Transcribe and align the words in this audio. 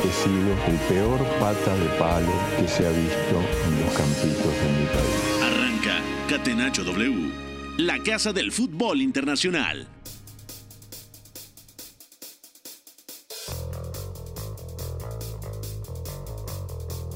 He 0.00 0.12
sido 0.12 0.52
el 0.68 0.76
peor 0.88 1.18
pata 1.40 1.76
de 1.76 1.88
palo 1.98 2.32
que 2.56 2.68
se 2.68 2.86
ha 2.86 2.90
visto 2.90 3.36
en 3.66 3.84
los 3.84 3.92
campitos 3.94 4.54
de 4.54 4.68
mi 4.78 4.86
país. 4.86 5.42
Arranca 5.42 6.00
Catenacho 6.28 6.84
W, 6.84 7.32
la 7.78 7.98
casa 8.04 8.32
del 8.32 8.52
fútbol 8.52 9.02
internacional. 9.02 9.88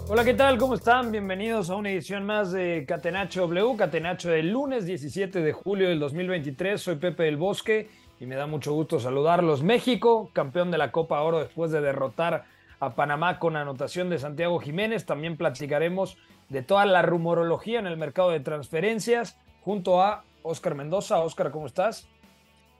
Hola, 0.09 0.25
¿qué 0.25 0.35
tal? 0.35 0.59
¿Cómo 0.59 0.75
están? 0.75 1.13
Bienvenidos 1.13 1.71
a 1.71 1.77
una 1.77 1.91
edición 1.91 2.27
más 2.27 2.51
de 2.51 2.85
Catenacho 2.87 3.43
W, 3.43 3.77
Catenacho 3.77 4.29
del 4.29 4.51
lunes 4.51 4.87
17 4.87 5.41
de 5.41 5.53
julio 5.53 5.89
del 5.89 6.01
2023. 6.01 6.81
Soy 6.81 6.97
Pepe 6.97 7.23
del 7.23 7.37
Bosque 7.37 7.89
y 8.19 8.27
me 8.27 8.35
da 8.35 8.49
mucho 8.49 8.73
gusto 8.73 8.99
saludarlos. 8.99 9.63
México, 9.63 10.31
campeón 10.33 10.73
de 10.73 10.79
la 10.79 10.91
Copa 10.91 11.21
Oro 11.21 11.39
después 11.39 11.71
de 11.71 11.81
derrotar 11.81 12.45
a 12.83 12.97
Panamá 12.97 13.39
con 13.39 13.55
anotación 13.55 14.11
de 14.11 14.19
Santiago 14.19 14.59
Jiménez. 14.59 15.07
También 15.07 15.37
platicaremos 15.37 16.17
de 16.49 16.63
toda 16.63 16.85
la 16.85 17.01
rumorología 17.03 17.79
en 17.79 17.87
el 17.87 17.97
mercado 17.97 18.31
de 18.31 18.41
transferencias 18.41 19.39
junto 19.61 20.03
a 20.03 20.25
Oscar 20.43 20.75
Mendoza. 20.75 21.21
Oscar, 21.21 21.53
¿cómo 21.53 21.67
estás? 21.67 22.09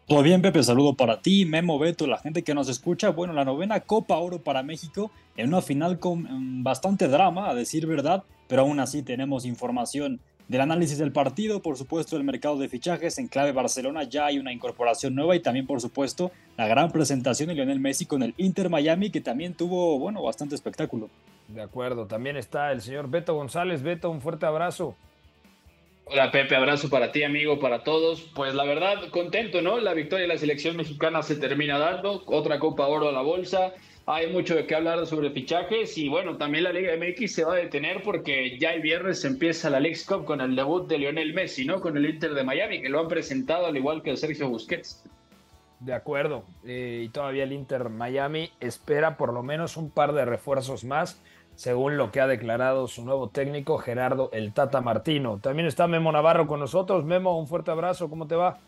Todo 0.09 0.25
bien, 0.25 0.43
Pepe, 0.43 0.61
saludo 0.65 0.95
para 0.95 1.23
ti, 1.23 1.45
Memo, 1.45 1.79
Beto, 1.79 2.09
la 2.09 2.19
gente 2.19 2.43
que 2.43 2.53
nos 2.53 2.69
escucha. 2.69 3.11
Bueno, 3.11 3.33
la 3.33 3.45
novena 3.45 3.79
Copa 3.79 4.17
Oro 4.17 4.43
para 4.43 4.65
México 4.65 5.13
en 5.37 5.47
una 5.47 5.63
final 5.63 6.01
con 6.01 6.23
mm, 6.23 6.65
bastante 6.65 7.07
drama, 7.07 7.49
a 7.49 7.55
decir 7.55 7.87
verdad, 7.87 8.25
pero 8.49 8.63
aún 8.63 8.81
así 8.81 9.05
tenemos 9.05 9.45
información 9.45 10.21
del 10.53 10.61
análisis 10.61 10.99
del 10.99 11.13
partido, 11.13 11.63
por 11.63 11.79
supuesto 11.79 12.15
el 12.19 12.25
mercado 12.25 12.59
de 12.59 12.69
fichajes 12.69 13.17
en 13.17 13.27
clave 13.27 13.53
Barcelona, 13.53 14.03
ya 14.03 14.27
hay 14.27 14.39
una 14.39 14.53
incorporación 14.53 15.15
nueva 15.15 15.35
y 15.35 15.41
también 15.41 15.67
por 15.67 15.81
supuesto 15.81 16.31
la 16.59 16.69
gran 16.69 16.93
presentación 16.93 17.49
de 17.49 17.55
Lionel 17.55 17.81
Messi 17.81 18.05
con 18.05 18.23
el 18.23 18.35
Inter 18.37 18.69
Miami 18.69 19.09
que 19.09 19.23
también 19.23 19.55
tuvo, 19.55 19.99
bueno, 19.99 20.23
bastante 20.23 20.55
espectáculo. 20.55 21.09
De 21.49 21.63
acuerdo, 21.63 22.07
también 22.07 22.37
está 22.37 22.71
el 22.71 22.83
señor 22.83 23.09
Beto 23.09 23.35
González. 23.35 23.83
Beto, 23.83 24.11
un 24.11 24.21
fuerte 24.21 24.45
abrazo. 24.45 24.95
Hola 26.05 26.31
Pepe, 26.31 26.55
abrazo 26.55 26.91
para 26.91 27.13
ti 27.13 27.25
amigo, 27.25 27.59
para 27.59 27.83
todos. 27.83 28.21
Pues 28.35 28.55
la 28.55 28.65
verdad, 28.65 29.09
contento, 29.09 29.63
¿no? 29.63 29.79
La 29.79 29.95
victoria 29.95 30.25
de 30.27 30.35
la 30.35 30.39
selección 30.39 30.77
mexicana 30.77 31.23
se 31.23 31.37
termina 31.37 31.79
dando, 31.79 32.25
otra 32.27 32.59
Copa 32.59 32.87
Oro 32.89 33.09
a 33.09 33.13
la 33.13 33.23
bolsa. 33.23 33.73
Hay 34.05 34.33
mucho 34.33 34.57
de 34.57 34.67
qué 34.67 34.75
hablar 34.75 35.07
sobre 35.07 35.31
fichajes 35.31 35.97
y 35.97 36.09
bueno, 36.09 36.37
también 36.37 36.65
la 36.65 36.73
Liga 36.73 36.93
MX 36.97 37.33
se 37.33 37.45
va 37.45 37.55
a 37.55 37.57
detener 37.57 38.03
porque 38.03 38.59
ya 38.59 38.73
el 38.73 38.83
viernes 38.83 39.25
empieza 39.25 39.71
la 39.71 39.79
League 39.79 40.01
Cup 40.07 40.25
con 40.25 40.41
el 40.41 40.57
debut 40.57 40.89
de 40.89 40.99
Lionel 40.99 41.33
Messi, 41.35 41.65
¿no? 41.65 41.81
Con 41.81 41.97
el 41.97 42.07
Inter 42.07 42.35
de 42.35 42.43
Miami, 42.43 42.83
que 42.83 42.89
lo 42.89 42.99
han 42.99 43.07
presentado 43.09 43.67
al 43.67 43.77
igual 43.77 44.03
que 44.03 44.17
Sergio 44.17 44.49
Busquets. 44.49 45.05
De 45.79 45.95
acuerdo. 45.95 46.45
eh, 46.65 47.03
y 47.05 47.09
todavía 47.11 47.45
el 47.45 47.53
Inter 47.53 47.89
Miami 47.91 48.51
espera 48.61 49.17
por 49.17 49.33
lo 49.33 49.43
menos 49.45 49.77
un 49.77 49.91
par 49.91 50.13
de 50.13 50.25
refuerzos 50.25 50.85
más, 50.85 51.21
según 51.55 51.97
lo 51.97 52.11
que 52.11 52.21
ha 52.21 52.27
declarado 52.27 52.89
su 52.89 53.05
nuevo 53.05 53.29
técnico 53.29 53.79
Gerardo 53.79 54.31
El 54.33 54.53
Tata 54.53 54.81
Martino. 54.81 55.39
También 55.41 55.69
está 55.69 55.87
Memo 55.87 56.11
Navarro 56.11 56.47
con 56.49 56.59
nosotros. 56.61 57.05
Memo, 57.05 57.39
un 57.39 57.47
fuerte 57.47 57.71
abrazo. 57.71 58.09
¿Cómo 58.09 58.27
te 58.27 58.35
va? 58.35 58.59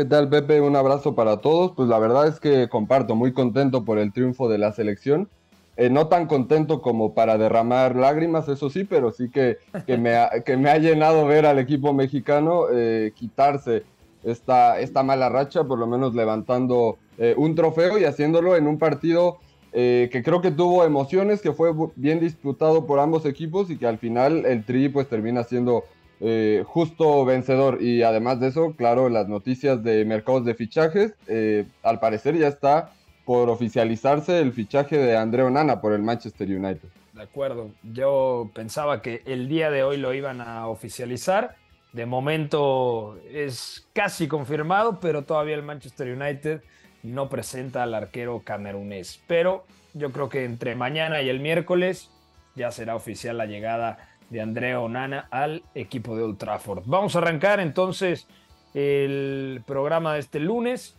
¿Qué 0.00 0.06
tal, 0.06 0.30
Pepe? 0.30 0.62
Un 0.62 0.76
abrazo 0.76 1.14
para 1.14 1.42
todos. 1.42 1.72
Pues 1.72 1.86
la 1.86 1.98
verdad 1.98 2.26
es 2.26 2.40
que 2.40 2.70
comparto, 2.70 3.14
muy 3.14 3.34
contento 3.34 3.84
por 3.84 3.98
el 3.98 4.14
triunfo 4.14 4.48
de 4.48 4.56
la 4.56 4.72
selección. 4.72 5.28
Eh, 5.76 5.90
no 5.90 6.06
tan 6.06 6.26
contento 6.26 6.80
como 6.80 7.12
para 7.12 7.36
derramar 7.36 7.96
lágrimas, 7.96 8.48
eso 8.48 8.70
sí, 8.70 8.84
pero 8.84 9.12
sí 9.12 9.28
que, 9.28 9.58
que, 9.86 9.98
me, 9.98 10.16
ha, 10.16 10.30
que 10.42 10.56
me 10.56 10.70
ha 10.70 10.78
llenado 10.78 11.26
ver 11.26 11.44
al 11.44 11.58
equipo 11.58 11.92
mexicano 11.92 12.62
eh, 12.72 13.12
quitarse 13.14 13.82
esta, 14.24 14.80
esta 14.80 15.02
mala 15.02 15.28
racha, 15.28 15.64
por 15.64 15.78
lo 15.78 15.86
menos 15.86 16.14
levantando 16.14 16.96
eh, 17.18 17.34
un 17.36 17.54
trofeo 17.54 17.98
y 17.98 18.04
haciéndolo 18.04 18.56
en 18.56 18.68
un 18.68 18.78
partido 18.78 19.36
que 19.70 20.22
creo 20.24 20.40
que 20.40 20.50
tuvo 20.50 20.82
emociones, 20.82 21.42
que 21.42 21.52
fue 21.52 21.72
bien 21.94 22.20
disputado 22.20 22.86
por 22.86 23.00
ambos 23.00 23.26
equipos 23.26 23.70
y 23.70 23.76
que 23.76 23.86
al 23.86 23.98
final 23.98 24.46
el 24.46 24.64
Tri 24.64 24.88
pues 24.88 25.08
termina 25.08 25.44
siendo 25.44 25.84
eh, 26.20 26.64
justo 26.66 27.24
vencedor. 27.24 27.82
Y 27.82 28.02
además 28.02 28.40
de 28.40 28.48
eso, 28.48 28.74
claro, 28.76 29.08
las 29.08 29.28
noticias 29.28 29.82
de 29.82 30.04
mercados 30.04 30.44
de 30.44 30.54
fichajes, 30.54 31.14
eh, 31.26 31.66
al 31.82 31.98
parecer 31.98 32.36
ya 32.36 32.48
está 32.48 32.92
por 33.24 33.48
oficializarse 33.48 34.40
el 34.40 34.52
fichaje 34.52 34.98
de 34.98 35.16
André 35.16 35.42
Onana 35.42 35.80
por 35.80 35.92
el 35.92 36.02
Manchester 36.02 36.48
United. 36.48 36.88
De 37.12 37.22
acuerdo. 37.22 37.70
Yo 37.82 38.50
pensaba 38.54 39.02
que 39.02 39.22
el 39.24 39.48
día 39.48 39.70
de 39.70 39.82
hoy 39.82 39.96
lo 39.96 40.14
iban 40.14 40.40
a 40.40 40.66
oficializar. 40.68 41.56
De 41.92 42.06
momento 42.06 43.18
es 43.32 43.86
casi 43.92 44.28
confirmado, 44.28 45.00
pero 45.00 45.22
todavía 45.22 45.54
el 45.54 45.62
Manchester 45.62 46.16
United 46.16 46.62
no 47.02 47.28
presenta 47.28 47.82
al 47.82 47.94
arquero 47.94 48.42
camerunés. 48.44 49.20
Pero 49.26 49.64
yo 49.94 50.12
creo 50.12 50.28
que 50.28 50.44
entre 50.44 50.74
mañana 50.74 51.22
y 51.22 51.28
el 51.28 51.40
miércoles 51.40 52.10
ya 52.54 52.70
será 52.70 52.94
oficial 52.94 53.38
la 53.38 53.46
llegada 53.46 54.09
de 54.30 54.40
Andrea 54.40 54.80
Onana 54.80 55.28
al 55.30 55.62
equipo 55.74 56.16
de 56.16 56.22
Old 56.22 56.38
Trafford. 56.38 56.84
Vamos 56.86 57.14
a 57.14 57.18
arrancar 57.18 57.60
entonces 57.60 58.26
el 58.72 59.62
programa 59.66 60.14
de 60.14 60.20
este 60.20 60.40
lunes 60.40 60.96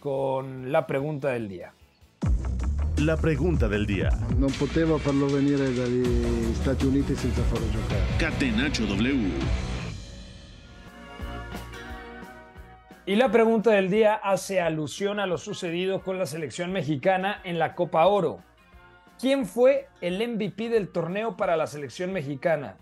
con 0.00 0.72
la 0.72 0.86
pregunta 0.86 1.28
del 1.28 1.48
día. 1.48 1.72
La 2.98 3.16
pregunta 3.16 3.66
del 3.68 3.86
día. 3.86 4.10
Non 4.36 4.52
potevo 4.52 4.98
farlo 5.00 5.26
venire 5.26 5.72
dagli 5.72 6.52
Stati 6.52 6.84
Uniti 6.84 7.16
senza 7.16 7.42
farlo 7.48 7.64
giocare. 7.72 8.04
Catenacho 8.20 8.84
W. 8.86 9.40
Y 13.06 13.16
la 13.16 13.30
pregunta 13.32 13.72
del 13.72 13.90
día 13.90 14.14
hace 14.14 14.60
alusión 14.60 15.18
a 15.18 15.26
lo 15.26 15.38
sucedido 15.38 16.02
con 16.02 16.18
la 16.18 16.26
selección 16.26 16.72
mexicana 16.72 17.40
en 17.42 17.58
la 17.58 17.74
Copa 17.74 18.06
Oro. 18.06 18.44
¿Quién 19.20 19.44
fue 19.44 19.86
el 20.00 20.26
MVP 20.26 20.70
del 20.70 20.88
torneo 20.88 21.36
para 21.36 21.58
la 21.58 21.66
selección 21.66 22.10
mexicana? 22.10 22.78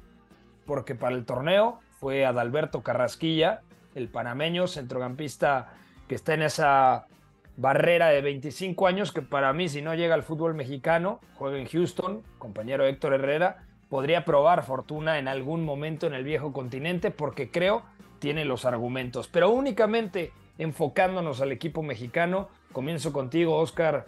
Porque 0.67 0.95
para 0.95 1.17
el 1.17 1.25
torneo 1.25 1.81
fue 1.99 2.25
Adalberto 2.25 2.85
Carrasquilla, 2.85 3.63
el 3.97 4.09
panameño 4.09 4.69
centrocampista 4.69 5.73
que 6.07 6.15
está 6.15 6.35
en 6.35 6.43
esa 6.43 7.09
barrera 7.57 8.11
de 8.11 8.23
25 8.23 8.87
años 8.87 9.11
que 9.11 9.21
para 9.21 9.53
mí 9.53 9.69
si 9.69 9.83
no 9.83 9.97
llega 9.97 10.15
al 10.15 10.23
fútbol 10.23 10.55
mexicano, 10.55 11.19
juega 11.35 11.59
en 11.59 11.67
Houston, 11.67 12.23
compañero 12.39 12.87
Héctor 12.87 13.15
Herrera, 13.15 13.65
podría 13.89 14.25
probar 14.25 14.63
fortuna 14.63 15.19
en 15.19 15.27
algún 15.27 15.65
momento 15.65 16.07
en 16.07 16.15
el 16.15 16.23
viejo 16.23 16.53
continente 16.53 17.11
porque 17.11 17.51
creo 17.51 17.83
tiene 18.21 18.45
los 18.45 18.65
argumentos. 18.65 19.27
Pero 19.27 19.51
únicamente 19.51 20.31
enfocándonos 20.59 21.41
al 21.41 21.51
equipo 21.51 21.83
mexicano, 21.83 22.49
comienzo 22.73 23.13
contigo, 23.13 23.57
Oscar. 23.57 24.07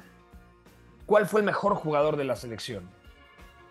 ¿Cuál 1.10 1.26
fue 1.26 1.40
el 1.40 1.46
mejor 1.46 1.74
jugador 1.74 2.16
de 2.16 2.22
la 2.22 2.36
selección? 2.36 2.84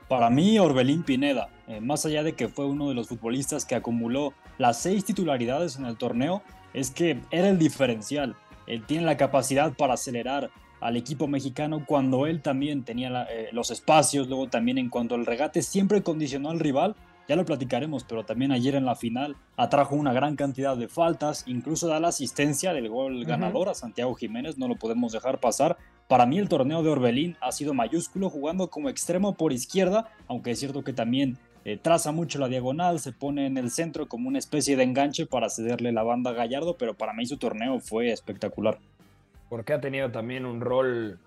Para 0.10 0.30
mí, 0.30 0.60
Orbelín 0.60 1.04
Pineda, 1.04 1.48
eh, 1.70 1.80
más 1.80 2.06
allá 2.06 2.22
de 2.22 2.34
que 2.34 2.50
fue 2.50 2.66
uno 2.66 2.90
de 2.90 2.96
los 2.96 3.08
futbolistas 3.08 3.64
que 3.64 3.76
acumuló 3.76 4.34
las 4.58 4.82
seis 4.82 5.06
titularidades 5.06 5.78
en 5.78 5.86
el 5.86 5.96
torneo, 5.96 6.42
es 6.74 6.92
que 6.92 7.22
era 7.32 7.48
el 7.48 7.58
diferencial. 7.58 8.36
Él 8.68 8.86
tiene 8.86 9.06
la 9.06 9.16
capacidad 9.16 9.72
para 9.72 9.94
acelerar 9.94 10.50
al 10.82 10.98
equipo 10.98 11.28
mexicano 11.30 11.86
cuando 11.86 12.26
él 12.28 12.42
también 12.42 12.84
tenía 12.84 13.10
la- 13.10 13.24
eh, 13.32 13.48
los 13.54 13.72
espacios, 13.72 14.28
luego 14.28 14.50
también 14.50 14.78
en 14.78 14.90
cuanto 14.90 15.16
al 15.16 15.26
regate, 15.26 15.62
siempre 15.62 16.04
condicionó 16.04 16.50
al 16.50 16.60
rival. 16.60 16.94
Ya 17.30 17.38
lo 17.38 17.46
platicaremos, 17.46 18.04
pero 18.04 18.26
también 18.26 18.52
ayer 18.52 18.76
en 18.76 18.84
la 18.84 18.98
final 18.98 19.38
atrajo 19.56 19.96
una 19.96 20.12
gran 20.12 20.36
cantidad 20.36 20.76
de 20.76 20.90
faltas, 20.90 21.46
incluso 21.48 21.88
da 21.88 22.02
la 22.02 22.10
asistencia 22.10 22.74
del 22.74 22.90
gol 22.90 23.24
ganador 23.24 23.70
a 23.70 23.76
Santiago 23.76 24.14
Jiménez, 24.16 24.58
no 24.58 24.68
lo 24.68 24.76
podemos 24.76 25.14
dejar 25.14 25.40
pasar. 25.40 25.78
Para 26.10 26.26
mí 26.26 26.40
el 26.40 26.50
torneo 26.50 26.82
de 26.82 26.90
Orbelín 26.90 27.38
ha 27.40 27.52
sido 27.52 27.76
mayúsculo 27.76 28.32
jugando 28.32 28.72
como 28.72 28.90
extremo 28.90 29.36
por 29.36 29.54
izquierda, 29.54 30.10
aunque 30.28 30.50
es 30.50 30.60
cierto 30.60 30.84
que 30.84 30.92
también 30.92 31.38
eh, 31.66 31.78
traza 31.78 32.12
mucho 32.12 32.40
la 32.40 32.48
diagonal, 32.48 33.00
se 33.00 33.12
pone 33.12 33.46
en 33.46 33.60
el 33.60 33.70
centro 33.70 34.08
como 34.08 34.28
una 34.28 34.40
especie 34.40 34.76
de 34.76 34.82
enganche 34.82 35.28
para 35.28 35.52
cederle 35.52 35.92
la 35.92 36.02
banda 36.02 36.32
a 36.32 36.34
Gallardo, 36.34 36.78
pero 36.78 36.96
para 36.96 37.14
mí 37.14 37.28
su 37.28 37.38
torneo 37.38 37.80
fue 37.80 38.12
espectacular. 38.12 38.80
Porque 39.50 39.74
ha 39.74 39.82
tenido 39.82 40.10
también 40.10 40.48
un 40.48 40.62
rol 40.62 41.20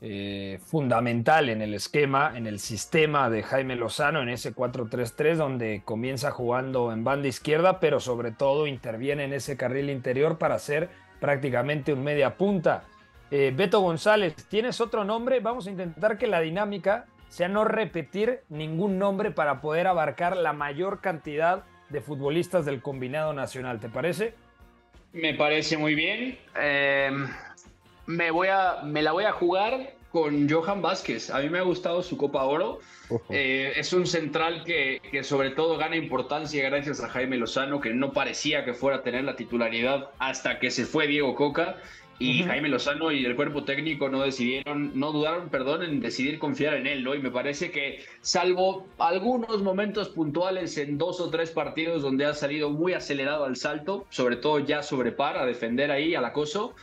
eh, 0.00 0.58
fundamental 0.66 1.48
en 1.48 1.62
el 1.62 1.72
esquema, 1.72 2.36
en 2.36 2.48
el 2.48 2.58
sistema 2.58 3.30
de 3.30 3.44
Jaime 3.44 3.76
Lozano, 3.76 4.20
en 4.20 4.30
ese 4.30 4.52
4-3-3, 4.52 5.36
donde 5.36 5.82
comienza 5.84 6.32
jugando 6.32 6.90
en 6.90 7.04
banda 7.04 7.28
izquierda, 7.28 7.78
pero 7.78 8.00
sobre 8.00 8.32
todo 8.32 8.66
interviene 8.66 9.26
en 9.26 9.32
ese 9.32 9.56
carril 9.56 9.90
interior 9.90 10.38
para 10.38 10.58
ser 10.58 10.90
prácticamente 11.20 11.92
un 11.92 12.02
media 12.02 12.36
punta. 12.36 12.82
Eh, 13.30 13.52
Beto 13.54 13.80
González, 13.80 14.34
¿tienes 14.48 14.80
otro 14.80 15.04
nombre? 15.04 15.40
Vamos 15.40 15.66
a 15.66 15.70
intentar 15.70 16.18
que 16.18 16.26
la 16.26 16.40
dinámica 16.40 17.06
sea 17.28 17.48
no 17.48 17.64
repetir 17.64 18.40
ningún 18.48 18.98
nombre 18.98 19.30
para 19.30 19.60
poder 19.60 19.86
abarcar 19.86 20.36
la 20.36 20.52
mayor 20.52 21.00
cantidad 21.00 21.64
de 21.88 22.00
futbolistas 22.00 22.64
del 22.64 22.80
combinado 22.80 23.32
nacional. 23.32 23.80
¿Te 23.80 23.88
parece? 23.88 24.34
Me 25.12 25.34
parece 25.34 25.76
muy 25.76 25.94
bien. 25.94 26.38
Eh, 26.60 27.10
me, 28.06 28.30
voy 28.30 28.48
a, 28.48 28.82
me 28.84 29.02
la 29.02 29.12
voy 29.12 29.24
a 29.24 29.32
jugar 29.32 29.94
con 30.10 30.48
Johan 30.48 30.80
Vázquez. 30.80 31.30
A 31.30 31.40
mí 31.40 31.48
me 31.48 31.58
ha 31.58 31.62
gustado 31.62 32.02
su 32.02 32.16
Copa 32.16 32.44
Oro. 32.44 32.78
Eh, 33.30 33.72
es 33.76 33.92
un 33.92 34.06
central 34.06 34.62
que, 34.64 35.00
que, 35.10 35.24
sobre 35.24 35.50
todo 35.50 35.76
gana 35.76 35.96
importancia 35.96 36.64
gracias 36.68 37.02
a 37.02 37.08
Jaime 37.08 37.36
Lozano, 37.36 37.80
que 37.80 37.92
no 37.92 38.12
parecía 38.12 38.64
que 38.64 38.74
fuera 38.74 38.98
a 38.98 39.02
tener 39.02 39.24
la 39.24 39.36
titularidad 39.36 40.10
hasta 40.20 40.58
que 40.60 40.70
se 40.70 40.84
fue 40.84 41.08
Diego 41.08 41.34
Coca. 41.34 41.76
Y 42.18 42.44
Jaime 42.44 42.68
Lozano 42.68 43.10
y 43.10 43.24
el 43.24 43.34
cuerpo 43.34 43.64
técnico 43.64 44.08
no 44.08 44.22
decidieron, 44.22 44.92
no 44.94 45.12
dudaron, 45.12 45.48
perdón, 45.48 45.82
en 45.82 46.00
decidir 46.00 46.38
confiar 46.38 46.74
en 46.74 46.86
él, 46.86 47.02
¿no? 47.02 47.14
Y 47.14 47.18
me 47.18 47.30
parece 47.30 47.70
que, 47.70 48.04
salvo 48.20 48.86
algunos 48.98 49.62
momentos 49.62 50.08
puntuales 50.10 50.78
en 50.78 50.96
dos 50.96 51.20
o 51.20 51.30
tres 51.30 51.50
partidos 51.50 52.02
donde 52.02 52.24
ha 52.26 52.34
salido 52.34 52.70
muy 52.70 52.92
acelerado 52.92 53.44
al 53.44 53.56
salto, 53.56 54.06
sobre 54.10 54.36
todo 54.36 54.60
ya 54.60 54.82
sobre 54.82 55.12
par, 55.12 55.36
a 55.38 55.46
defender 55.46 55.90
ahí 55.90 56.14
al 56.14 56.24
acoso, 56.24 56.74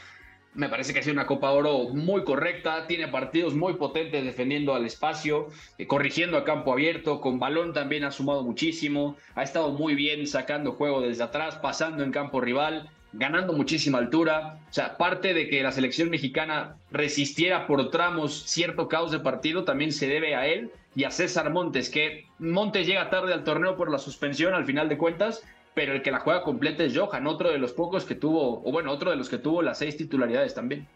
me 0.54 0.68
parece 0.68 0.92
que 0.92 1.00
ha 1.00 1.04
sido 1.04 1.14
una 1.14 1.28
Copa 1.28 1.52
Oro 1.52 1.90
muy 1.90 2.26
correcta, 2.26 2.86
tiene 2.86 3.08
partidos 3.08 3.54
muy 3.54 3.76
potentes 3.76 4.26
defendiendo 4.26 4.76
al 4.76 4.86
espacio, 4.86 5.48
eh, 5.78 5.88
corrigiendo 5.88 6.38
a 6.38 6.44
campo 6.44 6.74
abierto, 6.74 7.22
con 7.22 7.40
balón 7.40 7.74
también 7.74 8.04
ha 8.04 8.12
sumado 8.12 8.44
muchísimo, 8.44 9.16
ha 9.36 9.44
estado 9.44 9.72
muy 9.72 9.96
bien 9.96 10.28
sacando 10.28 10.74
juego 10.74 11.02
desde 11.02 11.24
atrás, 11.24 11.56
pasando 11.58 12.04
en 12.04 12.12
campo 12.12 12.42
rival, 12.42 12.90
ganando 13.14 13.54
muchísima 13.54 13.98
altura. 13.98 14.58
O 14.70 14.74
sea, 14.74 14.98
parte 14.98 15.34
de 15.34 15.48
que 15.50 15.64
la 15.64 15.72
selección 15.72 16.10
mexicana 16.10 16.76
resistiera 16.92 17.68
por 17.68 17.90
tramos 17.90 18.44
cierto 18.44 18.88
caos 18.88 19.12
de 19.12 19.20
partido 19.20 19.64
también 19.64 19.92
se 19.92 20.08
debe 20.08 20.36
a 20.36 20.48
él 20.48 20.72
y 20.96 21.06
a 21.06 21.12
César 21.12 21.52
Montes, 21.52 21.90
que 21.90 22.26
Montes 22.40 22.86
llega 22.86 23.10
tarde 23.10 23.34
al 23.34 23.44
torneo 23.44 23.78
por 23.78 23.90
la 23.90 23.98
suspensión 23.98 24.54
al 24.54 24.66
final 24.66 24.90
de 24.90 24.98
cuentas, 24.98 25.44
pero 25.74 25.94
el 25.94 26.02
que 26.02 26.12
la 26.12 26.20
juega 26.20 26.44
completa 26.44 26.84
es 26.84 26.98
Johan, 26.98 27.28
otro 27.28 27.50
de 27.50 27.58
los 27.58 27.72
pocos 27.72 28.04
que 28.04 28.16
tuvo, 28.16 28.62
o 28.66 28.72
bueno, 28.72 28.92
otro 28.92 29.10
de 29.10 29.16
los 29.16 29.30
que 29.30 29.38
tuvo 29.38 29.62
las 29.62 29.78
seis 29.78 29.96
titularidades 29.96 30.54
también. 30.54 30.88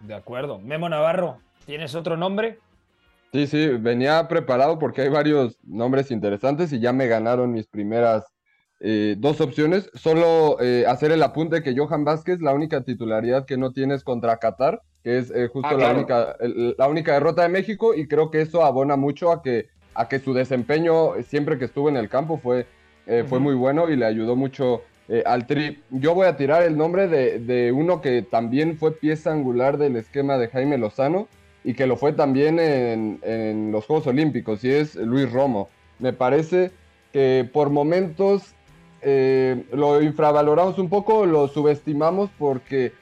De 0.00 0.14
acuerdo. 0.14 0.58
Memo 0.58 0.88
Navarro, 0.88 1.38
¿tienes 1.64 1.94
otro 1.94 2.16
nombre? 2.16 2.58
Sí, 3.32 3.46
sí, 3.46 3.68
venía 3.68 4.26
preparado 4.28 4.78
porque 4.78 5.02
hay 5.02 5.08
varios 5.08 5.58
nombres 5.62 6.10
interesantes 6.10 6.72
y 6.72 6.80
ya 6.80 6.92
me 6.92 7.06
ganaron 7.06 7.52
mis 7.52 7.66
primeras 7.66 8.24
eh, 8.80 9.16
dos 9.18 9.40
opciones. 9.40 9.90
Solo 9.94 10.60
eh, 10.60 10.84
hacer 10.86 11.12
el 11.12 11.22
apunte 11.22 11.62
que 11.62 11.76
Johan 11.76 12.04
Vázquez, 12.04 12.40
la 12.40 12.54
única 12.54 12.82
titularidad 12.82 13.46
que 13.46 13.56
no 13.56 13.72
tiene 13.72 13.94
es 13.94 14.04
contra 14.04 14.38
Qatar, 14.38 14.82
que 15.02 15.18
es 15.18 15.30
eh, 15.30 15.48
justo 15.48 15.70
ah, 15.70 15.78
la, 15.78 15.92
única, 15.92 16.36
la 16.40 16.88
única 16.88 17.12
derrota 17.14 17.42
de 17.42 17.48
México, 17.48 17.94
y 17.94 18.08
creo 18.08 18.30
que 18.30 18.40
eso 18.40 18.64
abona 18.64 18.96
mucho 18.96 19.32
a 19.32 19.42
que, 19.42 19.68
a 19.94 20.08
que 20.08 20.18
su 20.18 20.34
desempeño 20.34 21.14
siempre 21.22 21.58
que 21.58 21.66
estuvo 21.66 21.88
en 21.88 21.96
el 21.96 22.08
campo 22.08 22.38
fue 22.38 22.66
eh, 23.08 23.24
fue 23.26 23.40
muy 23.40 23.54
bueno 23.54 23.88
y 23.88 23.96
le 23.96 24.04
ayudó 24.04 24.36
mucho 24.36 24.82
eh, 25.08 25.22
al 25.24 25.46
Tri. 25.46 25.82
Yo 25.90 26.14
voy 26.14 26.26
a 26.26 26.36
tirar 26.36 26.62
el 26.62 26.76
nombre 26.76 27.08
de, 27.08 27.72
uno 27.72 28.02
que 28.02 28.20
también 28.20 28.76
fue 28.76 28.92
pieza 28.92 29.32
angular 29.32 29.78
del 29.78 29.96
esquema 29.96 30.36
de 30.36 30.48
Jaime 30.48 30.76
Lozano 30.76 31.26
y 31.64 31.72
que 31.72 31.86
lo 31.86 31.96
fue 31.96 32.12
también 32.12 32.58
en, 32.60 33.72
los 33.72 33.86
Juegos 33.86 34.06
Olímpicos, 34.06 34.62
y 34.62 34.70
es 34.70 34.94
Luis 34.94 35.32
Romo. 35.32 35.70
Me 35.98 36.12
parece 36.12 36.70
que 37.12 37.48
por 37.50 37.70
momentos 37.70 38.54
eh, 39.02 39.64
lo 39.72 40.02
infravaloramos 40.02 40.78
un 40.78 40.88
poco, 40.88 41.26
lo 41.26 41.48
subestimamos 41.48 42.30
porque 42.38 42.92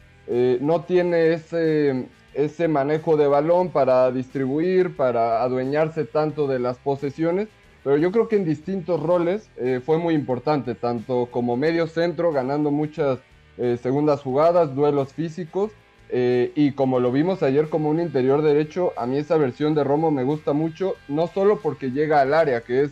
no 0.61 0.81
tiene 0.81 1.35
ese, 1.35 2.09
ese 2.35 2.67
manejo 2.67 3.17
de 3.17 3.29
balón 3.29 3.69
para 3.69 4.11
distribuir, 4.11 4.97
para 4.97 5.41
adueñarse 5.43 6.05
tanto 6.05 6.49
de 6.49 6.59
las 6.59 6.79
posesiones 6.79 7.47
pero 7.87 7.99
yo 7.99 8.11
creo 8.11 8.27
que 8.27 8.35
en 8.35 8.45
distintos 8.45 9.01
roles 9.01 9.49
eh, 9.57 9.81
fue 9.81 9.97
muy 9.97 10.15
importante, 10.15 10.75
tanto 10.75 11.29
como 11.31 11.57
medio 11.57 11.87
centro, 11.87 12.33
ganando 12.33 12.73
muchas 12.73 13.21
eh, 13.59 13.79
segundas 13.81 14.23
jugadas, 14.23 14.75
duelos 14.75 15.13
físicos, 15.13 15.71
eh, 16.09 16.51
y 16.57 16.73
como 16.73 16.99
lo 16.99 17.13
vimos 17.13 17.45
ayer 17.45 17.69
como 17.69 17.89
un 17.89 18.01
interior 18.01 18.43
derecho, 18.43 18.93
a 18.97 19.07
mí 19.07 19.19
esa 19.19 19.37
versión 19.37 19.77
de 19.77 19.85
Romo 19.85 20.11
me 20.11 20.25
gusta 20.25 20.53
mucho, 20.53 20.97
no 21.07 21.29
solo 21.29 21.61
porque 21.61 21.93
llega 21.93 22.21
al 22.21 22.35
área, 22.35 22.63
que 22.63 22.83
es 22.83 22.91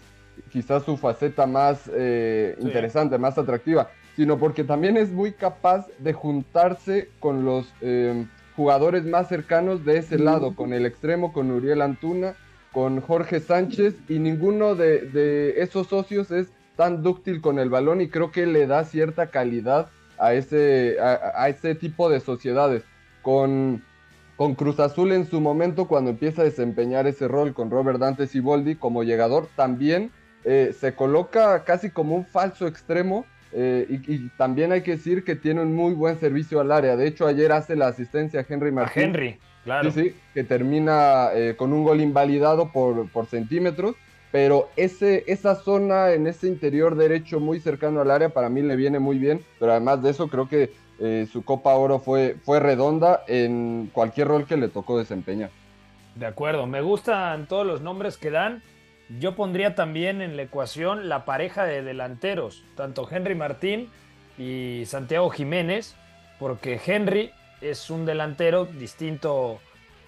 quizás 0.50 0.84
su 0.84 0.96
faceta 0.96 1.46
más 1.46 1.88
interesante, 2.60 3.18
más 3.18 3.38
atractiva, 3.38 3.90
sino 4.16 4.38
porque 4.38 4.64
también 4.64 4.96
es 4.96 5.10
muy 5.10 5.32
capaz 5.32 5.86
de 5.98 6.12
juntarse 6.12 7.08
con 7.20 7.44
los 7.44 7.72
jugadores 8.56 9.04
más 9.04 9.28
cercanos 9.28 9.84
de 9.84 9.98
ese 9.98 10.18
lado, 10.18 10.54
con 10.54 10.72
el 10.72 10.86
extremo, 10.86 11.32
con 11.32 11.50
Uriel 11.50 11.82
Antuna, 11.82 12.36
con 12.74 13.00
Jorge 13.00 13.40
Sánchez 13.40 13.94
y 14.08 14.18
ninguno 14.18 14.74
de, 14.74 15.54
esos 15.58 15.86
socios 15.86 16.30
es 16.30 16.48
tan 16.76 17.02
dúctil 17.02 17.40
con 17.40 17.60
el 17.60 17.70
balón 17.70 18.00
y 18.00 18.08
creo 18.08 18.32
que 18.32 18.46
le 18.46 18.66
da 18.66 18.84
cierta 18.84 19.28
calidad 19.28 19.88
a 20.18 20.34
ese, 20.34 20.96
a, 21.00 21.48
ese 21.48 21.76
tipo 21.76 22.10
de 22.10 22.20
sociedades. 22.20 22.82
Con, 23.22 23.82
con 24.36 24.54
Cruz 24.54 24.80
Azul 24.80 25.12
en 25.12 25.26
su 25.26 25.40
momento, 25.40 25.86
cuando 25.86 26.10
empieza 26.10 26.42
a 26.42 26.44
desempeñar 26.44 27.06
ese 27.06 27.26
rol 27.26 27.54
con 27.54 27.70
Robert 27.70 28.00
Dante 28.00 28.26
Siboldi 28.26 28.74
como 28.74 29.02
llegador, 29.02 29.48
también 29.56 30.10
eh, 30.44 30.74
se 30.78 30.94
coloca 30.94 31.64
casi 31.64 31.90
como 31.90 32.16
un 32.16 32.24
falso 32.24 32.66
extremo 32.66 33.24
eh, 33.56 34.00
y, 34.08 34.28
también 34.30 34.72
hay 34.72 34.82
que 34.82 34.92
decir 34.92 35.24
que 35.24 35.36
tiene 35.36 35.62
un 35.62 35.74
muy 35.74 35.94
buen 35.94 36.18
servicio 36.18 36.60
al 36.60 36.72
área. 36.72 36.96
De 36.96 37.06
hecho, 37.06 37.26
ayer 37.26 37.52
hace 37.52 37.76
la 37.76 37.86
asistencia 37.86 38.40
a 38.40 38.46
Henry 38.48 38.72
Martín. 38.72 39.02
A 39.02 39.06
Henry. 39.06 39.38
Claro. 39.62 39.90
Sí, 39.92 40.02
sí, 40.02 40.14
que 40.34 40.44
termina 40.44 41.28
eh, 41.32 41.54
con 41.56 41.72
un 41.72 41.84
gol 41.84 42.00
invalidado 42.00 42.70
por, 42.72 43.08
por 43.10 43.26
centímetros, 43.26 43.94
pero 44.30 44.68
ese, 44.76 45.24
esa 45.26 45.54
zona 45.54 46.10
en 46.10 46.26
ese 46.26 46.48
interior 46.48 46.96
derecho 46.96 47.40
muy 47.40 47.60
cercano 47.60 48.00
al 48.00 48.10
área 48.10 48.28
para 48.28 48.50
mí 48.50 48.60
le 48.60 48.76
viene 48.76 48.98
muy 48.98 49.16
bien, 49.16 49.40
pero 49.58 49.72
además 49.72 50.02
de 50.02 50.10
eso 50.10 50.28
creo 50.28 50.48
que 50.48 50.72
eh, 50.98 51.26
su 51.32 51.44
Copa 51.44 51.74
Oro 51.74 51.98
fue, 51.98 52.36
fue 52.44 52.60
redonda 52.60 53.22
en 53.26 53.88
cualquier 53.92 54.28
rol 54.28 54.46
que 54.46 54.56
le 54.56 54.68
tocó 54.68 54.98
desempeñar. 54.98 55.50
De 56.14 56.26
acuerdo, 56.26 56.66
me 56.66 56.82
gustan 56.82 57.46
todos 57.46 57.66
los 57.66 57.80
nombres 57.80 58.16
que 58.16 58.30
dan. 58.30 58.62
Yo 59.08 59.34
pondría 59.34 59.74
también 59.74 60.22
en 60.22 60.36
la 60.36 60.42
ecuación 60.42 61.08
la 61.08 61.24
pareja 61.24 61.64
de 61.64 61.82
delanteros, 61.82 62.64
tanto 62.74 63.06
Henry 63.10 63.34
Martín 63.34 63.90
y 64.38 64.84
Santiago 64.86 65.30
Jiménez, 65.30 65.94
porque 66.38 66.80
Henry 66.84 67.30
es 67.60 67.90
un 67.90 68.06
delantero 68.06 68.64
distinto 68.64 69.60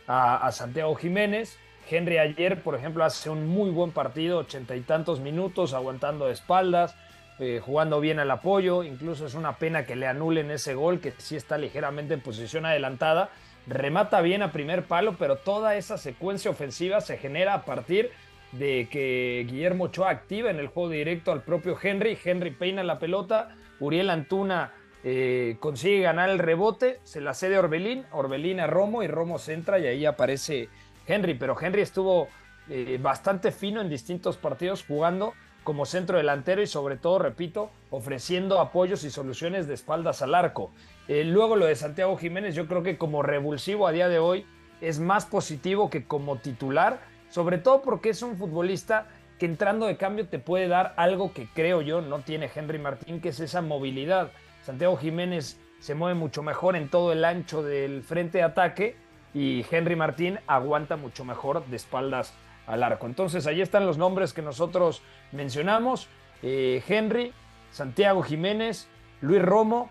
a, 0.06 0.50
Santiago 0.52 0.94
Jiménez. 0.94 1.58
Henry 1.88 2.18
ayer, 2.18 2.62
por 2.62 2.74
ejemplo, 2.74 3.04
hace 3.04 3.30
un 3.30 3.46
muy 3.46 3.70
buen 3.70 3.92
partido, 3.92 4.38
ochenta 4.38 4.74
y 4.74 4.80
tantos 4.80 5.20
minutos, 5.20 5.74
aguantando 5.74 6.26
de 6.26 6.32
espaldas, 6.32 6.96
eh, 7.38 7.60
jugando 7.64 8.00
bien 8.00 8.18
al 8.18 8.30
apoyo. 8.30 8.82
Incluso 8.82 9.26
es 9.26 9.34
una 9.34 9.56
pena 9.56 9.84
que 9.84 9.94
le 9.94 10.06
anulen 10.06 10.50
ese 10.50 10.74
gol, 10.74 11.00
que 11.00 11.12
sí 11.18 11.36
está 11.36 11.58
ligeramente 11.58 12.14
en 12.14 12.20
posición 12.20 12.66
adelantada. 12.66 13.30
Remata 13.66 14.20
bien 14.20 14.42
a 14.42 14.52
primer 14.52 14.84
palo, 14.84 15.16
pero 15.18 15.36
toda 15.36 15.76
esa 15.76 15.98
secuencia 15.98 16.50
ofensiva 16.50 17.00
se 17.00 17.18
genera 17.18 17.54
a 17.54 17.64
partir 17.64 18.06
de 18.06 18.12
que 18.58 19.46
Guillermo 19.48 19.84
Ochoa 19.84 20.10
activa 20.10 20.50
en 20.50 20.58
el 20.58 20.68
juego 20.68 20.90
directo 20.90 21.32
al 21.32 21.42
propio 21.42 21.76
Henry. 21.80 22.18
Henry 22.22 22.50
peina 22.50 22.82
la 22.82 22.98
pelota, 22.98 23.54
Uriel 23.80 24.10
Antuna 24.10 24.72
eh, 25.04 25.56
consigue 25.60 26.00
ganar 26.00 26.30
el 26.30 26.38
rebote, 26.38 26.98
se 27.04 27.20
la 27.20 27.34
cede 27.34 27.58
Orbelín, 27.58 28.04
Orbelín 28.10 28.58
a 28.58 28.66
Romo 28.66 29.02
y 29.02 29.06
Romo 29.06 29.38
centra 29.38 29.78
y 29.78 29.86
ahí 29.86 30.04
aparece 30.04 30.68
Henry, 31.06 31.34
pero 31.34 31.56
Henry 31.60 31.82
estuvo 31.82 32.28
eh, 32.68 32.98
bastante 33.00 33.52
fino 33.52 33.80
en 33.80 33.88
distintos 33.88 34.36
partidos 34.36 34.84
jugando 34.84 35.34
como 35.62 35.84
centro 35.84 36.18
delantero 36.18 36.62
y 36.62 36.66
sobre 36.66 36.96
todo, 36.96 37.18
repito, 37.18 37.70
ofreciendo 37.90 38.60
apoyos 38.60 39.04
y 39.04 39.10
soluciones 39.10 39.66
de 39.66 39.74
espaldas 39.74 40.22
al 40.22 40.34
arco. 40.34 40.70
Eh, 41.08 41.24
luego 41.24 41.56
lo 41.56 41.66
de 41.66 41.76
Santiago 41.76 42.16
Jiménez, 42.16 42.54
yo 42.54 42.66
creo 42.66 42.82
que 42.82 42.98
como 42.98 43.22
revulsivo 43.22 43.86
a 43.86 43.92
día 43.92 44.08
de 44.08 44.18
hoy 44.18 44.46
es 44.80 44.98
más 44.98 45.26
positivo 45.26 45.90
que 45.90 46.04
como 46.04 46.36
titular, 46.36 47.00
sobre 47.30 47.58
todo 47.58 47.82
porque 47.82 48.10
es 48.10 48.22
un 48.22 48.36
futbolista 48.36 49.06
que 49.38 49.46
entrando 49.46 49.86
de 49.86 49.96
cambio 49.96 50.26
te 50.26 50.38
puede 50.38 50.68
dar 50.68 50.94
algo 50.96 51.32
que 51.32 51.48
creo 51.54 51.82
yo 51.82 52.00
no 52.00 52.20
tiene 52.20 52.50
Henry 52.54 52.78
Martín, 52.78 53.20
que 53.20 53.30
es 53.30 53.40
esa 53.40 53.60
movilidad. 53.60 54.30
Santiago 54.62 54.96
Jiménez 54.96 55.58
se 55.78 55.94
mueve 55.94 56.18
mucho 56.18 56.42
mejor 56.42 56.76
en 56.76 56.88
todo 56.88 57.12
el 57.12 57.24
ancho 57.24 57.62
del 57.62 58.02
frente 58.02 58.38
de 58.38 58.44
ataque 58.44 58.96
y 59.34 59.64
Henry 59.70 59.96
Martín 59.96 60.38
aguanta 60.46 60.96
mucho 60.96 61.24
mejor 61.24 61.66
de 61.66 61.76
espaldas 61.76 62.32
al 62.66 62.82
arco. 62.82 63.06
Entonces 63.06 63.46
ahí 63.46 63.60
están 63.60 63.86
los 63.86 63.98
nombres 63.98 64.32
que 64.32 64.42
nosotros 64.42 65.02
mencionamos. 65.32 66.08
Eh, 66.42 66.82
Henry, 66.88 67.32
Santiago 67.70 68.22
Jiménez, 68.22 68.88
Luis 69.20 69.42
Romo, 69.42 69.90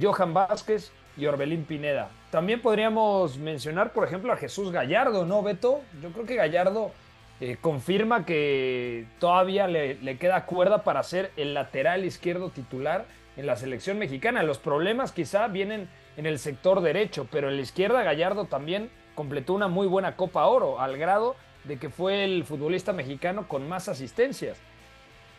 Johan 0.00 0.34
Vázquez 0.34 0.92
y 1.16 1.26
Orbelín 1.26 1.64
Pineda. 1.64 2.10
También 2.36 2.60
podríamos 2.60 3.38
mencionar, 3.38 3.94
por 3.94 4.06
ejemplo, 4.06 4.30
a 4.30 4.36
Jesús 4.36 4.70
Gallardo, 4.70 5.24
¿no, 5.24 5.42
Beto? 5.42 5.80
Yo 6.02 6.10
creo 6.10 6.26
que 6.26 6.34
Gallardo 6.34 6.90
eh, 7.40 7.56
confirma 7.58 8.26
que 8.26 9.06
todavía 9.18 9.66
le, 9.66 9.94
le, 10.02 10.18
queda 10.18 10.44
cuerda 10.44 10.84
para 10.84 11.02
ser 11.02 11.32
el 11.38 11.54
lateral 11.54 12.04
izquierdo 12.04 12.50
titular 12.50 13.06
en 13.38 13.46
la 13.46 13.56
selección 13.56 13.96
mexicana. 13.96 14.42
Los 14.42 14.58
problemas 14.58 15.12
quizá 15.12 15.48
vienen 15.48 15.88
en 16.18 16.26
el 16.26 16.38
sector 16.38 16.82
derecho, 16.82 17.26
pero 17.32 17.48
en 17.48 17.56
la 17.56 17.62
izquierda 17.62 18.02
Gallardo 18.02 18.44
también 18.44 18.90
completó 19.14 19.54
una 19.54 19.68
muy 19.68 19.86
buena 19.86 20.14
Copa 20.14 20.44
Oro, 20.44 20.78
al 20.78 20.98
grado 20.98 21.36
de 21.64 21.78
que 21.78 21.88
fue 21.88 22.22
el 22.24 22.44
futbolista 22.44 22.92
mexicano 22.92 23.48
con 23.48 23.66
más 23.66 23.88
asistencias. 23.88 24.58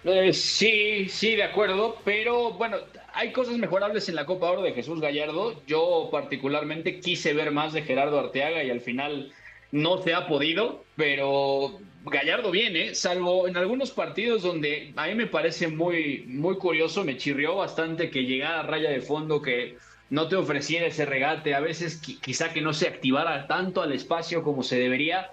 Eh, 0.10 0.32
sí, 0.32 1.10
sí, 1.10 1.36
de 1.36 1.44
acuerdo, 1.44 1.98
pero 2.06 2.54
bueno, 2.54 2.78
hay 3.14 3.34
cosas 3.34 3.58
mejorables 3.58 4.08
en 4.08 4.16
la 4.16 4.26
Copa 4.26 4.50
Oro 4.50 4.62
de 4.62 4.72
Jesús 4.72 5.02
Gallardo. 5.02 5.62
Yo 5.68 6.08
particularmente 6.10 7.02
quise 7.02 7.34
ver 7.34 7.52
más 7.52 7.74
de 7.74 7.82
Gerardo 7.82 8.18
Arteaga 8.18 8.64
y 8.64 8.70
al 8.70 8.80
final 8.80 9.34
no 9.74 10.02
se 10.02 10.14
ha 10.14 10.26
podido, 10.26 10.86
pero 10.96 11.80
Gallardo 12.06 12.52
viene, 12.52 12.96
salvo 12.96 13.50
en 13.50 13.58
algunos 13.58 13.92
partidos 13.92 14.44
donde 14.44 14.94
a 14.96 15.08
mí 15.08 15.16
me 15.16 15.28
parece 15.28 15.68
muy, 15.68 16.24
muy 16.26 16.56
curioso, 16.56 17.04
me 17.04 17.18
chirrió 17.18 17.58
bastante 17.58 18.10
que 18.10 18.24
llegara 18.24 18.62
a 18.62 18.64
raya 18.64 18.90
de 18.90 19.02
fondo, 19.02 19.42
que 19.42 19.76
no 20.10 20.30
te 20.30 20.38
ofreciera 20.38 20.88
ese 20.88 21.06
regate, 21.06 21.54
a 21.54 21.60
veces 21.60 22.02
quizá 22.22 22.54
que 22.54 22.62
no 22.62 22.72
se 22.72 22.88
activara 22.88 23.46
tanto 23.48 23.82
al 23.82 23.92
espacio 23.92 24.42
como 24.42 24.64
se 24.64 24.80
debería. 24.80 25.32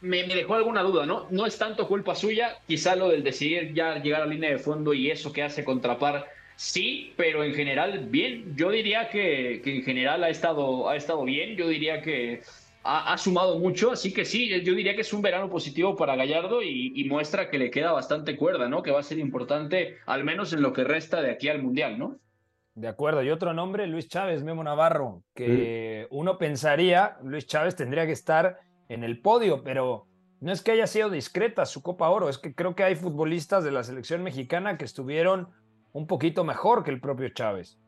Me, 0.00 0.22
dejó 0.24 0.54
alguna 0.54 0.82
duda, 0.82 1.06
¿no? 1.06 1.26
No 1.30 1.46
es 1.46 1.58
tanto 1.58 1.88
culpa 1.88 2.14
suya, 2.14 2.58
quizá 2.66 2.94
lo 2.94 3.08
del 3.08 3.22
decidir 3.22 3.74
ya 3.74 4.00
llegar 4.00 4.22
a 4.22 4.26
línea 4.26 4.50
de 4.50 4.58
fondo 4.58 4.94
y 4.94 5.10
eso 5.10 5.32
que 5.32 5.42
hace 5.42 5.64
contrapar, 5.64 6.26
sí, 6.56 7.12
pero 7.16 7.42
en 7.42 7.54
general 7.54 8.06
bien. 8.08 8.54
Yo 8.56 8.70
diría 8.70 9.08
que, 9.08 9.60
que 9.62 9.76
en 9.76 9.82
general 9.82 10.22
ha 10.24 10.28
estado, 10.28 10.88
ha 10.88 10.96
estado 10.96 11.24
bien, 11.24 11.56
yo 11.56 11.68
diría 11.68 12.00
que 12.00 12.42
ha, 12.88 13.18
sumado 13.18 13.58
mucho, 13.58 13.92
así 13.92 14.12
que 14.12 14.24
sí, 14.24 14.48
yo 14.62 14.74
diría 14.74 14.94
que 14.94 15.02
es 15.02 15.12
un 15.12 15.20
verano 15.20 15.50
positivo 15.50 15.96
para 15.96 16.16
Gallardo 16.16 16.62
y, 16.62 17.04
muestra 17.08 17.50
que 17.50 17.58
le 17.58 17.70
queda 17.70 17.92
bastante 17.92 18.36
cuerda, 18.36 18.68
¿no? 18.68 18.82
Que 18.82 18.90
va 18.90 19.00
a 19.00 19.02
ser 19.02 19.18
importante, 19.18 19.98
al 20.06 20.24
menos 20.24 20.52
en 20.52 20.62
lo 20.62 20.72
que 20.72 20.84
resta 20.84 21.20
de 21.20 21.30
aquí 21.30 21.48
al 21.48 21.62
Mundial, 21.62 21.98
¿no? 21.98 22.18
De 22.74 22.88
acuerdo, 22.88 23.22
y 23.22 23.30
otro 23.30 23.52
nombre, 23.52 23.86
Luis 23.86 24.08
Chávez, 24.08 24.42
Memo 24.42 24.62
Navarro, 24.62 25.22
que 25.34 26.06
uno 26.10 26.38
pensaría, 26.38 27.16
Luis 27.24 27.46
Chávez 27.46 27.74
tendría 27.76 28.06
que 28.06 28.12
estar 28.12 28.60
en 28.88 29.04
el 29.04 29.20
podio, 29.20 29.62
pero 29.62 30.06
no 30.40 30.52
es 30.52 30.62
que 30.62 30.72
haya 30.72 30.86
sido 30.86 31.10
discreta 31.10 31.66
su 31.66 31.82
Copa 31.82 32.08
Oro, 32.08 32.28
es 32.28 32.38
que 32.38 32.54
creo 32.54 32.74
que 32.74 32.84
hay 32.84 32.94
futbolistas 32.94 33.64
de 33.64 33.72
la 33.72 33.82
selección 33.82 34.22
mexicana 34.22 34.78
que 34.78 34.84
estuvieron 34.84 35.48
un 35.92 36.06
poquito 36.06 36.44
mejor 36.44 36.84
que 36.84 36.90
el 36.90 37.00
propio 37.00 37.28
Chávez. 37.30 37.78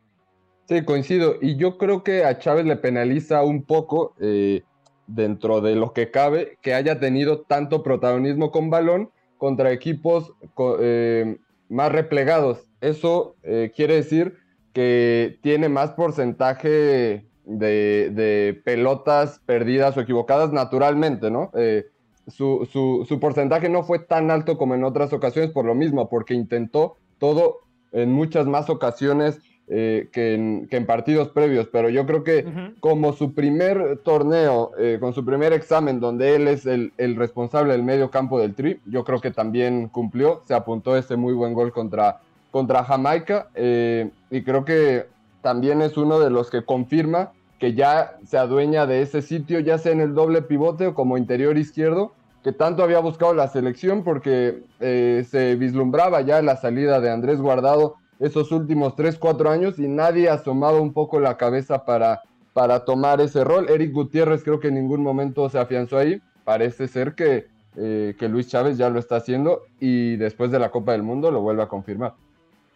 Sí, 0.69 0.85
coincido, 0.85 1.37
y 1.41 1.57
yo 1.57 1.79
creo 1.79 2.05
que 2.05 2.25
a 2.25 2.39
Chávez 2.39 2.65
le 2.65 2.77
penaliza 2.77 3.43
un 3.43 3.65
poco 3.65 4.15
eh, 4.21 4.63
dentro 5.07 5.61
de 5.61 5.75
lo 5.75 5.93
que 5.93 6.11
cabe, 6.11 6.59
que 6.63 6.75
haya 6.75 7.01
tenido 7.01 7.41
tanto 7.43 7.83
protagonismo 7.83 8.51
con 8.51 8.71
balón 8.71 9.11
contra 9.37 9.73
equipos 9.73 10.33
eh, 10.81 11.39
más 11.69 11.93
replegados. 11.93 12.69
Eso 12.81 13.37
eh, 13.43 13.73
quiere 13.75 13.95
decir 13.95 14.37
que 14.73 15.39
tiene 15.43 15.69
más 15.69 15.93
porcentaje 15.93 17.27
de, 17.59 18.61
pelotas 18.65 19.41
perdidas 19.47 19.97
o 19.97 20.01
equivocadas 20.01 20.53
naturalmente, 20.53 21.31
¿no? 21.31 21.51
Eh, 21.55 21.87
su, 22.29 22.69
su, 22.71 23.21
porcentaje 23.21 23.69
no 23.69 23.83
fue 23.83 23.99
tan 23.99 24.31
alto 24.31 24.57
como 24.57 24.75
en 24.75 24.85
otras 24.85 25.13
ocasiones 25.13 25.51
por 25.51 25.65
lo 25.65 25.75
mismo, 25.75 26.09
porque 26.09 26.35
intentó 26.35 26.97
todo 27.19 27.59
en 27.93 28.13
muchas 28.13 28.47
más 28.47 28.71
ocasiones 28.71 29.41
eh, 29.73 30.09
que, 30.11 30.35
en, 30.35 30.87
partidos 30.87 31.29
previos, 31.29 31.69
pero 31.71 31.89
yo 31.89 32.05
creo 32.05 32.25
que 32.25 32.45
como 32.81 33.13
su 33.13 33.35
primer 33.35 33.99
torneo, 33.99 34.73
eh, 34.77 34.99
con 34.99 35.13
su 35.15 35.25
primer 35.25 35.53
examen, 35.53 36.01
donde 36.01 36.35
él 36.35 36.49
es 36.49 36.67
el, 36.67 36.93
responsable 37.17 37.73
del 37.73 37.85
medio 37.85 38.11
campo 38.11 38.41
del 38.41 38.57
Tri, 38.57 38.81
yo 38.87 39.05
creo 39.05 39.21
que 39.21 39.31
también 39.31 39.87
cumplió, 39.87 40.43
se 40.45 40.55
apuntó 40.55 40.97
ese 40.97 41.15
muy 41.15 41.35
buen 41.35 41.55
gol 41.55 41.73
contra, 41.73 42.21
contra 42.51 42.83
Jamaica 42.83 43.49
eh, 43.55 44.11
y 44.29 44.43
creo 44.43 44.65
que 44.65 45.07
también 45.41 45.83
es 45.83 45.97
uno 45.97 46.19
de 46.19 46.31
los 46.31 46.51
que 46.51 46.65
confirma 46.65 47.31
que 47.61 47.75
ya 47.75 48.17
se 48.27 48.39
adueña 48.39 48.87
de 48.87 49.03
ese 49.03 49.23
sitio, 49.23 49.61
ya 49.61 49.79
sea 49.79 49.93
en 49.93 50.01
el 50.01 50.15
doble 50.15 50.43
pivote 50.43 50.89
o 50.89 50.95
como 50.95 51.17
interior 51.17 51.57
izquierdo, 51.57 52.13
que 52.43 52.53
tanto 52.53 52.83
había 52.83 52.99
buscado 52.99 53.35
la 53.35 53.47
selección 53.49 54.03
porque 54.03 54.63
se 54.81 55.57
vislumbraba 55.57 56.23
ya 56.23 56.41
la 56.41 56.57
salida 56.57 57.01
de 57.01 57.11
Andrés 57.11 57.39
Guardado 57.39 57.97
esos 58.21 58.53
últimos 58.53 58.95
3, 58.95 59.19
4 59.19 59.51
años 59.51 59.79
y 59.79 59.89
nadie 59.89 60.29
ha 60.29 60.35
asomado 60.35 60.81
un 60.81 60.93
poco 60.93 61.19
la 61.19 61.37
cabeza 61.37 61.85
para, 61.85 62.21
para 62.53 62.85
tomar 62.85 63.21
ese 63.21 63.43
rol. 63.43 63.69
Eric 63.69 63.93
Gutiérrez 63.93 64.45
creo 64.45 64.61
que 64.61 64.69
en 64.69 64.75
ningún 64.75 65.03
momento 65.03 65.49
se 65.49 65.59
afianzó 65.59 65.97
ahí. 65.99 66.21
Parece 66.45 66.87
ser 66.87 67.15
que, 67.15 67.47
eh, 67.77 68.15
que 68.19 68.29
Luis 68.29 68.49
Chávez 68.49 68.77
ya 68.77 68.91
lo 68.91 68.99
está 68.99 69.17
haciendo 69.17 69.63
y 69.81 70.17
después 70.17 70.51
de 70.51 70.59
la 70.59 70.71
Copa 70.71 70.93
del 70.93 71.03
Mundo 71.03 71.31
lo 71.31 71.41
vuelve 71.41 71.63
a 71.63 71.69
confirmar. 71.69 72.15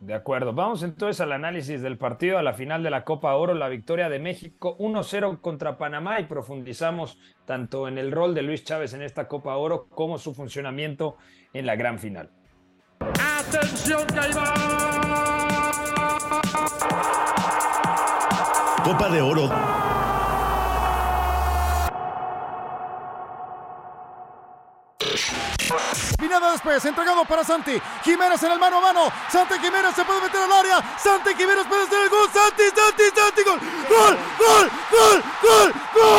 De 0.05 0.13
acuerdo, 0.13 0.53
vamos 0.53 0.83
entonces 0.83 1.19
al 1.23 1.33
análisis 1.33 1.81
del 1.81 1.97
partido 1.97 2.37
a 2.37 2.43
la 2.43 2.53
final 2.53 2.83
de 2.83 2.91
la 2.91 3.05
Copa 3.05 3.35
Oro, 3.37 3.55
la 3.55 3.71
victoria 3.71 4.11
de 4.11 4.19
México 4.19 4.77
1-0 4.79 5.41
contra 5.41 5.79
Panamá 5.79 6.21
y 6.21 6.25
profundizamos 6.25 7.19
tanto 7.47 7.89
en 7.89 7.97
el 7.97 8.13
rol 8.13 8.35
de 8.35 8.43
Luis 8.43 8.65
Chávez 8.65 8.93
en 8.93 9.01
esta 9.01 9.29
Copa 9.29 9.57
Oro 9.57 9.87
como 9.89 10.19
su 10.19 10.35
funcionamiento 10.35 11.17
en 11.55 11.65
la 11.65 11.77
gran 11.77 11.99
final. 11.99 12.29
Atención 13.01 14.03
Copa 18.85 19.09
de 19.09 19.23
Oro. 19.23 19.84
Después, 26.55 26.85
entregado 26.85 27.25
para 27.25 27.43
Santi. 27.43 27.83
Jiménez 28.05 28.41
en 28.45 28.53
el 28.53 28.61
mano 28.61 28.79
a 28.79 28.81
mano. 28.81 29.13
Santi 29.29 29.59
Jiménez 29.59 29.93
se 29.93 30.05
puede 30.05 30.21
meter 30.21 30.41
al 30.41 30.53
área. 30.53 30.81
Santi 30.97 31.35
Jiménez 31.35 31.67
puede 31.67 31.83
hacer 31.83 32.01
el 32.05 32.09
gol. 32.09 32.29
Santi, 32.33 32.63
Santi, 32.73 33.03
Santi. 33.13 33.43
Gol, 33.43 34.17
gol, 34.39 34.71
gol, 34.93 35.23
gol, 35.43 35.73
gol. 35.95 36.14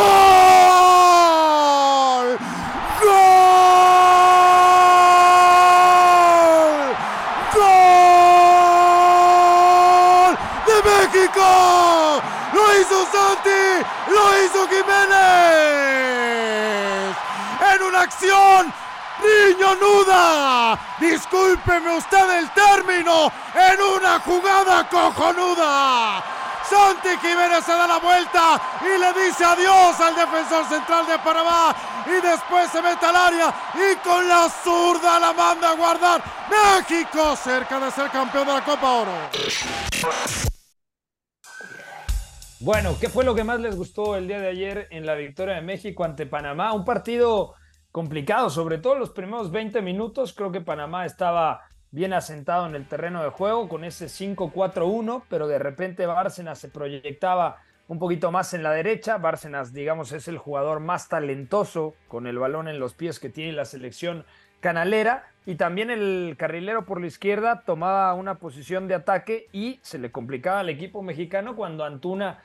Discúlpeme 21.16 21.96
usted 21.96 22.40
el 22.40 22.50
término. 22.52 23.32
¡En 23.56 23.82
una 23.82 24.20
jugada 24.20 24.86
cojonuda! 24.90 26.22
Santi 26.70 27.16
Jiménez 27.22 27.64
se 27.64 27.72
da 27.72 27.88
la 27.88 28.00
vuelta 28.00 28.62
y 28.82 29.00
le 29.00 29.14
dice 29.24 29.46
adiós 29.46 29.98
al 30.02 30.14
defensor 30.14 30.68
central 30.68 31.08
de 31.08 31.18
Panamá. 31.20 31.74
Y 32.06 32.22
después 32.22 32.70
se 32.70 32.82
mete 32.82 33.06
al 33.06 33.16
área 33.16 33.54
y 33.76 33.96
con 34.06 34.28
la 34.28 34.50
zurda 34.50 35.18
la 35.18 35.32
manda 35.32 35.70
a 35.70 35.76
guardar. 35.76 36.22
México 36.50 37.34
cerca 37.38 37.80
de 37.80 37.92
ser 37.92 38.10
campeón 38.10 38.48
de 38.48 38.54
la 38.54 38.66
Copa 38.66 38.92
Oro. 38.92 39.14
Bueno, 42.60 42.98
¿qué 43.00 43.08
fue 43.08 43.24
lo 43.24 43.34
que 43.34 43.46
más 43.46 43.62
les 43.62 43.78
gustó 43.78 44.18
el 44.18 44.28
día 44.28 44.42
de 44.42 44.50
ayer 44.50 44.88
en 44.92 45.06
la 45.06 45.16
victoria 45.16 45.56
de 45.56 45.62
México 45.62 46.04
ante 46.04 46.26
Panamá? 46.26 46.74
Un 46.74 46.84
partido 46.84 47.56
complicado, 47.96 48.50
sobre 48.50 48.78
todo 48.78 48.96
los 48.96 49.12
primeros 49.12 49.52
20 49.52 49.82
minutos. 49.82 50.34
Creo 50.34 50.52
que 50.52 50.60
Panamá 50.60 51.06
estaba 51.06 51.62
bien 51.92 52.12
asentado 52.12 52.68
en 52.68 52.76
el 52.76 52.86
terreno 52.90 53.24
de 53.24 53.30
juego 53.30 53.70
con 53.70 53.86
ese 53.86 54.08
5-4-1, 54.08 55.24
pero 55.30 55.48
de 55.48 55.60
repente 55.60 56.06
Bárcenas 56.06 56.60
se 56.60 56.68
proyectaba 56.68 57.62
un 57.88 57.98
poquito 57.98 58.34
más 58.34 58.54
en 58.54 58.64
la 58.64 58.72
derecha. 58.72 59.18
Bárcenas, 59.18 59.72
digamos, 59.72 60.12
es 60.12 60.28
el 60.28 60.38
jugador 60.38 60.82
más 60.82 61.08
talentoso 61.08 61.96
con 62.10 62.28
el 62.28 62.38
balón 62.38 62.68
en 62.68 62.80
los 62.80 62.94
pies 62.94 63.18
que 63.18 63.30
tiene 63.30 63.54
la 63.54 63.64
selección 63.64 64.26
canalera. 64.60 65.30
Y 65.46 65.56
también 65.56 65.90
el 65.90 66.36
carrilero 66.38 66.86
por 66.86 67.00
la 67.00 67.08
izquierda 67.08 67.64
tomaba 67.66 68.14
una 68.14 68.40
posición 68.40 68.90
de 68.90 68.96
ataque 68.96 69.48
y 69.54 69.80
se 69.84 70.00
le 70.00 70.12
complicaba 70.12 70.60
al 70.60 70.68
equipo 70.68 71.02
mexicano 71.02 71.56
cuando 71.56 71.86
Antuna 71.86 72.42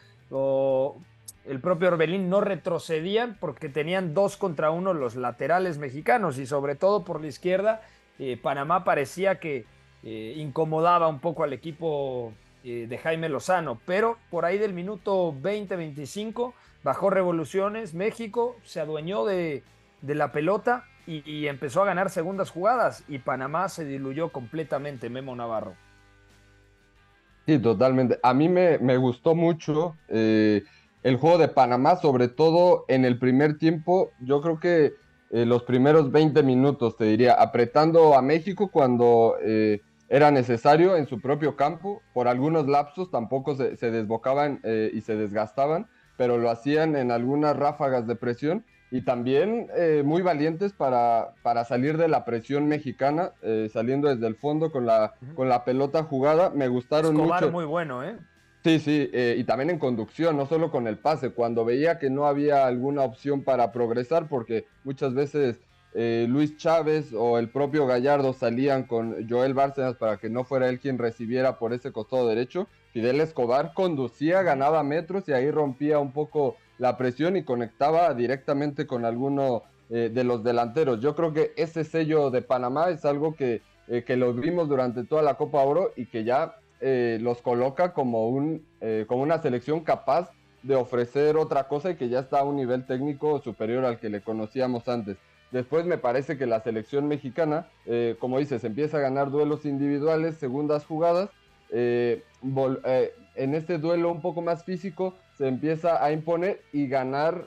el 1.46 1.60
propio 1.60 1.88
Orbelín 1.88 2.28
no 2.28 2.40
retrocedían 2.40 3.36
porque 3.40 3.68
tenían 3.68 4.14
dos 4.14 4.36
contra 4.36 4.70
uno 4.70 4.92
los 4.92 5.16
laterales 5.16 5.78
mexicanos 5.78 6.38
y 6.38 6.46
sobre 6.46 6.74
todo 6.74 7.04
por 7.04 7.20
la 7.20 7.28
izquierda 7.28 7.80
eh, 8.18 8.36
Panamá 8.36 8.84
parecía 8.84 9.40
que 9.40 9.64
eh, 10.02 10.34
incomodaba 10.36 11.08
un 11.08 11.20
poco 11.20 11.42
al 11.42 11.54
equipo 11.54 12.34
eh, 12.64 12.86
de 12.86 12.98
Jaime 12.98 13.30
Lozano, 13.30 13.80
pero 13.86 14.18
por 14.28 14.44
ahí 14.44 14.58
del 14.58 14.74
minuto 14.74 15.32
20-25 15.32 16.52
bajó 16.82 17.08
revoluciones, 17.08 17.94
México 17.94 18.56
se 18.62 18.80
adueñó 18.80 19.24
de, 19.24 19.62
la 20.02 20.32
pelota 20.32 20.84
y, 21.06 21.46
empezó 21.46 21.82
a 21.82 21.86
ganar 21.86 22.10
segundas 22.10 22.50
jugadas 22.50 23.04
y 23.08 23.18
Panamá 23.18 23.68
se 23.68 23.84
diluyó 23.86 24.28
completamente, 24.28 25.08
Memo 25.08 25.34
Navarro. 25.34 25.74
Sí, 27.46 27.58
totalmente. 27.58 28.20
A 28.22 28.32
mí 28.32 28.48
me, 28.48 28.96
gustó 28.98 29.34
mucho 29.34 29.96
el 31.02 31.16
juego 31.16 31.38
de 31.38 31.48
Panamá, 31.48 31.96
sobre 31.96 32.28
todo 32.28 32.84
en 32.88 33.04
el 33.04 33.18
primer 33.18 33.58
tiempo. 33.58 34.12
Yo 34.20 34.40
creo 34.40 34.60
que 34.60 34.94
eh, 35.30 35.46
los 35.46 35.62
primeros 35.62 36.10
20 36.10 36.42
minutos, 36.42 36.96
te 36.96 37.04
diría, 37.04 37.34
apretando 37.34 38.14
a 38.14 38.22
México 38.22 38.70
cuando 38.70 39.36
eh, 39.42 39.80
era 40.08 40.30
necesario 40.30 40.96
en 40.96 41.06
su 41.06 41.20
propio 41.20 41.56
campo. 41.56 42.02
Por 42.12 42.28
algunos 42.28 42.66
lapsos 42.66 43.10
tampoco 43.10 43.54
se, 43.54 43.90
desbocaban 43.90 44.60
y 44.92 45.00
se 45.02 45.16
desgastaban, 45.16 45.86
pero 46.16 46.36
lo 46.36 46.50
hacían 46.50 46.96
en 46.96 47.12
algunas 47.12 47.56
ráfagas 47.56 48.06
de 48.06 48.14
presión. 48.14 48.64
y 48.90 49.02
también 49.02 49.68
eh, 49.76 50.02
muy 50.04 50.20
valientes 50.20 50.72
para, 50.72 51.32
para 51.42 51.64
salir 51.64 51.96
de 51.96 52.08
la 52.08 52.24
presión 52.24 52.66
mexicana, 52.66 53.32
eh, 53.40 53.70
saliendo 53.72 54.08
desde 54.08 54.26
el 54.26 54.34
fondo 54.34 54.72
con 54.72 54.84
la, 54.84 55.14
con 55.36 55.48
la 55.48 55.64
pelota 55.64 56.02
jugada. 56.02 56.50
Me 56.50 56.66
gustaron 56.68 57.14
Escobar 57.14 57.42
mucho. 57.42 57.52
muy 57.52 57.64
bueno, 57.64 58.02
¿eh? 58.02 58.18
Sí, 58.62 58.78
sí, 58.78 59.08
eh, 59.14 59.36
y 59.38 59.44
también 59.44 59.70
en 59.70 59.78
conducción, 59.78 60.36
no 60.36 60.44
solo 60.44 60.70
con 60.70 60.86
el 60.86 60.98
pase, 60.98 61.30
cuando 61.30 61.64
veía 61.64 61.98
que 61.98 62.10
no 62.10 62.26
había 62.26 62.66
alguna 62.66 63.02
opción 63.02 63.42
para 63.42 63.72
progresar, 63.72 64.28
porque 64.28 64.66
muchas 64.84 65.14
veces 65.14 65.60
eh, 65.94 66.26
Luis 66.28 66.58
Chávez 66.58 67.14
o 67.14 67.38
el 67.38 67.48
propio 67.48 67.86
Gallardo 67.86 68.34
salían 68.34 68.84
con 68.84 69.26
Joel 69.28 69.54
Bárcenas 69.54 69.96
para 69.96 70.18
que 70.18 70.28
no 70.28 70.44
fuera 70.44 70.68
él 70.68 70.78
quien 70.78 70.98
recibiera 70.98 71.58
por 71.58 71.72
ese 71.72 71.90
costado 71.90 72.28
derecho. 72.28 72.68
Fidel 72.92 73.22
Escobar 73.22 73.72
conducía, 73.72 74.42
ganaba 74.42 74.82
metros 74.82 75.26
y 75.28 75.32
ahí 75.32 75.50
rompía 75.50 75.98
un 75.98 76.12
poco 76.12 76.56
la 76.76 76.98
presión 76.98 77.38
y 77.38 77.44
conectaba 77.44 78.12
directamente 78.12 78.86
con 78.86 79.06
alguno 79.06 79.62
eh, 79.88 80.10
de 80.12 80.22
los 80.22 80.44
delanteros. 80.44 81.00
Yo 81.00 81.16
creo 81.16 81.32
que 81.32 81.54
ese 81.56 81.82
sello 81.84 82.30
de 82.30 82.42
Panamá 82.42 82.90
es 82.90 83.06
algo 83.06 83.34
que, 83.34 83.62
que 84.06 84.16
lo 84.16 84.34
vimos 84.34 84.68
durante 84.68 85.02
toda 85.04 85.22
la 85.22 85.34
Copa 85.34 85.62
Oro 85.62 85.92
y 85.96 86.06
que 86.06 86.24
ya 86.24 86.59
eh, 86.80 87.18
los 87.20 87.42
coloca 87.42 87.92
como, 87.92 88.28
un, 88.28 88.64
eh, 88.80 89.04
como 89.06 89.22
una 89.22 89.40
selección 89.42 89.80
capaz 89.80 90.30
de 90.62 90.76
ofrecer 90.76 91.36
otra 91.36 91.68
cosa 91.68 91.90
y 91.90 91.96
que 91.96 92.08
ya 92.08 92.20
está 92.20 92.40
a 92.40 92.44
un 92.44 92.56
nivel 92.56 92.86
técnico 92.86 93.40
superior 93.40 93.84
al 93.84 93.98
que 93.98 94.08
le 94.08 94.22
conocíamos 94.22 94.88
antes. 94.88 95.18
Después 95.50 95.84
me 95.84 95.98
parece 95.98 96.38
que 96.38 96.46
la 96.46 96.60
selección 96.60 97.08
mexicana, 97.08 97.66
eh, 97.84 98.16
como 98.18 98.38
dices, 98.38 98.62
empieza 98.64 98.98
a 98.98 99.00
ganar 99.00 99.30
duelos 99.30 99.66
individuales, 99.66 100.36
segundas 100.36 100.86
jugadas. 100.86 101.28
eh, 101.70 102.22
en 103.36 103.54
este 103.54 103.78
duelo 103.78 104.10
un 104.10 104.22
poco 104.22 104.42
más 104.42 104.64
físico 104.64 105.14
se 105.36 105.48
empieza 105.48 106.04
a 106.04 106.12
imponer 106.12 106.62
y 106.72 106.88
ganar 106.88 107.44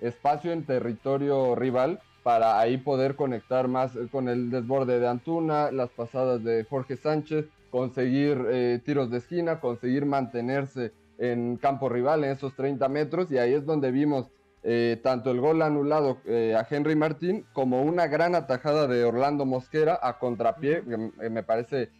espacio 0.00 0.52
en 0.52 0.64
territorio 0.64 1.54
rival 1.54 2.00
para 2.22 2.58
ahí 2.58 2.76
poder 2.76 3.16
conectar 3.16 3.68
más 3.68 3.92
con 4.10 4.28
el 4.28 4.50
desborde 4.50 4.98
de 5.00 5.08
Antuna, 5.08 5.70
las 5.70 5.90
pasadas 5.90 6.44
de 6.44 6.64
Jorge 6.64 6.96
Sánchez, 6.96 7.46
conseguir 7.70 8.44
eh, 8.50 8.80
tiros 8.84 9.10
de 9.10 9.18
esquina, 9.18 9.60
conseguir 9.60 10.04
mantenerse 10.04 10.92
en 11.18 11.56
campo 11.56 11.88
rival 11.88 12.24
en 12.24 12.32
esos 12.32 12.54
30 12.54 12.88
metros 12.88 13.30
y 13.30 13.38
ahí 13.38 13.54
es 13.54 13.64
donde 13.64 13.90
vimos 13.90 14.30
eh, 14.62 15.00
tanto 15.02 15.30
el 15.30 15.40
gol 15.40 15.62
anulado 15.62 16.18
eh, 16.26 16.54
a 16.54 16.66
Henry 16.68 16.96
Martín 16.96 17.46
como 17.52 17.82
una 17.82 18.08
gran 18.08 18.34
atajada 18.34 18.86
de 18.86 19.04
Orlando 19.04 19.46
Mosquera 19.46 19.98
a 20.02 20.18
contrapié, 20.18 20.82
que 20.82 21.30
me 21.30 21.42
parece 21.42 21.90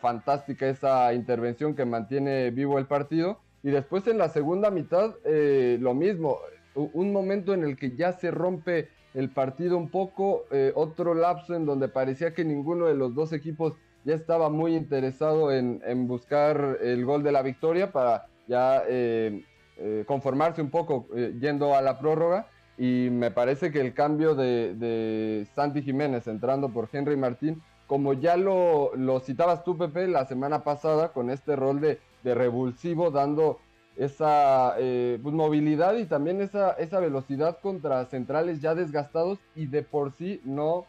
fantástica 0.00 0.66
esa 0.66 1.12
intervención 1.12 1.74
que 1.74 1.84
mantiene 1.84 2.50
vivo 2.50 2.78
el 2.78 2.86
partido. 2.86 3.38
Y 3.62 3.68
después 3.68 4.06
en 4.06 4.16
la 4.16 4.30
segunda 4.30 4.70
mitad 4.70 5.16
lo 5.26 5.92
mismo, 5.92 6.38
un 6.74 7.12
momento 7.12 7.52
en 7.52 7.64
el 7.64 7.76
que 7.76 7.94
ya 7.94 8.14
se 8.14 8.30
rompe 8.30 8.88
el 9.12 9.28
partido 9.28 9.76
un 9.76 9.90
poco, 9.90 10.44
otro 10.74 11.12
lapso 11.12 11.54
en 11.54 11.66
donde 11.66 11.88
parecía 11.88 12.32
que 12.32 12.46
ninguno 12.46 12.86
de 12.86 12.94
los 12.94 13.14
dos 13.14 13.34
equipos 13.34 13.74
ya 14.08 14.14
estaba 14.14 14.48
muy 14.48 14.74
interesado 14.74 15.52
en, 15.52 15.82
en 15.84 16.08
buscar 16.08 16.78
el 16.80 17.04
gol 17.04 17.22
de 17.22 17.30
la 17.30 17.42
victoria 17.42 17.92
para 17.92 18.26
ya 18.46 18.82
eh, 18.88 19.44
eh, 19.76 20.04
conformarse 20.06 20.62
un 20.62 20.70
poco 20.70 21.08
eh, 21.14 21.36
yendo 21.38 21.74
a 21.74 21.82
la 21.82 21.98
prórroga. 21.98 22.46
Y 22.78 23.10
me 23.10 23.30
parece 23.30 23.70
que 23.70 23.82
el 23.82 23.92
cambio 23.92 24.34
de, 24.34 24.74
de 24.76 25.46
Santi 25.54 25.82
Jiménez 25.82 26.26
entrando 26.26 26.70
por 26.70 26.88
Henry 26.90 27.18
Martín, 27.18 27.60
como 27.86 28.14
ya 28.14 28.38
lo, 28.38 28.96
lo 28.96 29.20
citabas 29.20 29.62
tú, 29.62 29.76
Pepe, 29.76 30.08
la 30.08 30.24
semana 30.24 30.64
pasada, 30.64 31.12
con 31.12 31.28
este 31.28 31.54
rol 31.54 31.78
de, 31.78 31.98
de 32.22 32.34
revulsivo, 32.34 33.10
dando 33.10 33.58
esa 33.96 34.74
pues, 34.76 35.34
movilidad 35.34 35.96
y 35.96 36.06
también 36.06 36.40
esa, 36.40 36.70
esa 36.72 36.98
velocidad 37.00 37.58
contra 37.60 38.06
centrales 38.06 38.62
ya 38.62 38.74
desgastados 38.74 39.38
y 39.54 39.66
de 39.66 39.82
por 39.82 40.12
sí 40.12 40.40
no 40.44 40.86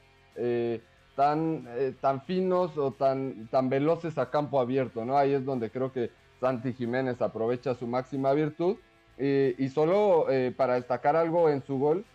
tan, 1.19 1.67
eh, 1.75 1.93
tan 1.99 2.21
finos 2.21 2.77
o 2.77 2.91
tan, 2.91 3.49
tan 3.51 3.67
veloces 3.67 4.17
a 4.17 4.29
campo 4.29 4.57
abierto, 4.57 5.03
¿no? 5.03 5.17
Ahí 5.17 5.33
es 5.33 5.43
donde 5.43 5.69
creo 5.69 5.91
que 5.91 6.11
Santi 6.39 6.71
Jiménez 6.71 7.21
aprovecha 7.21 7.75
su 7.75 7.87
máxima 7.87 8.31
virtud. 8.31 8.77
Eh, 9.17 9.53
y 9.57 9.67
solo 9.67 10.27
eh, 10.29 10.53
para 10.55 10.75
destacar 10.75 11.17
algo 11.17 11.49
en 11.49 11.61
su 11.61 11.77
gol, 11.77 12.05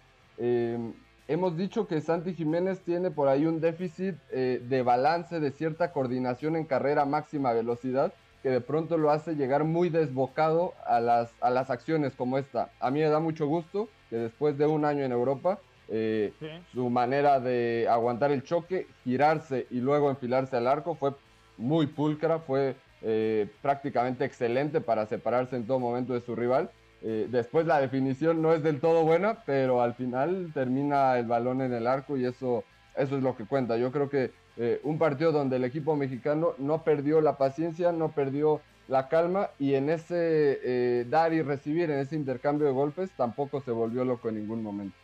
hemos 1.28 1.54
dicho 1.58 1.86
que 1.86 2.00
Santi 2.00 2.32
Jiménez 2.32 2.80
tiene 2.80 3.10
por 3.10 3.28
ahí 3.28 3.44
un 3.44 3.60
déficit 3.60 4.14
de 4.30 4.82
balance, 4.82 5.38
de 5.38 5.50
cierta 5.50 5.92
coordinación 5.92 6.56
en 6.56 6.64
carrera 6.64 7.04
máxima 7.04 7.52
velocidad, 7.52 8.14
que 8.42 8.48
de 8.48 8.62
pronto 8.62 8.96
lo 8.96 9.10
hace 9.10 9.36
llegar 9.36 9.64
muy 9.64 9.90
desbocado 9.90 10.72
a 10.86 10.98
las, 11.00 11.30
a 11.42 11.50
las 11.50 11.68
acciones 11.68 12.14
como 12.14 12.38
esta. 12.38 12.70
A 12.80 12.90
mí 12.90 13.00
me 13.00 13.08
da 13.10 13.20
mucho 13.20 13.46
gusto 13.46 13.90
que 14.08 14.16
después 14.16 14.56
de 14.56 14.66
un 14.66 14.86
año 14.86 15.04
en 15.04 15.12
Europa, 15.12 15.60
eh, 15.88 16.32
Sí. 16.38 16.46
su 16.72 16.88
manera 16.90 17.40
de 17.40 17.86
aguantar 17.90 18.30
el 18.32 18.42
choque, 18.42 18.86
girarse 19.04 19.66
y 19.70 19.80
luego 19.80 20.10
enfilarse 20.10 20.56
al 20.56 20.66
arco 20.66 20.94
fue 20.94 21.12
muy 21.58 21.86
pulcra, 21.86 22.38
fue 22.38 22.74
eh, 23.02 23.48
prácticamente 23.60 24.24
excelente 24.24 24.80
para 24.80 25.04
separarse 25.06 25.56
en 25.56 25.66
todo 25.66 25.78
momento 25.78 26.14
de 26.14 26.20
su 26.22 26.34
rival. 26.34 26.70
Eh, 27.02 27.28
después 27.30 27.66
la 27.66 27.78
definición 27.78 28.40
no 28.40 28.54
es 28.54 28.62
del 28.62 28.80
todo 28.80 29.04
buena, 29.04 29.42
pero 29.44 29.82
al 29.82 29.92
final 29.92 30.50
termina 30.54 31.18
el 31.18 31.26
balón 31.26 31.60
en 31.60 31.74
el 31.74 31.86
arco 31.86 32.16
y 32.16 32.24
eso, 32.24 32.64
eso 32.96 33.16
es 33.18 33.22
lo 33.22 33.36
que 33.36 33.44
cuenta. 33.44 33.76
Yo 33.76 33.92
creo 33.92 34.08
que 34.08 34.30
eh, 34.56 34.80
un 34.84 34.96
partido 34.98 35.32
donde 35.32 35.56
el 35.56 35.64
equipo 35.64 35.96
mexicano 35.96 36.54
no 36.56 36.82
perdió 36.82 37.20
la 37.20 37.36
paciencia, 37.36 37.92
no 37.92 38.12
perdió 38.12 38.62
la 38.88 39.08
calma 39.08 39.50
y 39.58 39.74
en 39.74 39.90
ese 39.90 41.04
dar 41.10 41.32
y 41.34 41.42
recibir, 41.42 41.90
en 41.90 41.98
ese 41.98 42.16
intercambio 42.16 42.66
de 42.66 42.72
golpes, 42.72 43.10
tampoco 43.16 43.60
se 43.60 43.70
volvió 43.70 44.04
loco 44.04 44.30
en 44.30 44.36
ningún 44.36 44.62
momento. 44.62 44.96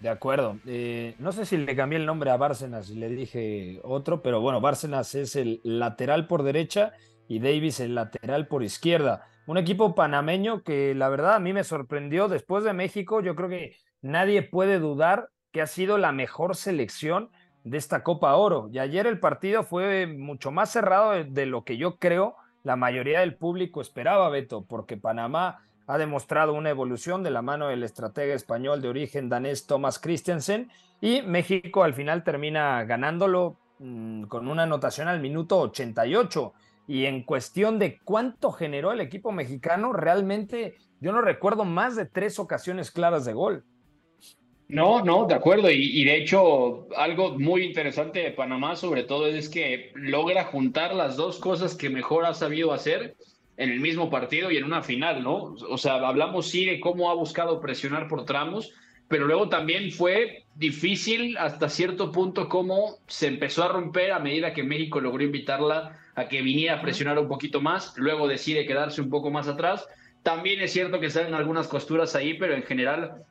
De 0.00 0.08
acuerdo. 0.08 0.58
Eh, 0.66 1.14
no 1.18 1.30
sé 1.30 1.44
si 1.44 1.58
le 1.58 1.76
cambié 1.76 1.98
el 1.98 2.06
nombre 2.06 2.30
a 2.30 2.38
Bárcenas 2.38 2.88
y 2.90 2.94
le 2.94 3.08
dije 3.10 3.80
otro, 3.84 4.22
pero 4.22 4.40
bueno, 4.40 4.60
Bárcenas 4.60 5.14
es 5.14 5.36
el 5.36 5.60
lateral 5.62 6.26
por 6.26 6.42
derecha 6.42 6.92
y 7.28 7.38
Davis 7.38 7.80
el 7.80 7.94
lateral 7.94 8.48
por 8.48 8.62
izquierda. 8.62 9.26
Un 9.46 9.58
equipo 9.58 9.94
panameño 9.94 10.62
que 10.62 10.94
la 10.94 11.08
verdad 11.08 11.34
a 11.34 11.40
mí 11.40 11.52
me 11.52 11.64
sorprendió 11.64 12.28
después 12.28 12.64
de 12.64 12.72
México. 12.72 13.20
Yo 13.20 13.36
creo 13.36 13.48
que 13.48 13.76
nadie 14.00 14.42
puede 14.42 14.78
dudar 14.78 15.28
que 15.52 15.60
ha 15.60 15.66
sido 15.66 15.98
la 15.98 16.12
mejor 16.12 16.56
selección 16.56 17.30
de 17.64 17.76
esta 17.76 18.02
Copa 18.02 18.34
Oro. 18.36 18.70
Y 18.72 18.78
ayer 18.78 19.06
el 19.06 19.20
partido 19.20 19.64
fue 19.64 20.06
mucho 20.06 20.50
más 20.50 20.70
cerrado 20.70 21.24
de, 21.24 21.46
lo 21.46 21.64
que 21.64 21.76
yo 21.76 21.98
creo 21.98 22.36
la 22.62 22.76
mayoría 22.76 23.20
del 23.20 23.36
público 23.36 23.80
esperaba, 23.80 24.28
Beto, 24.28 24.64
porque 24.66 24.96
Panamá 24.96 25.66
ha 25.90 25.98
demostrado 25.98 26.52
una 26.52 26.70
evolución 26.70 27.24
de 27.24 27.32
la 27.32 27.42
mano 27.42 27.66
del 27.66 27.82
estratega 27.82 28.34
español 28.34 28.80
de 28.80 28.88
origen 28.88 29.28
danés 29.28 29.66
Thomas 29.66 29.98
Christensen 29.98 30.70
y 31.00 31.22
México 31.22 31.82
al 31.82 31.94
final 31.94 32.22
termina 32.22 32.84
ganándolo 32.84 33.56
mmm, 33.80 34.22
con 34.24 34.46
una 34.46 34.62
anotación 34.62 35.08
al 35.08 35.20
minuto 35.20 35.58
88. 35.58 36.52
Y 36.86 37.06
en 37.06 37.24
cuestión 37.24 37.80
de 37.80 37.98
cuánto 38.04 38.52
generó 38.52 38.92
el 38.92 39.00
equipo 39.00 39.32
mexicano, 39.32 39.92
realmente 39.92 40.76
yo 41.00 41.10
no 41.10 41.22
recuerdo 41.22 41.64
más 41.64 41.96
de 41.96 42.06
tres 42.06 42.38
ocasiones 42.38 42.92
claras 42.92 43.24
de 43.24 43.32
gol. 43.32 43.64
No, 44.68 45.04
no, 45.04 45.26
de 45.26 45.34
acuerdo. 45.34 45.70
Y, 45.72 46.00
y, 46.00 46.04
de 46.04 46.18
hecho, 46.18 46.86
algo 46.96 47.36
muy 47.36 47.64
interesante 47.64 48.20
de 48.20 48.30
Panamá, 48.30 48.76
sobre 48.76 49.02
todo, 49.02 49.26
es 49.26 49.48
que 49.48 49.90
logra 49.96 50.44
juntar 50.44 50.94
las 50.94 51.16
dos 51.16 51.40
cosas 51.40 51.74
que 51.74 51.90
mejor 51.90 52.24
ha 52.24 52.34
sabido 52.34 52.72
hacer 52.72 53.16
en 53.60 53.70
el 53.70 53.78
mismo 53.78 54.08
partido 54.08 54.50
y 54.50 54.56
en 54.56 54.64
una 54.64 54.82
final, 54.82 55.22
¿no? 55.22 55.54
O 55.68 55.76
sea, 55.76 55.96
hablamos 55.96 56.48
sí 56.48 56.64
de 56.64 56.80
cómo 56.80 57.10
ha 57.10 57.14
buscado 57.14 57.60
presionar 57.60 58.08
por 58.08 58.24
tramos, 58.24 58.72
pero 59.06 59.26
luego 59.26 59.50
también 59.50 59.92
fue 59.92 60.44
difícil 60.54 61.36
hasta 61.36 61.68
cierto 61.68 62.10
punto 62.10 62.48
cómo 62.48 62.96
se 63.06 63.26
empezó 63.26 63.62
a 63.62 63.68
romper 63.68 64.12
a 64.12 64.18
medida 64.18 64.54
que 64.54 64.62
México 64.62 64.98
logró 64.98 65.22
invitarla 65.22 65.98
a 66.14 66.26
que 66.26 66.40
viniera 66.40 66.76
a 66.76 66.80
presionar 66.80 67.18
un 67.18 67.28
poquito 67.28 67.60
más, 67.60 67.92
luego 67.98 68.28
decide 68.28 68.64
quedarse 68.64 69.02
un 69.02 69.10
poco 69.10 69.30
más 69.30 69.46
atrás. 69.46 69.86
También 70.22 70.62
es 70.62 70.72
cierto 70.72 70.98
que 70.98 71.10
salen 71.10 71.34
algunas 71.34 71.68
costuras 71.68 72.16
ahí, 72.16 72.34
pero 72.34 72.54
en 72.54 72.62
general 72.62 73.24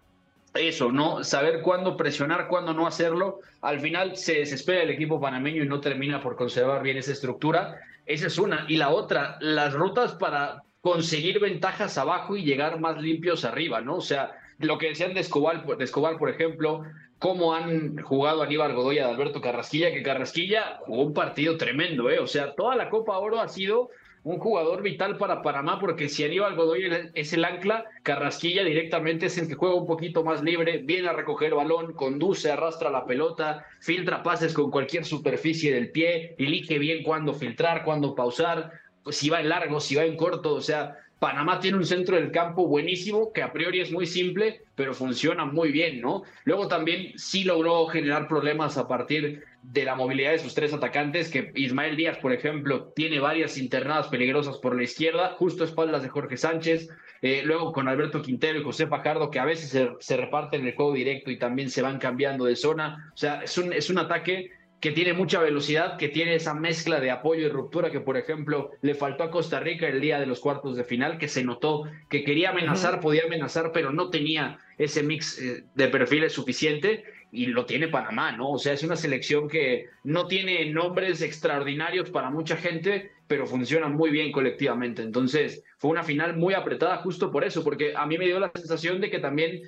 eso, 0.54 0.92
¿no? 0.92 1.24
Saber 1.24 1.62
cuándo 1.63 1.98
presionar, 1.98 2.48
cuándo 2.50 2.76
no 2.76 2.86
hacerlo. 2.86 3.39
Al 3.62 3.80
final 3.80 4.15
se 4.15 4.36
desespera 4.36 4.84
el 4.84 4.92
equipo 4.92 5.20
panameño 5.20 5.63
y 5.63 5.68
no 5.68 5.80
termina 5.80 6.22
por 6.22 6.36
conservar 6.36 6.84
bien 6.84 6.98
esa 6.98 7.13
estructura. 7.13 7.80
Esa 8.10 8.26
es 8.26 8.39
una. 8.39 8.65
Y 8.67 8.78
la 8.78 8.89
otra, 8.89 9.38
las 9.39 9.72
rutas 9.72 10.15
para 10.15 10.63
conseguir 10.82 11.39
ventajas 11.39 11.95
abajo 12.00 12.36
y 12.36 12.43
llegar 12.43 12.80
más 12.80 13.00
limpios 13.00 13.45
arriba, 13.45 13.82
¿no? 13.82 13.98
O 13.98 14.02
sea, 14.02 14.32
lo 14.58 14.80
que 14.80 14.88
decían 14.88 15.13
de 15.13 15.19
Escobar, 15.19 15.63
Escobar 15.80 16.17
por 16.17 16.32
ejemplo, 16.32 16.82
cómo 17.19 17.54
han 17.54 18.02
jugado 18.02 18.41
Aníbal 18.41 18.74
Godoy 18.74 18.95
y 18.95 19.00
Alberto 19.00 19.41
Carrasquilla, 19.41 19.93
que 19.93 20.02
Carrasquilla 20.02 20.80
jugó 20.88 21.04
un 21.04 21.13
partido 21.13 21.56
tremendo, 21.56 22.10
¿eh? 22.10 22.17
O 22.17 22.26
sea, 22.26 22.56
toda 22.56 22.76
la 22.76 22.89
Copa 22.89 23.15
Oro 23.19 23.39
ha 23.41 23.48
sido 23.48 23.91
un 24.23 24.38
jugador 24.39 24.82
vital 24.82 25.17
para 25.17 25.41
Panamá, 25.41 25.79
porque 25.79 26.10
si 26.10 26.23
Aníbal 26.23 26.55
Godoy 26.55 27.12
es 27.13 27.34
el 27.34 27.45
ancla, 27.45 27.86
Carrasquilla 28.03 28.63
directamente 28.63 29.27
es 29.27 29.38
el 29.38 29.47
que 29.47 29.55
juega 29.55 29.75
un 29.75 29.88
poquito 29.88 30.23
más 30.23 30.43
libre, 30.43 30.79
viene 30.79 31.08
a 31.08 31.13
recoger 31.13 31.53
balón, 31.53 31.93
conduce, 31.93 32.51
arrastra 32.51 32.89
la 32.89 33.05
pelota, 33.05 33.65
filtra 33.79 34.23
pases 34.23 34.53
con 34.53 34.71
cualquier 34.71 35.05
superficie 35.05 35.73
del 35.73 35.91
pie, 35.91 36.36
elige 36.38 36.79
bien 36.79 37.03
cuándo 37.03 37.34
filtrar, 37.34 37.84
cuándo 37.84 38.15
pausar, 38.15 38.71
si 39.10 39.29
va 39.29 39.39
en 39.39 39.49
largo, 39.49 39.79
si 39.79 39.95
va 39.95 40.03
en 40.03 40.17
corto, 40.17 40.53
o 40.53 40.62
sea, 40.62 40.97
Panamá 41.19 41.60
tiene 41.60 41.77
un 41.77 41.86
centro 41.86 42.15
del 42.15 42.32
campo 42.32 42.65
buenísimo, 42.65 43.34
que 43.34 43.43
a 43.43 43.51
priori 43.51 43.82
es 43.82 43.91
muy 43.91 44.05
simple, 44.05 44.62
pero 44.75 44.93
funciona 44.93 45.43
muy 45.43 45.71
bien, 45.71 45.99
¿no? 45.99 46.23
Luego 46.45 46.69
también 46.69 47.12
sí 47.17 47.43
logró 47.43 47.88
generar 47.88 48.29
problemas 48.29 48.77
a 48.77 48.88
partir 48.88 49.43
de 49.62 49.84
la 49.84 49.95
movilidad 49.95 50.32
de 50.32 50.39
sus 50.39 50.53
tres 50.53 50.73
atacantes, 50.73 51.29
que 51.29 51.51
Ismael 51.55 51.97
Díaz, 51.97 52.17
por 52.19 52.32
ejemplo, 52.32 52.93
tiene 52.95 53.19
varias 53.19 53.58
internadas 53.58 54.08
peligrosas 54.08 54.58
por 54.58 54.75
la 54.75 54.84
izquierda, 54.84 55.36
justo 55.38 55.63
a 55.63 55.67
espaldas 55.67 56.03
de 56.03 56.10
Jorge 56.10 56.38
Sánchez, 56.38 56.89
eh, 57.21 57.41
luego 57.43 57.73
con 57.73 57.89
Alberto 57.89 58.21
Quintero 58.21 58.60
y 58.60 58.63
José 58.63 58.88
Fajardo, 58.88 59.29
que 59.29 59.39
a 59.39 59.45
veces 59.45 59.69
se, 59.69 59.89
se, 59.99 60.15
reparten 60.15 60.65
el 60.65 60.73
juego 60.73 60.93
directo 60.93 61.32
y 61.32 61.38
también 61.38 61.69
se 61.69 61.82
van 61.82 61.99
cambiando 61.99 62.45
de 62.45 62.55
zona, 62.55 63.12
o 63.13 63.17
sea, 63.17 63.41
es 63.43 63.58
un, 63.58 63.73
es 63.73 63.89
un 63.89 63.97
ataque 63.97 64.51
que 64.80 64.92
tiene 64.92 65.13
mucha 65.13 65.39
velocidad, 65.39 65.98
que 65.98 66.08
tiene 66.08 66.36
esa 66.36 66.54
mezcla 66.54 67.00
de 67.00 67.12
apoyo 67.12 67.46
y 67.46 67.50
ruptura 67.50 67.92
que, 67.92 68.00
por 68.00 68.18
ejemplo, 68.18 68.72
le 68.82 68.96
faltó 68.96 69.24
a 69.24 69.32
Costa 69.32 69.60
Rica 69.60 69.88
el 69.88 70.00
día 70.00 70.20
de 70.20 70.26
los 70.26 70.39
cuartos 70.39 70.78
de 70.78 70.86
final, 70.86 71.18
que 71.18 71.28
se 71.28 71.44
notó 71.44 71.84
que 72.10 72.24
quería 72.24 72.52
amenazar, 72.52 73.02
podía 73.02 73.24
amenazar, 73.26 73.72
pero 73.74 73.92
no 73.92 74.10
tenía 74.10 74.58
ese 74.78 75.04
mix 75.04 75.39
eh, 75.39 75.65
de 75.76 75.88
perfiles 75.89 76.32
suficiente 76.32 77.04
y 77.32 77.48
lo 77.48 77.65
tiene 77.65 77.89
Panamá, 77.89 78.32
¿no? 78.32 78.52
O 78.52 78.58
sea, 78.58 78.74
es 78.74 78.84
una 78.84 78.96
selección 78.96 79.48
que 79.48 79.89
no 80.04 80.28
tiene 80.28 80.65
nombres 80.72 81.22
extraordinarios 81.22 82.10
para 82.10 82.30
mucha 82.32 82.56
gente, 82.56 83.12
pero 83.28 83.46
funciona 83.46 83.88
muy 83.88 84.10
bien 84.10 84.32
colectivamente. 84.32 85.04
Entonces, 85.04 85.63
fue 85.78 85.92
una 85.92 86.04
final 86.04 86.38
muy 86.38 86.54
apretada 86.54 86.98
justo 86.98 87.32
por 87.32 87.44
eso, 87.44 87.63
porque 87.63 87.94
a 87.96 88.06
mí 88.06 88.18
me 88.18 88.26
dio 88.26 88.39
la 88.39 88.52
sensación 88.56 89.00
de 89.00 89.12
que 89.12 89.20
también 89.20 89.62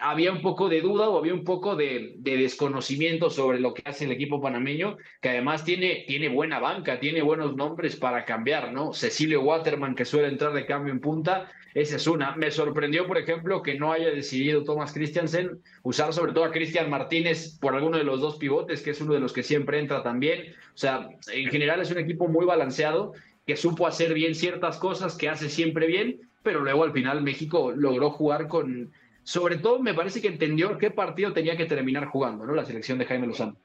había 0.00 0.30
un 0.30 0.42
poco 0.42 0.68
de 0.68 0.80
duda 0.80 1.08
o 1.08 1.18
había 1.18 1.32
un 1.32 1.44
poco 1.44 1.74
de, 1.74 2.14
desconocimiento 2.18 3.30
sobre 3.30 3.60
lo 3.60 3.72
que 3.72 3.82
hace 3.86 4.04
el 4.04 4.12
equipo 4.12 4.40
panameño, 4.40 4.98
que 5.20 5.30
además 5.30 5.64
tiene, 5.64 6.04
tiene 6.06 6.28
buena 6.28 6.58
banca, 6.58 7.00
tiene 7.00 7.22
buenos 7.22 7.56
nombres 7.56 7.96
para 7.96 8.24
cambiar, 8.24 8.72
¿no? 8.72 8.92
Cecilio 8.92 9.40
Waterman, 9.42 9.94
que 9.94 10.04
suele 10.04 10.28
entrar 10.28 10.52
de 10.52 10.66
cambio 10.66 10.92
en 10.92 11.00
punta, 11.00 11.50
esa 11.74 11.96
es 11.96 12.06
una. 12.06 12.36
Me 12.36 12.50
sorprendió, 12.50 13.06
por 13.06 13.16
ejemplo, 13.16 13.62
que 13.62 13.78
no 13.78 13.92
haya 13.92 14.10
decidido 14.10 14.64
Thomas 14.64 14.92
Christiansen 14.92 15.62
usar 15.82 16.12
sobre 16.12 16.32
todo 16.32 16.44
a 16.44 16.50
Cristian 16.50 16.90
Martínez 16.90 17.58
por 17.58 17.74
alguno 17.74 17.96
de 17.96 18.04
los 18.04 18.20
dos 18.20 18.36
pivotes, 18.36 18.82
que 18.82 18.90
es 18.90 19.00
uno 19.00 19.14
de 19.14 19.20
los 19.20 19.32
que 19.32 19.42
siempre 19.42 19.78
entra 19.78 20.02
también. 20.02 20.54
O 20.74 20.78
sea, 20.78 21.08
en 21.32 21.48
general 21.48 21.80
es 21.80 21.90
un 21.90 21.98
equipo 21.98 22.28
muy 22.28 22.44
balanceado, 22.44 23.12
que 23.46 23.56
supo 23.56 23.86
hacer 23.86 24.12
bien 24.14 24.34
ciertas 24.34 24.78
cosas, 24.78 25.16
que 25.16 25.28
hace 25.28 25.48
siempre 25.48 25.86
bien, 25.86 26.20
pero 26.42 26.60
luego 26.60 26.84
al 26.84 26.92
final 26.92 27.22
México 27.22 27.72
logró 27.72 28.10
jugar 28.10 28.48
con 28.48 28.92
sobre 29.22 29.58
todo 29.58 29.80
me 29.80 29.94
parece 29.94 30.20
que 30.20 30.28
entendió 30.28 30.78
qué 30.78 30.90
partido 30.90 31.32
tenía 31.32 31.56
que 31.56 31.66
terminar 31.66 32.06
jugando, 32.06 32.46
¿no? 32.46 32.54
La 32.54 32.64
selección 32.64 32.98
de 32.98 33.06
Jaime 33.06 33.26
Lozano. 33.26 33.56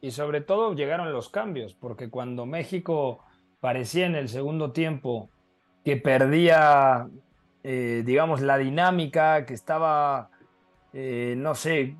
Y 0.00 0.10
sobre 0.10 0.40
todo 0.40 0.74
llegaron 0.74 1.12
los 1.12 1.28
cambios, 1.28 1.74
porque 1.74 2.10
cuando 2.10 2.44
México 2.46 3.24
parecía 3.60 4.06
en 4.06 4.16
el 4.16 4.28
segundo 4.28 4.72
tiempo 4.72 5.30
que 5.84 5.96
perdía, 5.96 7.08
eh, 7.62 8.02
digamos, 8.04 8.40
la 8.40 8.58
dinámica, 8.58 9.46
que 9.46 9.54
estaba, 9.54 10.30
eh, 10.92 11.34
no 11.36 11.54
sé, 11.54 11.96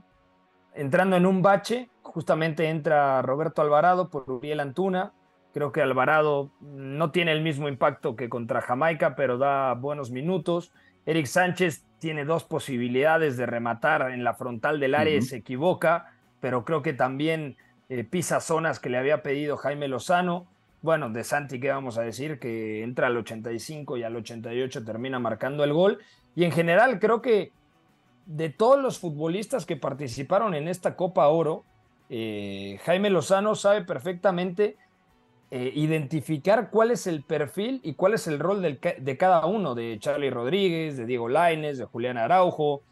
entrando 0.74 1.16
en 1.16 1.26
un 1.26 1.42
bache, 1.42 1.88
justamente 2.02 2.68
entra 2.68 3.22
Roberto 3.22 3.62
Alvarado 3.62 4.10
por 4.10 4.28
Uriel 4.30 4.60
Antuna. 4.60 5.12
Creo 5.52 5.70
que 5.70 5.82
Alvarado 5.82 6.50
no 6.60 7.10
tiene 7.10 7.32
el 7.32 7.42
mismo 7.42 7.68
impacto 7.68 8.16
que 8.16 8.28
contra 8.28 8.62
Jamaica, 8.62 9.14
pero 9.14 9.38
da 9.38 9.74
buenos 9.74 10.10
minutos. 10.10 10.72
Eric 11.06 11.26
Sánchez 11.26 11.84
tiene 11.98 12.24
dos 12.24 12.44
posibilidades 12.44 13.36
de 13.36 13.46
rematar 13.46 14.10
en 14.10 14.24
la 14.24 14.34
frontal 14.34 14.80
del 14.80 14.94
área 14.94 15.16
y 15.16 15.22
se 15.22 15.36
equivoca, 15.36 16.12
pero 16.40 16.64
creo 16.64 16.82
que 16.82 16.92
también 16.92 17.56
eh, 17.88 18.04
pisa 18.04 18.40
zonas 18.40 18.80
que 18.80 18.90
le 18.90 18.98
había 18.98 19.22
pedido 19.22 19.56
Jaime 19.56 19.88
Lozano. 19.88 20.46
Bueno, 20.80 21.10
de 21.10 21.22
Santi, 21.22 21.60
¿qué 21.60 21.70
vamos 21.70 21.98
a 21.98 22.02
decir? 22.02 22.38
Que 22.38 22.82
entra 22.82 23.06
al 23.06 23.16
85 23.16 23.96
y 23.96 24.02
al 24.02 24.16
88 24.16 24.84
termina 24.84 25.18
marcando 25.18 25.62
el 25.62 25.72
gol. 25.72 25.98
Y 26.34 26.44
en 26.44 26.52
general 26.52 26.98
creo 26.98 27.22
que 27.22 27.52
de 28.26 28.50
todos 28.50 28.80
los 28.80 28.98
futbolistas 28.98 29.66
que 29.66 29.76
participaron 29.76 30.54
en 30.54 30.68
esta 30.68 30.96
Copa 30.96 31.28
Oro, 31.28 31.64
eh, 32.08 32.78
Jaime 32.84 33.10
Lozano 33.10 33.54
sabe 33.54 33.82
perfectamente 33.82 34.76
eh, 35.54 35.70
identificar 35.74 36.70
cuál 36.70 36.92
es 36.92 37.06
el 37.06 37.22
perfil 37.22 37.82
y 37.84 37.92
cuál 37.92 38.14
es 38.14 38.26
el 38.26 38.38
rol 38.38 38.62
de 38.62 39.16
cada 39.18 39.44
uno, 39.44 39.74
de 39.74 39.98
Charlie 39.98 40.30
Rodríguez, 40.30 40.96
de 40.96 41.04
Diego 41.04 41.28
Laines, 41.28 41.76
de 41.76 41.84
Julián 41.84 42.16
Araujo, 42.16 42.84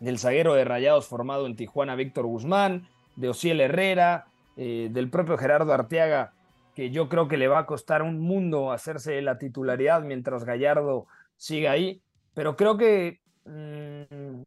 del 0.00 0.18
zaguero 0.18 0.54
de 0.54 0.64
Rayados 0.64 1.06
formado 1.06 1.44
en 1.44 1.56
Tijuana, 1.56 1.94
Víctor 1.94 2.24
Guzmán, 2.24 2.88
de 3.16 3.28
Ociel 3.28 3.60
Herrera, 3.60 4.28
eh, 4.56 4.88
del 4.92 5.10
propio 5.10 5.36
Gerardo 5.36 5.74
Arteaga, 5.74 6.32
que 6.74 6.88
yo 6.88 7.10
creo 7.10 7.28
que 7.28 7.36
le 7.36 7.48
va 7.48 7.58
a 7.58 7.66
costar 7.66 8.00
un 8.00 8.18
mundo 8.18 8.72
hacerse 8.72 9.20
la 9.20 9.36
titularidad 9.36 10.00
mientras 10.04 10.46
Gallardo 10.46 11.06
siga 11.36 11.72
ahí, 11.72 12.00
pero 12.32 12.56
creo 12.56 12.78
que 12.78 13.20
mm, 13.44 14.40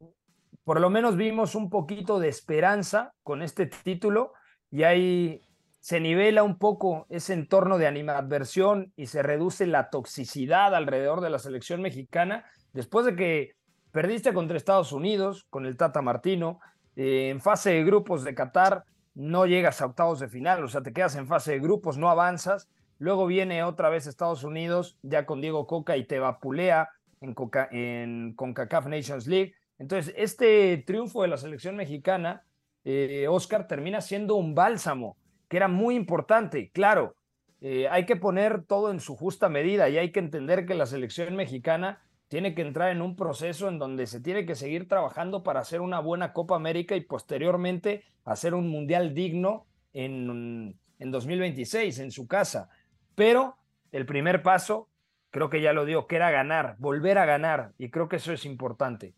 por 0.64 0.82
lo 0.82 0.90
menos 0.90 1.18
vimos 1.18 1.54
un 1.54 1.70
poquito 1.70 2.20
de 2.20 2.30
esperanza 2.30 3.14
con 3.22 3.44
este 3.44 3.68
título 3.68 4.34
y 4.72 4.82
hay 4.82 5.47
se 5.88 6.02
nivela 6.02 6.44
un 6.44 6.58
poco 6.58 7.06
ese 7.08 7.32
entorno 7.32 7.78
de 7.78 7.88
animadversión 7.88 8.92
y 8.98 9.06
se 9.06 9.24
reduce 9.24 9.66
la 9.66 9.90
toxicidad 9.90 10.76
alrededor 10.76 11.22
de 11.22 11.30
la 11.30 11.40
selección 11.40 11.82
mexicana 11.82 12.44
después 12.74 13.06
de 13.06 13.16
que 13.16 13.56
perdiste 13.94 14.34
contra 14.34 14.58
Estados 14.58 14.92
Unidos 14.92 15.46
con 15.50 15.66
el 15.66 15.78
Tata 15.78 16.02
Martino, 16.02 16.60
eh, 16.98 17.30
en 17.30 17.40
fase 17.40 17.70
de 17.70 17.86
grupos 17.86 18.26
de 18.26 18.36
Qatar 18.36 18.84
no 19.16 19.46
llegas 19.46 19.80
a 19.80 19.86
octavos 19.86 20.20
de 20.20 20.28
final, 20.28 20.62
o 20.62 20.68
sea, 20.68 20.82
te 20.82 20.92
quedas 20.92 21.16
en 21.16 21.26
fase 21.26 21.54
de 21.54 21.60
grupos, 21.60 21.98
no 21.98 22.10
avanzas, 22.10 22.68
luego 23.00 23.26
viene 23.26 23.64
otra 23.64 23.88
vez 23.88 24.08
Estados 24.08 24.44
Unidos 24.44 24.98
ya 25.04 25.26
con 25.26 25.40
Diego 25.40 25.68
Coca 25.68 25.96
y 25.96 26.04
te 26.04 26.20
vapulea 26.20 26.90
en, 27.22 27.34
Coca, 27.34 27.70
en 27.72 28.36
Nations 28.36 29.26
League. 29.26 29.54
Entonces, 29.80 30.14
este 30.18 30.84
triunfo 30.86 31.22
de 31.22 31.30
la 31.30 31.38
selección 31.38 31.78
mexicana, 31.78 32.44
eh, 32.84 33.28
Oscar, 33.30 33.70
termina 33.70 34.02
siendo 34.02 34.36
un 34.36 34.54
bálsamo 34.54 35.16
que 35.48 35.58
era 35.58 35.68
muy 35.68 35.96
importante. 35.96 36.72
Claro, 36.72 37.16
eh, 37.62 37.88
hay 37.90 38.06
que 38.06 38.16
poner 38.16 38.64
todo 38.64 38.92
en 38.92 39.00
su 39.00 39.16
justa 39.16 39.50
medida 39.50 39.90
y 39.90 39.98
hay 39.98 40.12
que 40.12 40.20
entender 40.20 40.66
que 40.66 40.76
la 40.76 40.86
selección 40.86 41.36
mexicana 41.36 42.02
tiene 42.28 42.54
que 42.54 42.62
entrar 42.62 42.92
en 42.92 43.02
un 43.02 43.16
proceso 43.16 43.70
en 43.70 43.80
donde 43.80 44.06
se 44.06 44.20
tiene 44.20 44.46
que 44.46 44.56
seguir 44.56 44.88
trabajando 44.88 45.44
para 45.44 45.62
hacer 45.62 45.82
una 45.82 46.00
buena 46.00 46.34
Copa 46.34 46.56
América 46.56 46.96
y 46.96 47.02
posteriormente 47.02 48.04
hacer 48.26 48.54
un 48.54 48.70
mundial 48.70 49.14
digno 49.14 49.66
en, 49.94 50.78
en 51.00 51.12
2026 51.12 52.00
en 52.00 52.12
su 52.12 52.28
casa. 52.28 52.70
Pero 53.16 53.58
el 53.92 54.06
primer 54.06 54.44
paso, 54.44 54.90
creo 55.32 55.50
que 55.50 55.62
ya 55.62 55.74
lo 55.74 55.86
dio, 55.86 56.06
que 56.08 56.18
era 56.18 56.30
ganar, 56.30 56.76
volver 56.80 57.18
a 57.18 57.26
ganar, 57.26 57.72
y 57.78 57.90
creo 57.90 58.10
que 58.10 58.18
eso 58.18 58.34
es 58.34 58.46
importante. 58.46 59.14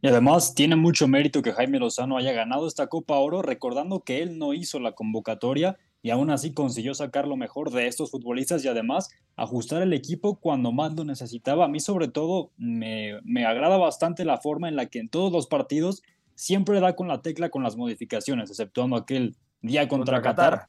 Y 0.00 0.06
además 0.06 0.54
tiene 0.54 0.76
mucho 0.76 1.08
mérito 1.08 1.42
que 1.42 1.52
Jaime 1.52 1.80
Lozano 1.80 2.16
haya 2.16 2.32
ganado 2.32 2.68
esta 2.68 2.86
Copa 2.86 3.18
Oro, 3.18 3.42
recordando 3.42 4.00
que 4.00 4.22
él 4.22 4.38
no 4.38 4.54
hizo 4.54 4.78
la 4.78 4.92
convocatoria 4.92 5.76
y 6.02 6.10
aún 6.10 6.30
así 6.30 6.54
consiguió 6.54 6.94
sacar 6.94 7.26
lo 7.26 7.36
mejor 7.36 7.70
de 7.70 7.88
estos 7.88 8.12
futbolistas 8.12 8.64
y 8.64 8.68
además 8.68 9.10
ajustar 9.34 9.82
el 9.82 9.92
equipo 9.92 10.38
cuando 10.38 10.70
más 10.70 10.94
lo 10.94 11.04
necesitaba. 11.04 11.64
A 11.64 11.68
mí 11.68 11.80
sobre 11.80 12.06
todo 12.06 12.52
me, 12.56 13.20
me 13.24 13.44
agrada 13.44 13.76
bastante 13.76 14.24
la 14.24 14.38
forma 14.38 14.68
en 14.68 14.76
la 14.76 14.86
que 14.86 15.00
en 15.00 15.08
todos 15.08 15.32
los 15.32 15.48
partidos 15.48 16.02
siempre 16.36 16.78
da 16.78 16.94
con 16.94 17.08
la 17.08 17.20
tecla 17.20 17.50
con 17.50 17.64
las 17.64 17.76
modificaciones, 17.76 18.48
exceptuando 18.50 18.94
aquel 18.94 19.36
día 19.60 19.88
contra, 19.88 20.22
Qatar. 20.22 20.68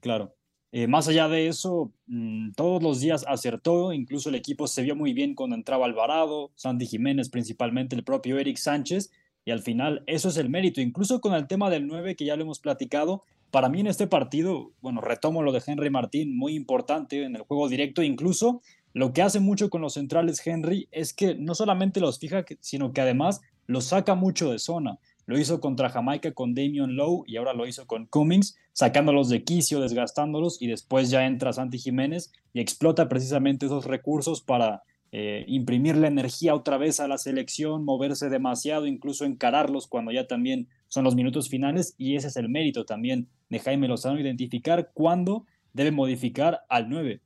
Claro. 0.00 0.37
Eh, 0.70 0.86
más 0.86 1.08
allá 1.08 1.28
de 1.28 1.48
eso, 1.48 1.92
mm, 2.06 2.52
todos 2.52 2.82
los 2.82 3.00
días 3.00 3.24
acertó, 3.26 3.92
incluso 3.92 4.28
el 4.28 4.34
equipo 4.34 4.66
se 4.66 4.82
vio 4.82 4.94
muy 4.94 5.14
bien 5.14 5.34
cuando 5.34 5.56
entraba 5.56 5.86
Alvarado, 5.86 6.50
Sandy 6.56 6.86
Jiménez 6.86 7.30
principalmente, 7.30 7.96
el 7.96 8.04
propio 8.04 8.38
Eric 8.38 8.58
Sánchez, 8.58 9.10
y 9.46 9.50
al 9.50 9.60
final 9.60 10.02
eso 10.06 10.28
es 10.28 10.36
el 10.36 10.50
mérito, 10.50 10.82
incluso 10.82 11.22
con 11.22 11.32
el 11.32 11.46
tema 11.46 11.70
del 11.70 11.86
9 11.86 12.16
que 12.16 12.26
ya 12.26 12.36
lo 12.36 12.42
hemos 12.42 12.60
platicado, 12.60 13.22
para 13.50 13.70
mí 13.70 13.80
en 13.80 13.86
este 13.86 14.06
partido, 14.06 14.72
bueno, 14.82 15.00
retomo 15.00 15.42
lo 15.42 15.52
de 15.52 15.62
Henry 15.66 15.88
Martín, 15.88 16.36
muy 16.36 16.54
importante 16.54 17.22
en 17.22 17.34
el 17.34 17.42
juego 17.42 17.68
directo, 17.68 18.02
incluso 18.02 18.60
lo 18.92 19.12
que 19.12 19.22
hace 19.22 19.40
mucho 19.40 19.70
con 19.70 19.80
los 19.80 19.94
centrales 19.94 20.46
Henry 20.46 20.88
es 20.90 21.14
que 21.14 21.34
no 21.34 21.54
solamente 21.54 22.00
los 22.00 22.18
fija, 22.18 22.44
sino 22.60 22.92
que 22.92 23.00
además 23.00 23.40
los 23.66 23.84
saca 23.84 24.14
mucho 24.14 24.50
de 24.50 24.58
zona. 24.58 24.98
Lo 25.28 25.38
hizo 25.38 25.60
contra 25.60 25.90
Jamaica 25.90 26.32
con 26.32 26.54
Damian 26.54 26.96
Lowe 26.96 27.22
y 27.26 27.36
ahora 27.36 27.52
lo 27.52 27.66
hizo 27.66 27.86
con 27.86 28.06
Cummings, 28.06 28.56
sacándolos 28.72 29.28
de 29.28 29.44
quicio, 29.44 29.78
desgastándolos 29.78 30.56
y 30.62 30.68
después 30.68 31.10
ya 31.10 31.26
entra 31.26 31.52
Santi 31.52 31.76
Jiménez 31.78 32.32
y 32.54 32.60
explota 32.60 33.10
precisamente 33.10 33.66
esos 33.66 33.84
recursos 33.84 34.40
para 34.40 34.84
eh, 35.12 35.44
imprimir 35.46 35.98
la 35.98 36.08
energía 36.08 36.54
otra 36.54 36.78
vez 36.78 36.98
a 36.98 37.08
la 37.08 37.18
selección, 37.18 37.84
moverse 37.84 38.30
demasiado, 38.30 38.86
incluso 38.86 39.26
encararlos 39.26 39.86
cuando 39.86 40.12
ya 40.12 40.26
también 40.26 40.66
son 40.86 41.04
los 41.04 41.14
minutos 41.14 41.50
finales 41.50 41.94
y 41.98 42.16
ese 42.16 42.28
es 42.28 42.36
el 42.36 42.48
mérito 42.48 42.86
también 42.86 43.28
de 43.50 43.58
Jaime 43.58 43.86
Lozano, 43.86 44.18
identificar 44.18 44.92
cuándo 44.94 45.44
debe 45.74 45.90
modificar 45.90 46.62
al 46.70 46.88
9. 46.88 47.20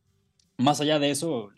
Más 0.56 0.80
allá 0.80 0.98
de 0.98 1.10
eso, 1.10 1.50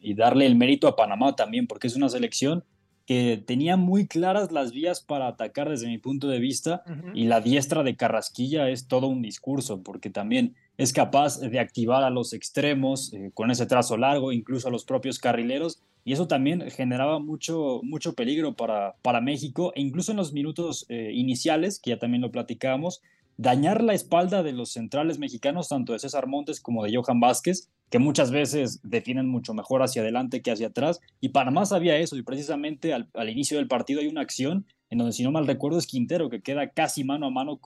y 0.00 0.14
darle 0.14 0.46
el 0.46 0.56
mérito 0.56 0.88
a 0.88 0.96
Panamá 0.96 1.36
también, 1.36 1.68
porque 1.68 1.86
es 1.86 1.94
una 1.94 2.08
selección 2.08 2.64
que 3.06 3.42
tenía 3.44 3.76
muy 3.76 4.06
claras 4.06 4.52
las 4.52 4.72
vías 4.72 5.00
para 5.00 5.28
atacar 5.28 5.68
desde 5.68 5.88
mi 5.88 5.98
punto 5.98 6.28
de 6.28 6.38
vista 6.38 6.82
y 7.14 7.24
la 7.24 7.40
diestra 7.40 7.82
de 7.82 7.96
Carrasquilla 7.96 8.68
es 8.68 8.86
todo 8.86 9.08
un 9.08 9.22
discurso 9.22 9.82
porque 9.82 10.10
también 10.10 10.54
es 10.78 10.92
capaz 10.92 11.40
de 11.40 11.60
activar 11.60 12.04
a 12.04 12.10
los 12.10 12.32
extremos 12.32 13.12
eh, 13.12 13.30
con 13.34 13.50
ese 13.50 13.66
trazo 13.66 13.96
largo, 13.96 14.32
incluso 14.32 14.68
a 14.68 14.70
los 14.70 14.84
propios 14.84 15.18
carrileros 15.18 15.82
y 16.04 16.12
eso 16.12 16.26
también 16.26 16.70
generaba 16.70 17.18
mucho, 17.18 17.80
mucho 17.82 18.14
peligro 18.14 18.54
para, 18.54 18.94
para 19.02 19.20
México 19.20 19.72
e 19.74 19.80
incluso 19.80 20.12
en 20.12 20.16
los 20.16 20.32
minutos 20.32 20.86
eh, 20.88 21.10
iniciales, 21.14 21.78
que 21.78 21.90
ya 21.90 21.98
también 21.98 22.22
lo 22.22 22.32
platicábamos, 22.32 23.02
dañar 23.36 23.82
la 23.82 23.94
espalda 23.94 24.42
de 24.42 24.52
los 24.52 24.72
centrales 24.72 25.18
mexicanos, 25.18 25.68
tanto 25.68 25.92
de 25.92 25.98
César 25.98 26.26
Montes 26.26 26.60
como 26.60 26.84
de 26.84 26.94
Johan 26.96 27.20
Vázquez, 27.20 27.68
que 27.92 27.98
muchas 27.98 28.30
veces 28.30 28.80
definen 28.82 29.28
mucho 29.28 29.52
mejor 29.52 29.82
hacia 29.82 30.00
adelante 30.00 30.40
que 30.40 30.50
hacia 30.50 30.68
atrás. 30.68 30.98
Y 31.20 31.28
Panamá 31.28 31.66
sabía 31.66 31.98
eso, 31.98 32.16
y 32.16 32.22
precisamente 32.22 32.94
al, 32.94 33.28
inicio 33.28 33.58
del 33.58 33.68
partido 33.68 34.00
hay 34.00 34.06
una 34.06 34.22
acción 34.22 34.64
en 34.88 34.96
donde, 34.96 35.12
si 35.12 35.22
no 35.22 35.30
mal 35.30 35.46
recuerdo, 35.46 35.78
es 35.78 35.86
Quintero, 35.86 36.30
que 36.30 36.40
queda 36.40 36.70
casi 36.70 37.04
mano 37.04 37.26
a 37.26 37.30
mano 37.30 37.60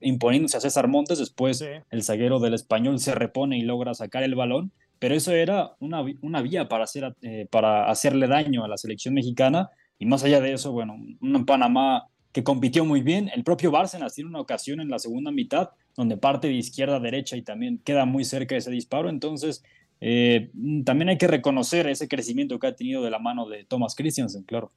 imponiéndose 0.00 0.56
a 0.56 0.60
César 0.60 0.86
Montes. 0.86 1.18
Después 1.18 1.64
el 1.90 2.02
zaguero 2.04 2.38
del 2.38 2.54
español 2.54 3.00
se 3.00 3.16
repone 3.16 3.58
y 3.58 3.62
logra 3.62 3.94
sacar 3.94 4.22
el 4.22 4.36
balón. 4.36 4.70
Pero 5.00 5.16
eso 5.16 5.32
era 5.32 5.72
una, 5.80 6.04
una 6.22 6.40
vía 6.40 6.68
para, 6.68 6.84
hacer, 6.84 7.16
eh, 7.22 7.48
para 7.50 7.90
hacerle 7.90 8.28
daño 8.28 8.64
a 8.64 8.68
la 8.68 8.76
selección 8.76 9.14
mexicana. 9.14 9.70
Y 9.98 10.06
más 10.06 10.22
allá 10.22 10.40
de 10.40 10.52
eso, 10.52 10.70
bueno, 10.70 10.96
un 11.20 11.46
Panamá 11.46 12.06
que 12.30 12.44
compitió 12.44 12.84
muy 12.84 13.02
bien. 13.02 13.28
El 13.34 13.42
propio 13.42 13.72
Bárcenas 13.72 14.14
tiene 14.14 14.30
una 14.30 14.40
ocasión 14.40 14.80
en 14.80 14.88
la 14.88 15.00
segunda 15.00 15.32
mitad 15.32 15.70
donde 15.96 16.16
parte 16.16 16.48
de 16.48 16.54
izquierda 16.54 16.96
a 16.96 17.00
derecha 17.00 17.36
y 17.36 17.42
también 17.42 17.78
queda 17.78 18.04
muy 18.04 18.24
cerca 18.24 18.56
ese 18.56 18.70
disparo. 18.70 19.08
Entonces, 19.08 19.62
eh, 20.00 20.50
también 20.84 21.08
hay 21.08 21.18
que 21.18 21.26
reconocer 21.26 21.86
ese 21.86 22.08
crecimiento 22.08 22.58
que 22.58 22.66
ha 22.66 22.76
tenido 22.76 23.02
de 23.02 23.10
la 23.10 23.18
mano 23.18 23.48
de 23.48 23.64
Thomas 23.64 23.94
Christiansen, 23.94 24.42
claro. 24.42 24.72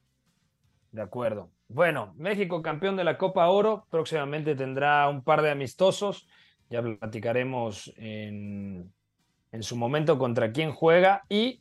De 0.92 1.02
acuerdo. 1.02 1.50
Bueno, 1.68 2.14
México 2.16 2.62
campeón 2.62 2.96
de 2.96 3.04
la 3.04 3.18
Copa 3.18 3.46
Oro, 3.48 3.86
próximamente 3.90 4.54
tendrá 4.54 5.08
un 5.08 5.22
par 5.22 5.42
de 5.42 5.50
amistosos, 5.50 6.26
ya 6.70 6.82
platicaremos 6.82 7.92
en, 7.96 8.90
en 9.52 9.62
su 9.62 9.76
momento 9.76 10.18
contra 10.18 10.52
quién 10.52 10.72
juega 10.72 11.24
y 11.28 11.60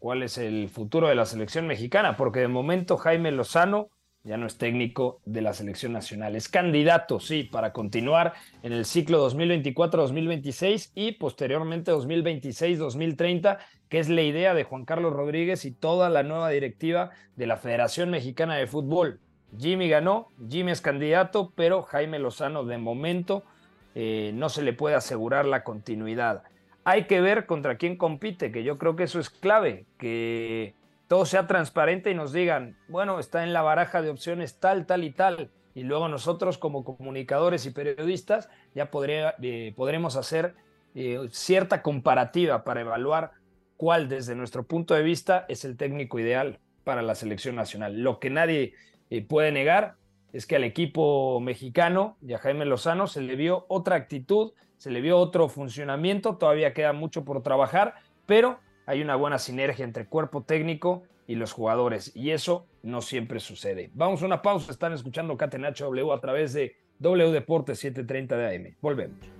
cuál 0.00 0.22
es 0.22 0.38
el 0.38 0.68
futuro 0.68 1.08
de 1.08 1.14
la 1.14 1.26
selección 1.26 1.66
mexicana, 1.66 2.16
porque 2.16 2.40
de 2.40 2.48
momento 2.48 2.96
Jaime 2.96 3.30
Lozano 3.30 3.90
ya 4.22 4.36
no 4.36 4.46
es 4.46 4.58
técnico 4.58 5.20
de 5.24 5.40
la 5.40 5.54
selección 5.54 5.92
nacional. 5.92 6.36
Es 6.36 6.48
candidato, 6.48 7.20
sí, 7.20 7.44
para 7.44 7.72
continuar 7.72 8.34
en 8.62 8.72
el 8.72 8.84
ciclo 8.84 9.28
2024-2026 9.30 10.92
y 10.94 11.12
posteriormente 11.12 11.92
2026-2030, 11.92 13.58
que 13.88 13.98
es 13.98 14.08
la 14.08 14.22
idea 14.22 14.54
de 14.54 14.64
Juan 14.64 14.84
Carlos 14.84 15.14
Rodríguez 15.14 15.64
y 15.64 15.72
toda 15.72 16.10
la 16.10 16.22
nueva 16.22 16.50
directiva 16.50 17.10
de 17.36 17.46
la 17.46 17.56
Federación 17.56 18.10
Mexicana 18.10 18.56
de 18.56 18.66
Fútbol. 18.66 19.20
Jimmy 19.58 19.88
ganó, 19.88 20.28
Jimmy 20.48 20.72
es 20.72 20.80
candidato, 20.80 21.52
pero 21.56 21.82
Jaime 21.82 22.18
Lozano 22.18 22.64
de 22.64 22.78
momento 22.78 23.42
eh, 23.94 24.32
no 24.34 24.48
se 24.48 24.62
le 24.62 24.72
puede 24.72 24.94
asegurar 24.94 25.46
la 25.46 25.64
continuidad. 25.64 26.44
Hay 26.84 27.04
que 27.04 27.20
ver 27.20 27.46
contra 27.46 27.76
quién 27.76 27.96
compite, 27.96 28.52
que 28.52 28.64
yo 28.64 28.78
creo 28.78 28.96
que 28.96 29.04
eso 29.04 29.18
es 29.18 29.30
clave, 29.30 29.86
que 29.98 30.74
todo 31.10 31.26
sea 31.26 31.48
transparente 31.48 32.12
y 32.12 32.14
nos 32.14 32.32
digan, 32.32 32.76
bueno, 32.86 33.18
está 33.18 33.42
en 33.42 33.52
la 33.52 33.62
baraja 33.62 34.00
de 34.00 34.10
opciones 34.10 34.60
tal, 34.60 34.86
tal 34.86 35.02
y 35.02 35.10
tal. 35.10 35.50
Y 35.74 35.82
luego 35.82 36.06
nosotros 36.08 36.56
como 36.56 36.84
comunicadores 36.84 37.66
y 37.66 37.72
periodistas 37.72 38.48
ya 38.76 38.88
eh, 39.42 39.72
podremos 39.74 40.14
hacer 40.14 40.54
eh, 40.94 41.18
cierta 41.32 41.82
comparativa 41.82 42.62
para 42.62 42.82
evaluar 42.82 43.32
cuál 43.76 44.08
desde 44.08 44.36
nuestro 44.36 44.62
punto 44.62 44.94
de 44.94 45.02
vista 45.02 45.46
es 45.48 45.64
el 45.64 45.76
técnico 45.76 46.20
ideal 46.20 46.60
para 46.84 47.02
la 47.02 47.16
selección 47.16 47.56
nacional. 47.56 48.04
Lo 48.04 48.20
que 48.20 48.30
nadie 48.30 48.74
eh, 49.10 49.20
puede 49.20 49.50
negar 49.50 49.96
es 50.32 50.46
que 50.46 50.54
al 50.54 50.62
equipo 50.62 51.40
mexicano 51.40 52.18
y 52.24 52.34
a 52.34 52.38
Jaime 52.38 52.66
Lozano 52.66 53.08
se 53.08 53.20
le 53.20 53.34
vio 53.34 53.64
otra 53.66 53.96
actitud, 53.96 54.52
se 54.78 54.92
le 54.92 55.00
vio 55.00 55.18
otro 55.18 55.48
funcionamiento, 55.48 56.36
todavía 56.36 56.72
queda 56.72 56.92
mucho 56.92 57.24
por 57.24 57.42
trabajar, 57.42 57.96
pero 58.26 58.60
hay 58.90 59.02
una 59.02 59.14
buena 59.14 59.38
sinergia 59.38 59.84
entre 59.84 60.06
cuerpo 60.06 60.42
técnico 60.42 61.04
y 61.28 61.36
los 61.36 61.52
jugadores, 61.52 62.10
y 62.16 62.30
eso 62.30 62.66
no 62.82 63.02
siempre 63.02 63.38
sucede. 63.38 63.88
Vamos 63.94 64.20
a 64.20 64.26
una 64.26 64.42
pausa, 64.42 64.72
están 64.72 64.92
escuchando 64.92 65.36
Catenacho 65.36 65.84
W 65.84 66.12
a 66.12 66.20
través 66.20 66.52
de 66.54 66.74
W 66.98 67.30
Deportes 67.30 67.78
730 67.78 68.36
de 68.36 68.56
AM. 68.56 68.76
Volvemos 68.80 69.39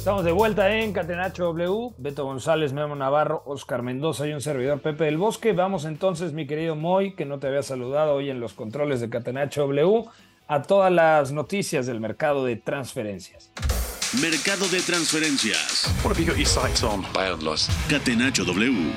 Estamos 0.00 0.24
de 0.24 0.32
vuelta 0.32 0.74
en 0.74 0.94
Catenacho 0.94 1.44
W. 1.52 1.94
Beto 1.98 2.24
González, 2.24 2.72
Memo 2.72 2.96
Navarro, 2.96 3.42
Oscar 3.44 3.82
Mendoza 3.82 4.26
y 4.26 4.32
un 4.32 4.40
servidor 4.40 4.80
Pepe 4.80 5.04
del 5.04 5.18
Bosque. 5.18 5.52
Vamos 5.52 5.84
entonces, 5.84 6.32
mi 6.32 6.46
querido 6.46 6.74
Moy, 6.74 7.14
que 7.14 7.26
no 7.26 7.38
te 7.38 7.48
había 7.48 7.62
saludado 7.62 8.14
hoy 8.14 8.30
en 8.30 8.40
los 8.40 8.54
controles 8.54 9.02
de 9.02 9.10
Catenacho 9.10 9.60
W, 9.66 10.06
a 10.48 10.62
todas 10.62 10.90
las 10.90 11.32
noticias 11.32 11.84
del 11.84 12.00
mercado 12.00 12.46
de 12.46 12.56
transferencias. 12.56 13.52
Mercado 14.22 14.66
de 14.68 14.80
transferencias. 14.80 15.94
Catenacho 17.90 18.46
W. 18.46 18.92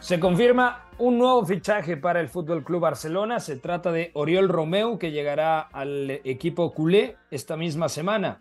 Se 0.00 0.20
confirma 0.20 0.85
un 0.98 1.18
nuevo 1.18 1.44
fichaje 1.44 1.96
para 1.96 2.20
el 2.20 2.28
Fútbol 2.28 2.64
Club 2.64 2.80
Barcelona. 2.80 3.40
Se 3.40 3.56
trata 3.56 3.92
de 3.92 4.10
Oriol 4.14 4.48
Romeu, 4.48 4.98
que 4.98 5.10
llegará 5.10 5.60
al 5.60 6.10
equipo 6.24 6.72
culé 6.72 7.16
esta 7.30 7.56
misma 7.56 7.88
semana. 7.88 8.38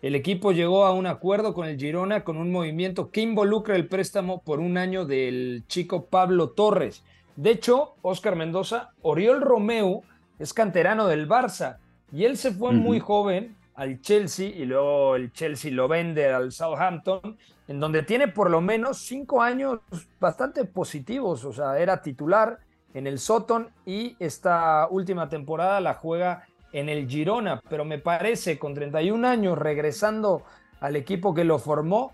El 0.00 0.16
equipo 0.16 0.50
llegó 0.50 0.84
a 0.84 0.92
un 0.92 1.06
acuerdo 1.06 1.54
con 1.54 1.68
el 1.68 1.78
Girona 1.78 2.24
con 2.24 2.36
un 2.36 2.50
movimiento 2.50 3.10
que 3.10 3.20
involucra 3.20 3.76
el 3.76 3.86
préstamo 3.86 4.42
por 4.42 4.58
un 4.58 4.76
año 4.76 5.04
del 5.04 5.62
chico 5.68 6.06
Pablo 6.06 6.50
Torres. 6.50 7.04
De 7.36 7.50
hecho, 7.50 7.94
Oscar 8.02 8.34
Mendoza, 8.34 8.90
Oriol 9.02 9.40
Romeu 9.40 10.02
es 10.40 10.52
canterano 10.52 11.06
del 11.06 11.28
Barça 11.28 11.78
y 12.12 12.24
él 12.24 12.36
se 12.36 12.50
fue 12.50 12.72
muy 12.72 12.98
joven 12.98 13.56
al 13.74 14.00
Chelsea 14.00 14.48
y 14.48 14.64
luego 14.64 15.16
el 15.16 15.32
Chelsea 15.32 15.72
lo 15.72 15.88
vende 15.88 16.32
al 16.32 16.52
Southampton 16.52 17.38
en 17.68 17.80
donde 17.80 18.02
tiene 18.02 18.28
por 18.28 18.50
lo 18.50 18.60
menos 18.60 18.98
cinco 18.98 19.40
años 19.40 19.80
bastante 20.20 20.64
positivos, 20.64 21.44
o 21.44 21.52
sea, 21.52 21.78
era 21.78 22.02
titular 22.02 22.58
en 22.92 23.06
el 23.06 23.18
Soton 23.18 23.70
y 23.86 24.16
esta 24.18 24.86
última 24.90 25.28
temporada 25.28 25.80
la 25.80 25.94
juega 25.94 26.46
en 26.72 26.88
el 26.88 27.08
Girona, 27.08 27.62
pero 27.68 27.84
me 27.84 27.98
parece 27.98 28.58
con 28.58 28.74
31 28.74 29.26
años 29.26 29.58
regresando 29.58 30.42
al 30.80 30.96
equipo 30.96 31.34
que 31.34 31.44
lo 31.44 31.58
formó, 31.58 32.12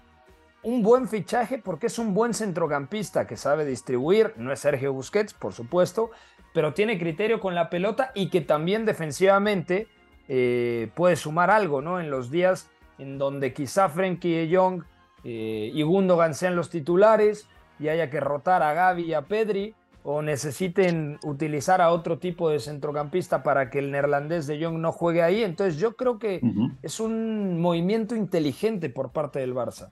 un 0.63 0.83
buen 0.83 1.09
fichaje 1.09 1.59
porque 1.59 1.87
es 1.87 1.99
un 1.99 2.15
buen 2.15 2.35
centrocampista 2.35 3.27
que 3.27 3.37
sabe 3.37 3.65
distribuir, 3.65 4.35
no 4.37 4.53
es 4.53 4.61
Sergio 4.61 4.93
Busquets, 4.93 5.33
por 5.33 5.53
supuesto, 5.53 6.11
pero 6.53 6.75
tiene 6.75 6.99
criterio 6.99 7.41
con 7.41 7.55
la 7.55 7.71
pelota 7.71 8.11
y 8.15 8.29
que 8.29 8.41
también 8.41 8.85
defensivamente 8.85 9.89
eh, 10.29 10.91
puede 10.95 11.17
sumar 11.17 11.51
algo, 11.51 11.81
¿no? 11.81 12.01
En 12.01 12.11
los 12.11 12.31
días 12.31 12.69
en 12.99 13.19
donde 13.19 13.53
quizá 13.53 13.89
Frenkie 13.89 14.47
de 14.47 14.57
Jong 14.57 14.83
eh, 15.25 15.71
y 15.73 15.83
Gundogan 15.83 16.35
sean 16.35 16.57
los 16.57 16.71
titulares 16.71 17.49
y 17.79 17.89
haya 17.89 18.11
que 18.11 18.21
rotar 18.21 18.63
a 18.63 18.75
Gaby 18.75 19.05
y 19.05 19.15
a 19.15 19.23
Pedri 19.23 19.75
o 20.03 20.23
necesiten 20.23 21.19
utilizar 21.25 21.81
a 21.81 21.91
otro 21.91 22.19
tipo 22.19 22.51
de 22.51 22.61
centrocampista 22.61 23.43
para 23.43 23.69
que 23.71 23.79
el 23.79 23.91
neerlandés 23.91 24.47
de 24.47 24.63
Jong 24.63 24.79
no 24.79 24.93
juegue 24.93 25.23
ahí. 25.23 25.43
Entonces 25.43 25.79
yo 25.79 25.97
creo 25.97 26.19
que 26.19 26.41
es 26.83 26.99
un 26.99 27.61
movimiento 27.61 28.17
inteligente 28.17 28.91
por 28.91 29.11
parte 29.13 29.39
del 29.39 29.55
Barça. 29.55 29.91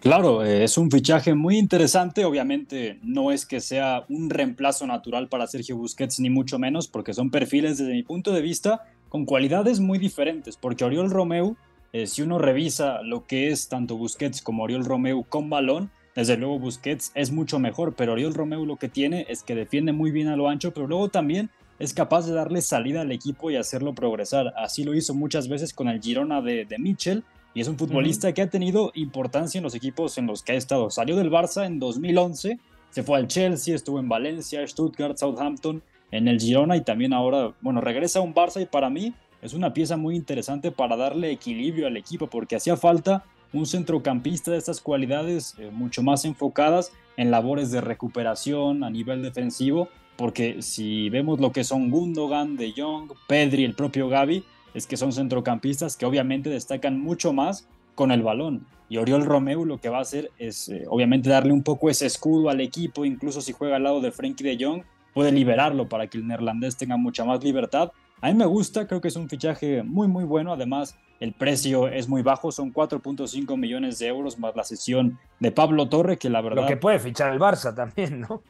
Claro, 0.00 0.44
eh, 0.44 0.62
es 0.62 0.76
un 0.76 0.90
fichaje 0.90 1.34
muy 1.34 1.56
interesante. 1.56 2.24
Obviamente 2.24 3.00
no 3.02 3.32
es 3.32 3.46
que 3.46 3.60
sea 3.60 4.04
un 4.08 4.28
reemplazo 4.28 4.86
natural 4.86 5.28
para 5.28 5.46
Sergio 5.46 5.76
Busquets, 5.76 6.20
ni 6.20 6.28
mucho 6.28 6.58
menos, 6.58 6.86
porque 6.86 7.14
son 7.14 7.30
perfiles 7.30 7.78
desde 7.78 7.94
mi 7.94 8.02
punto 8.02 8.32
de 8.32 8.42
vista 8.42 8.84
con 9.08 9.24
cualidades 9.24 9.80
muy 9.80 9.98
diferentes. 9.98 10.56
Porque 10.56 10.84
Oriol 10.84 11.10
Romeu 11.10 11.56
eh, 11.96 12.06
si 12.06 12.20
uno 12.20 12.38
revisa 12.38 13.00
lo 13.02 13.26
que 13.26 13.48
es 13.48 13.68
tanto 13.68 13.96
Busquets 13.96 14.42
como 14.42 14.64
Oriol 14.64 14.84
Romeu 14.84 15.24
con 15.24 15.48
balón, 15.48 15.90
desde 16.14 16.36
luego 16.36 16.58
Busquets 16.58 17.10
es 17.14 17.30
mucho 17.30 17.58
mejor, 17.58 17.94
pero 17.94 18.12
Oriol 18.12 18.34
Romeu 18.34 18.66
lo 18.66 18.76
que 18.76 18.90
tiene 18.90 19.24
es 19.30 19.42
que 19.42 19.54
defiende 19.54 19.92
muy 19.92 20.10
bien 20.10 20.28
a 20.28 20.36
lo 20.36 20.48
ancho, 20.48 20.72
pero 20.72 20.86
luego 20.86 21.08
también 21.08 21.48
es 21.78 21.94
capaz 21.94 22.26
de 22.26 22.34
darle 22.34 22.60
salida 22.60 23.00
al 23.00 23.12
equipo 23.12 23.50
y 23.50 23.56
hacerlo 23.56 23.94
progresar. 23.94 24.52
Así 24.58 24.84
lo 24.84 24.94
hizo 24.94 25.14
muchas 25.14 25.48
veces 25.48 25.72
con 25.72 25.88
el 25.88 26.02
Girona 26.02 26.42
de, 26.42 26.66
de 26.66 26.78
Mitchell 26.78 27.24
y 27.54 27.62
es 27.62 27.68
un 27.68 27.78
futbolista 27.78 28.34
que 28.34 28.42
ha 28.42 28.50
tenido 28.50 28.92
importancia 28.94 29.58
en 29.58 29.64
los 29.64 29.74
equipos 29.74 30.18
en 30.18 30.26
los 30.26 30.42
que 30.42 30.52
ha 30.52 30.56
estado. 30.56 30.90
Salió 30.90 31.16
del 31.16 31.30
Barça 31.30 31.64
en 31.64 31.78
2011, 31.78 32.58
se 32.90 33.02
fue 33.02 33.16
al 33.16 33.26
Chelsea, 33.26 33.74
estuvo 33.74 33.98
en 34.00 34.10
Valencia, 34.10 34.66
Stuttgart, 34.66 35.16
Southampton, 35.16 35.82
en 36.16 36.28
el 36.28 36.40
Girona 36.40 36.76
y 36.76 36.82
también 36.82 37.12
ahora, 37.12 37.54
bueno, 37.60 37.80
regresa 37.80 38.18
a 38.18 38.22
un 38.22 38.34
Barça 38.34 38.60
y 38.60 38.66
para 38.66 38.90
mí 38.90 39.14
es 39.42 39.54
una 39.54 39.72
pieza 39.72 39.96
muy 39.96 40.16
interesante 40.16 40.70
para 40.70 40.96
darle 40.96 41.30
equilibrio 41.30 41.86
al 41.86 41.96
equipo 41.96 42.26
porque 42.28 42.56
hacía 42.56 42.76
falta 42.76 43.24
un 43.52 43.66
centrocampista 43.66 44.50
de 44.50 44.58
estas 44.58 44.80
cualidades 44.80 45.54
eh, 45.58 45.70
mucho 45.72 46.02
más 46.02 46.24
enfocadas 46.24 46.92
en 47.16 47.30
labores 47.30 47.70
de 47.70 47.80
recuperación 47.80 48.84
a 48.84 48.90
nivel 48.90 49.22
defensivo, 49.22 49.88
porque 50.16 50.62
si 50.62 51.08
vemos 51.10 51.40
lo 51.40 51.52
que 51.52 51.64
son 51.64 51.90
Gundogan, 51.90 52.56
De 52.56 52.72
Jong, 52.76 53.12
Pedri, 53.26 53.64
el 53.64 53.74
propio 53.74 54.08
Gaby, 54.08 54.44
es 54.74 54.86
que 54.86 54.96
son 54.96 55.12
centrocampistas 55.12 55.96
que 55.96 56.06
obviamente 56.06 56.50
destacan 56.50 57.00
mucho 57.00 57.32
más 57.32 57.68
con 57.94 58.10
el 58.10 58.22
balón. 58.22 58.66
Y 58.88 58.98
Oriol 58.98 59.24
Romeu 59.24 59.64
lo 59.64 59.78
que 59.78 59.88
va 59.88 59.98
a 59.98 60.02
hacer 60.02 60.30
es 60.38 60.68
eh, 60.68 60.84
obviamente 60.88 61.30
darle 61.30 61.52
un 61.52 61.62
poco 61.62 61.90
ese 61.90 62.06
escudo 62.06 62.50
al 62.50 62.60
equipo, 62.60 63.04
incluso 63.04 63.40
si 63.40 63.52
juega 63.52 63.76
al 63.76 63.84
lado 63.84 64.00
de 64.00 64.12
Frenkie 64.12 64.44
de 64.44 64.64
Jong, 64.64 64.82
puede 65.16 65.32
liberarlo 65.32 65.88
para 65.88 66.08
que 66.08 66.18
el 66.18 66.26
neerlandés 66.26 66.76
tenga 66.76 66.98
mucha 66.98 67.24
más 67.24 67.42
libertad. 67.42 67.90
A 68.20 68.28
mí 68.28 68.34
me 68.34 68.44
gusta, 68.44 68.86
creo 68.86 69.00
que 69.00 69.08
es 69.08 69.16
un 69.16 69.30
fichaje 69.30 69.82
muy 69.82 70.08
muy 70.08 70.24
bueno, 70.24 70.52
además 70.52 70.94
el 71.20 71.32
precio 71.32 71.88
es 71.88 72.06
muy 72.06 72.20
bajo, 72.20 72.52
son 72.52 72.70
4.5 72.70 73.56
millones 73.56 73.98
de 73.98 74.08
euros 74.08 74.38
más 74.38 74.54
la 74.54 74.62
sesión 74.62 75.18
de 75.40 75.52
Pablo 75.52 75.88
Torre, 75.88 76.18
que 76.18 76.28
la 76.28 76.42
verdad... 76.42 76.64
Lo 76.64 76.68
que 76.68 76.76
puede 76.76 76.98
fichar 76.98 77.32
el 77.32 77.40
Barça 77.40 77.74
también, 77.74 78.20
¿no? 78.20 78.42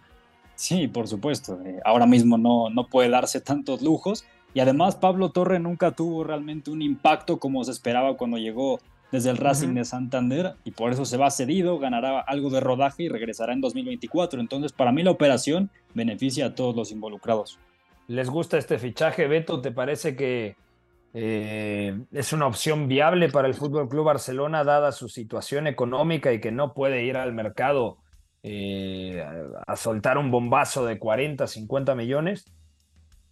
Sí, 0.56 0.88
por 0.88 1.06
supuesto. 1.06 1.60
Eh, 1.64 1.78
ahora 1.84 2.04
mismo 2.04 2.36
no, 2.36 2.68
no 2.68 2.88
puede 2.88 3.10
darse 3.10 3.40
tantos 3.40 3.80
lujos, 3.80 4.24
y 4.52 4.58
además 4.58 4.96
Pablo 4.96 5.30
Torre 5.30 5.60
nunca 5.60 5.92
tuvo 5.92 6.24
realmente 6.24 6.72
un 6.72 6.82
impacto 6.82 7.38
como 7.38 7.62
se 7.62 7.70
esperaba 7.70 8.16
cuando 8.16 8.38
llegó 8.38 8.80
desde 9.12 9.30
el 9.30 9.36
Racing 9.36 9.74
de 9.74 9.84
Santander 9.84 10.54
y 10.64 10.72
por 10.72 10.92
eso 10.92 11.04
se 11.04 11.16
va 11.16 11.30
cedido, 11.30 11.78
ganará 11.78 12.20
algo 12.20 12.50
de 12.50 12.60
rodaje 12.60 13.04
y 13.04 13.08
regresará 13.08 13.52
en 13.52 13.60
2024. 13.60 14.40
Entonces 14.40 14.72
para 14.72 14.92
mí 14.92 15.02
la 15.02 15.10
operación 15.10 15.70
beneficia 15.94 16.46
a 16.46 16.54
todos 16.54 16.74
los 16.74 16.92
involucrados. 16.92 17.58
¿Les 18.08 18.30
gusta 18.30 18.58
este 18.58 18.78
fichaje, 18.78 19.26
Beto? 19.26 19.60
¿Te 19.60 19.72
parece 19.72 20.16
que 20.16 20.56
eh, 21.12 21.98
es 22.12 22.32
una 22.32 22.46
opción 22.46 22.88
viable 22.88 23.30
para 23.30 23.48
el 23.48 23.54
Fútbol 23.54 23.88
Club 23.88 24.04
Barcelona 24.04 24.64
dada 24.64 24.92
su 24.92 25.08
situación 25.08 25.66
económica 25.66 26.32
y 26.32 26.40
que 26.40 26.52
no 26.52 26.74
puede 26.74 27.04
ir 27.04 27.16
al 27.16 27.32
mercado 27.32 27.98
eh, 28.42 29.24
a 29.66 29.76
soltar 29.76 30.18
un 30.18 30.30
bombazo 30.30 30.84
de 30.84 30.98
40, 30.98 31.46
50 31.46 31.94
millones? 31.94 32.44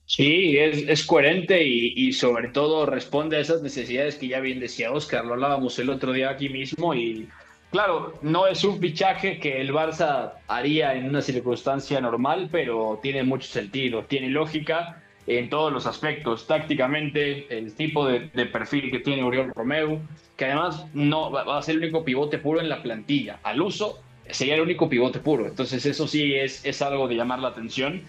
Sí, 0.07 0.59
es, 0.59 1.05
coherente 1.07 1.65
y, 1.65 2.13
sobre 2.13 2.49
todo 2.49 2.85
responde 2.85 3.39
a 3.39 3.41
esas 3.41 3.63
necesidades 3.63 4.17
que 4.17 4.29
ya 4.29 4.41
bien 4.41 4.61
decía 4.61 4.93
Oscar, 4.93 5.25
lo 5.25 5.33
hablábamos 5.33 5.79
el 5.79 5.89
otro 5.89 6.13
día 6.13 6.29
aquí 6.29 6.51
mismo 6.51 6.95
y 6.95 7.29
claro, 7.71 8.13
no 8.21 8.47
es 8.47 8.65
un 8.65 8.79
fichaje 8.79 9.39
que 9.39 9.63
el 9.63 9.73
Barça 9.73 10.35
haría 10.47 10.95
en 10.95 11.09
una 11.09 11.23
circunstancia 11.23 12.03
normal, 12.03 12.51
pero 12.53 13.01
tiene 13.03 13.23
mucho 13.23 13.49
sentido, 13.49 14.05
tiene 14.05 14.29
lógica 14.29 15.03
en 15.27 15.49
todos 15.49 15.73
los 15.73 15.87
aspectos, 15.87 16.47
tácticamente, 16.47 17.47
el 17.57 17.75
tipo 17.75 18.07
de, 18.07 18.21
perfil 18.47 18.91
que 18.91 19.01
tiene 19.01 19.23
Oriol 19.23 19.55
Romeu, 19.55 20.01
que 20.37 20.45
además 20.45 20.85
no 20.93 21.31
va 21.31 21.59
a 21.59 21.63
ser 21.63 21.77
el 21.77 21.85
único 21.85 22.05
pivote 22.05 22.37
puro 22.37 22.61
en 22.61 22.69
la 22.69 22.83
plantilla, 22.83 23.41
al 23.43 23.63
uso 23.63 24.01
sería 24.29 24.57
el 24.57 24.61
único 24.61 24.89
pivote 24.89 25.19
puro, 25.19 25.47
entonces 25.47 25.87
eso 25.87 26.07
sí 26.07 26.35
es 26.35 26.83
algo 26.83 27.09
de 27.09 27.15
llamar 27.15 27.39
la 27.39 27.49
atención 27.49 28.03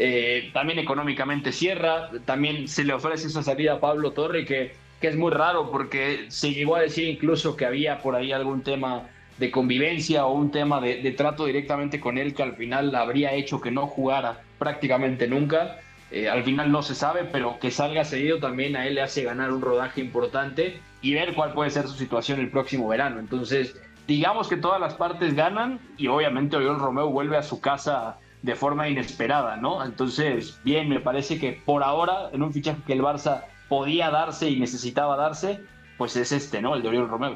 eh, 0.00 0.50
también 0.52 0.78
económicamente 0.78 1.50
cierra, 1.50 2.08
también 2.24 2.68
se 2.68 2.84
le 2.84 2.92
ofrece 2.92 3.26
esa 3.26 3.42
salida 3.42 3.74
a 3.74 3.80
Pablo 3.80 4.12
Torre 4.12 4.44
que, 4.44 4.72
que 5.00 5.08
es 5.08 5.16
muy 5.16 5.32
raro 5.32 5.72
porque 5.72 6.26
se 6.28 6.54
llegó 6.54 6.76
a 6.76 6.82
decir 6.82 7.08
incluso 7.08 7.56
que 7.56 7.66
había 7.66 7.98
por 8.00 8.14
ahí 8.14 8.30
algún 8.30 8.62
tema 8.62 9.08
de 9.38 9.50
convivencia 9.50 10.24
o 10.24 10.34
un 10.34 10.52
tema 10.52 10.80
de, 10.80 11.10
trato 11.16 11.46
directamente 11.46 11.98
con 11.98 12.16
él 12.16 12.32
que 12.32 12.44
al 12.44 12.54
final 12.54 12.94
habría 12.94 13.32
hecho 13.32 13.60
que 13.60 13.72
no 13.72 13.88
jugara 13.88 14.42
prácticamente 14.60 15.26
nunca. 15.26 15.80
Eh, 16.12 16.28
al 16.28 16.44
final 16.44 16.70
no 16.70 16.82
se 16.82 16.94
sabe, 16.94 17.24
pero 17.24 17.58
que 17.58 17.72
salga 17.72 18.04
seguido 18.04 18.38
también 18.38 18.76
a 18.76 18.86
él 18.86 18.94
le 18.94 19.02
hace 19.02 19.24
ganar 19.24 19.50
un 19.50 19.60
rodaje 19.60 20.00
importante 20.00 20.80
y 21.02 21.14
ver 21.14 21.34
cuál 21.34 21.54
puede 21.54 21.70
ser 21.70 21.88
su 21.88 21.94
situación 21.94 22.38
el 22.38 22.50
próximo 22.50 22.86
verano. 22.86 23.18
Entonces, 23.18 23.76
digamos 24.06 24.46
que 24.46 24.56
todas 24.56 24.80
las 24.80 24.94
partes 24.94 25.34
ganan 25.34 25.80
y 25.96 26.06
obviamente 26.06 26.56
Oriol 26.56 26.78
Romeo 26.78 27.10
vuelve 27.10 27.36
a 27.36 27.42
su 27.42 27.60
casa 27.60 28.16
de 28.42 28.54
forma 28.54 28.88
inesperada, 28.88 29.56
¿no? 29.56 29.84
Entonces, 29.84 30.60
bien, 30.64 30.88
me 30.88 31.00
parece 31.00 31.38
que 31.38 31.60
por 31.64 31.82
ahora, 31.82 32.30
en 32.32 32.42
un 32.42 32.52
fichaje 32.52 32.80
que 32.86 32.92
el 32.92 33.02
Barça 33.02 33.44
podía 33.68 34.10
darse 34.10 34.48
y 34.48 34.60
necesitaba 34.60 35.16
darse, 35.16 35.60
pues 35.96 36.16
es 36.16 36.32
este, 36.32 36.62
¿no? 36.62 36.74
El 36.74 36.82
de 36.82 36.88
Oriol 36.88 37.08
Romeo. 37.08 37.34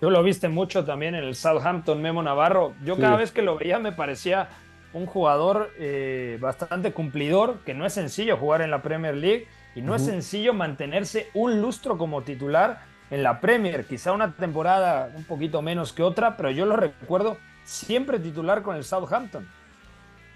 Tú 0.00 0.10
lo 0.10 0.22
viste 0.22 0.48
mucho 0.48 0.84
también 0.84 1.14
en 1.14 1.24
el 1.24 1.34
Southampton, 1.34 2.00
Memo 2.00 2.22
Navarro. 2.22 2.74
Yo 2.84 2.96
cada 2.96 3.16
vez 3.16 3.32
que 3.32 3.42
lo 3.42 3.58
veía 3.58 3.78
me 3.78 3.92
parecía 3.92 4.48
un 4.92 5.06
jugador 5.06 5.70
eh, 5.78 6.38
bastante 6.40 6.92
cumplidor, 6.92 7.60
que 7.64 7.74
no 7.74 7.84
es 7.84 7.92
sencillo 7.92 8.36
jugar 8.36 8.62
en 8.62 8.70
la 8.70 8.82
Premier 8.82 9.14
League 9.14 9.46
y 9.74 9.82
no 9.82 9.94
es 9.94 10.02
sencillo 10.02 10.54
mantenerse 10.54 11.28
un 11.34 11.60
lustro 11.60 11.98
como 11.98 12.22
titular 12.22 12.80
en 13.10 13.22
la 13.22 13.40
Premier. 13.40 13.84
Quizá 13.84 14.12
una 14.12 14.34
temporada 14.34 15.10
un 15.14 15.24
poquito 15.24 15.60
menos 15.60 15.92
que 15.92 16.02
otra, 16.02 16.36
pero 16.36 16.50
yo 16.50 16.64
lo 16.64 16.76
recuerdo 16.76 17.36
siempre 17.64 18.18
titular 18.18 18.62
con 18.62 18.76
el 18.76 18.84
Southampton. 18.84 19.46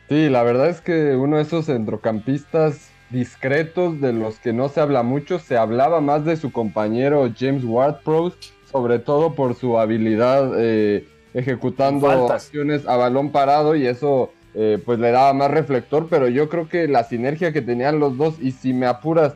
Sí, 0.08 0.28
la 0.28 0.42
verdad 0.42 0.68
es 0.68 0.80
que 0.80 1.16
uno 1.16 1.36
de 1.36 1.42
esos 1.42 1.66
centrocampistas 1.66 2.90
discretos 3.10 4.00
de 4.00 4.12
los 4.12 4.38
que 4.38 4.52
no 4.52 4.68
se 4.68 4.80
habla 4.80 5.02
mucho, 5.02 5.38
se 5.38 5.56
hablaba 5.56 6.00
más 6.00 6.24
de 6.24 6.36
su 6.36 6.52
compañero 6.52 7.30
James 7.38 7.64
Ward-Prowse, 7.64 8.36
sobre 8.70 8.98
todo 8.98 9.34
por 9.34 9.54
su 9.54 9.78
habilidad 9.78 10.52
eh, 10.58 11.06
ejecutando 11.32 12.08
acciones 12.30 12.86
a 12.86 12.96
balón 12.96 13.30
parado 13.30 13.76
y 13.76 13.86
eso 13.86 14.32
eh, 14.54 14.80
pues 14.84 14.98
le 14.98 15.10
daba 15.10 15.32
más 15.32 15.50
reflector, 15.50 16.08
pero 16.10 16.28
yo 16.28 16.48
creo 16.48 16.68
que 16.68 16.86
la 16.88 17.04
sinergia 17.04 17.52
que 17.52 17.62
tenían 17.62 17.98
los 17.98 18.16
dos 18.16 18.34
y 18.40 18.52
si 18.52 18.72
me 18.72 18.86
apuras 18.86 19.34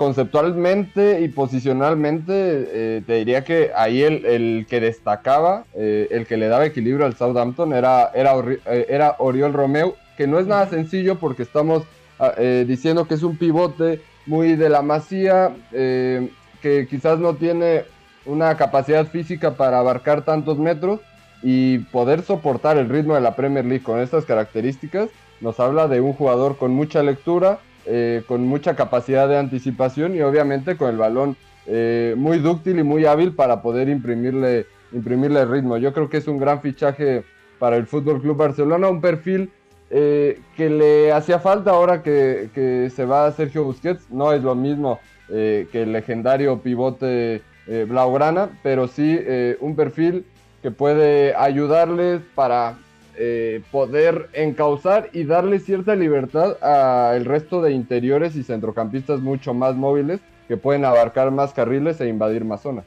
conceptualmente 0.00 1.20
y 1.20 1.28
posicionalmente, 1.28 2.32
eh, 2.32 3.02
te 3.06 3.16
diría 3.16 3.44
que 3.44 3.70
ahí 3.76 4.00
el, 4.00 4.24
el 4.24 4.66
que 4.66 4.80
destacaba, 4.80 5.64
eh, 5.74 6.08
el 6.10 6.26
que 6.26 6.38
le 6.38 6.48
daba 6.48 6.64
equilibrio 6.64 7.04
al 7.04 7.16
Southampton 7.16 7.74
era, 7.74 8.10
era, 8.14 8.32
eh, 8.64 8.86
era 8.88 9.16
Oriol 9.18 9.52
Romeu, 9.52 9.96
que 10.16 10.26
no 10.26 10.38
es 10.38 10.46
nada 10.46 10.66
sencillo 10.70 11.16
porque 11.16 11.42
estamos 11.42 11.82
ah, 12.18 12.32
diciendo 12.66 13.06
que 13.06 13.12
es 13.12 13.22
un 13.22 13.36
pivote 13.36 14.00
muy 14.24 14.56
de 14.56 14.70
la 14.70 14.80
masía, 14.80 15.54
que 15.70 16.86
quizás 16.88 17.18
no 17.18 17.34
tiene 17.34 17.84
una 18.24 18.56
capacidad 18.56 19.06
física 19.06 19.50
para 19.50 19.80
abarcar 19.80 20.24
tantos 20.24 20.56
metros 20.56 21.00
y 21.42 21.80
poder 21.92 22.22
soportar 22.22 22.78
el 22.78 22.88
ritmo 22.88 23.16
de 23.16 23.20
la 23.20 23.36
Premier 23.36 23.66
League 23.66 23.84
con 23.84 24.00
estas 24.00 24.24
características, 24.24 25.10
nos 25.42 25.60
habla 25.60 25.88
de 25.88 26.00
un 26.00 26.14
jugador 26.14 26.56
con 26.56 26.70
mucha 26.70 27.02
lectura, 27.02 27.58
eh, 27.86 28.22
con 28.26 28.46
mucha 28.46 28.76
capacidad 28.76 29.28
de 29.28 29.38
anticipación 29.38 30.14
y 30.14 30.20
obviamente 30.20 30.76
con 30.76 30.90
el 30.90 30.98
balón 30.98 31.36
eh, 31.66 32.14
muy 32.16 32.38
dúctil 32.38 32.78
y 32.78 32.82
muy 32.82 33.06
hábil 33.06 33.34
para 33.34 33.62
poder 33.62 33.88
imprimirle, 33.88 34.66
imprimirle 34.92 35.44
ritmo. 35.46 35.78
Yo 35.78 35.92
creo 35.92 36.10
que 36.10 36.18
es 36.18 36.28
un 36.28 36.38
gran 36.38 36.60
fichaje 36.60 37.24
para 37.58 37.76
el 37.76 37.86
Fútbol 37.86 38.20
Club 38.20 38.36
Barcelona, 38.36 38.88
un 38.88 39.00
perfil 39.00 39.50
eh, 39.88 40.40
que 40.56 40.68
le 40.68 41.12
hacía 41.12 41.38
falta 41.38 41.70
ahora 41.70 42.02
que, 42.02 42.90
se 42.94 43.04
va 43.04 43.32
Sergio 43.32 43.64
Busquets. 43.64 44.10
No 44.10 44.32
es 44.32 44.42
lo 44.42 44.54
mismo 44.54 45.00
que 45.28 45.68
el 45.72 45.92
legendario 45.92 46.58
pivote 46.58 47.42
Blaugrana, 47.86 48.50
pero 48.64 48.88
sí 48.88 49.16
un 49.60 49.76
perfil 49.76 50.24
que 50.60 50.72
puede 50.72 51.36
ayudarles 51.36 52.20
para 52.34 52.78
eh, 53.22 53.60
poder 53.70 54.30
encauzar 54.32 55.10
y 55.12 55.24
darle 55.24 55.58
cierta 55.58 55.94
libertad 55.94 56.56
al 56.62 57.26
resto 57.26 57.60
de 57.60 57.72
interiores 57.72 58.34
y 58.34 58.42
centrocampistas 58.42 59.20
mucho 59.20 59.52
más 59.52 59.76
móviles 59.76 60.20
que 60.48 60.56
pueden 60.56 60.86
abarcar 60.86 61.30
más 61.30 61.52
carriles 61.52 62.00
e 62.00 62.08
invadir 62.08 62.46
más 62.46 62.62
zonas. 62.62 62.86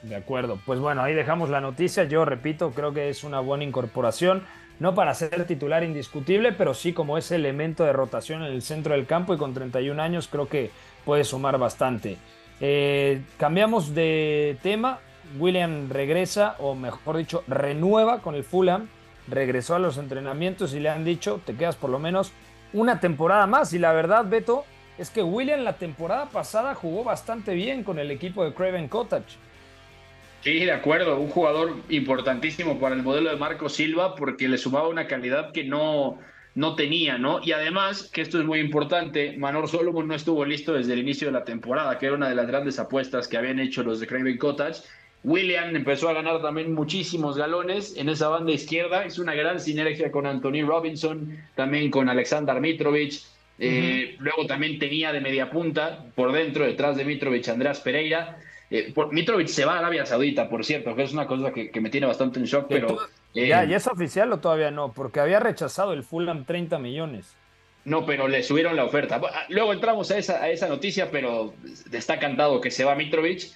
De 0.00 0.16
acuerdo, 0.16 0.58
pues 0.64 0.80
bueno, 0.80 1.02
ahí 1.02 1.12
dejamos 1.12 1.50
la 1.50 1.60
noticia. 1.60 2.04
Yo 2.04 2.24
repito, 2.24 2.70
creo 2.70 2.94
que 2.94 3.10
es 3.10 3.24
una 3.24 3.40
buena 3.40 3.62
incorporación, 3.62 4.42
no 4.80 4.94
para 4.94 5.12
ser 5.12 5.44
titular 5.44 5.84
indiscutible, 5.84 6.52
pero 6.52 6.72
sí 6.72 6.94
como 6.94 7.18
ese 7.18 7.34
elemento 7.34 7.84
de 7.84 7.92
rotación 7.92 8.42
en 8.44 8.52
el 8.52 8.62
centro 8.62 8.94
del 8.94 9.04
campo 9.04 9.34
y 9.34 9.36
con 9.36 9.52
31 9.52 10.00
años 10.00 10.28
creo 10.28 10.48
que 10.48 10.70
puede 11.04 11.24
sumar 11.24 11.58
bastante. 11.58 12.16
Eh, 12.62 13.20
cambiamos 13.36 13.94
de 13.94 14.56
tema. 14.62 15.00
William 15.38 15.90
regresa, 15.90 16.56
o 16.58 16.74
mejor 16.74 17.18
dicho, 17.18 17.44
renueva 17.46 18.22
con 18.22 18.34
el 18.34 18.44
Fulham 18.44 18.88
regresó 19.30 19.74
a 19.74 19.78
los 19.78 19.98
entrenamientos 19.98 20.74
y 20.74 20.80
le 20.80 20.88
han 20.88 21.04
dicho, 21.04 21.40
te 21.44 21.54
quedas 21.54 21.76
por 21.76 21.90
lo 21.90 21.98
menos 21.98 22.32
una 22.72 23.00
temporada 23.00 23.46
más. 23.46 23.72
Y 23.72 23.78
la 23.78 23.92
verdad, 23.92 24.24
Beto, 24.26 24.64
es 24.98 25.10
que 25.10 25.22
William 25.22 25.60
la 25.60 25.74
temporada 25.74 26.26
pasada 26.26 26.74
jugó 26.74 27.04
bastante 27.04 27.54
bien 27.54 27.84
con 27.84 27.98
el 27.98 28.10
equipo 28.10 28.44
de 28.44 28.52
Craven 28.52 28.88
Cottage. 28.88 29.36
Sí, 30.40 30.64
de 30.64 30.72
acuerdo, 30.72 31.18
un 31.18 31.30
jugador 31.30 31.76
importantísimo 31.88 32.78
para 32.78 32.94
el 32.94 33.02
modelo 33.02 33.30
de 33.30 33.36
Marco 33.36 33.68
Silva 33.68 34.14
porque 34.14 34.48
le 34.48 34.56
sumaba 34.56 34.88
una 34.88 35.08
calidad 35.08 35.52
que 35.52 35.64
no, 35.64 36.18
no 36.54 36.76
tenía, 36.76 37.18
¿no? 37.18 37.40
Y 37.42 37.52
además, 37.52 38.08
que 38.12 38.20
esto 38.20 38.38
es 38.38 38.44
muy 38.44 38.60
importante, 38.60 39.36
Manor 39.36 39.68
Solomon 39.68 40.06
no 40.06 40.14
estuvo 40.14 40.44
listo 40.44 40.74
desde 40.74 40.92
el 40.92 41.00
inicio 41.00 41.28
de 41.28 41.32
la 41.32 41.44
temporada, 41.44 41.98
que 41.98 42.06
era 42.06 42.14
una 42.14 42.28
de 42.28 42.36
las 42.36 42.46
grandes 42.46 42.78
apuestas 42.78 43.26
que 43.26 43.36
habían 43.36 43.58
hecho 43.58 43.82
los 43.82 43.98
de 43.98 44.06
Craven 44.06 44.38
Cottage 44.38 44.82
William 45.24 45.74
empezó 45.74 46.08
a 46.08 46.12
ganar 46.12 46.40
también 46.40 46.72
muchísimos 46.74 47.36
galones 47.36 47.96
en 47.96 48.08
esa 48.08 48.28
banda 48.28 48.52
izquierda. 48.52 49.04
Es 49.04 49.18
una 49.18 49.34
gran 49.34 49.60
sinergia 49.60 50.10
con 50.10 50.26
Anthony 50.26 50.64
Robinson, 50.64 51.36
también 51.54 51.90
con 51.90 52.08
Alexander 52.08 52.60
Mitrovic. 52.60 53.22
Eh, 53.58 54.16
luego 54.20 54.46
también 54.46 54.78
tenía 54.78 55.12
de 55.12 55.20
media 55.20 55.50
punta 55.50 56.04
por 56.14 56.30
dentro, 56.32 56.64
detrás 56.64 56.96
de 56.96 57.04
Mitrovic, 57.04 57.48
Andrés 57.48 57.80
Pereira. 57.80 58.38
Eh, 58.70 58.94
Mitrovic 59.10 59.48
se 59.48 59.64
va 59.64 59.74
a 59.74 59.78
Arabia 59.78 60.06
Saudita, 60.06 60.48
por 60.48 60.64
cierto, 60.64 60.94
que 60.94 61.02
es 61.02 61.12
una 61.12 61.26
cosa 61.26 61.52
que, 61.52 61.80
me 61.80 61.90
tiene 61.90 62.06
bastante 62.06 62.38
en 62.38 62.46
shock, 62.46 62.66
pero... 62.68 62.98
ya, 63.34 63.64
¿Ya 63.64 63.76
es 63.76 63.86
oficial 63.86 64.32
o 64.32 64.38
todavía 64.38 64.70
no? 64.70 64.92
Porque 64.92 65.18
había 65.18 65.40
rechazado 65.40 65.92
el 65.92 66.04
Fulham 66.04 66.44
30 66.44 66.78
millones. 66.78 67.34
No, 67.84 68.04
pero 68.04 68.28
le 68.28 68.42
subieron 68.42 68.76
la 68.76 68.84
oferta. 68.84 69.20
Luego 69.48 69.72
entramos 69.72 70.10
a 70.10 70.18
esa, 70.18 70.42
a 70.42 70.50
esa 70.50 70.68
noticia, 70.68 71.10
pero 71.10 71.54
está 71.90 72.18
cantado 72.18 72.60
que 72.60 72.70
se 72.70 72.84
va 72.84 72.94
Mitrovic. 72.94 73.50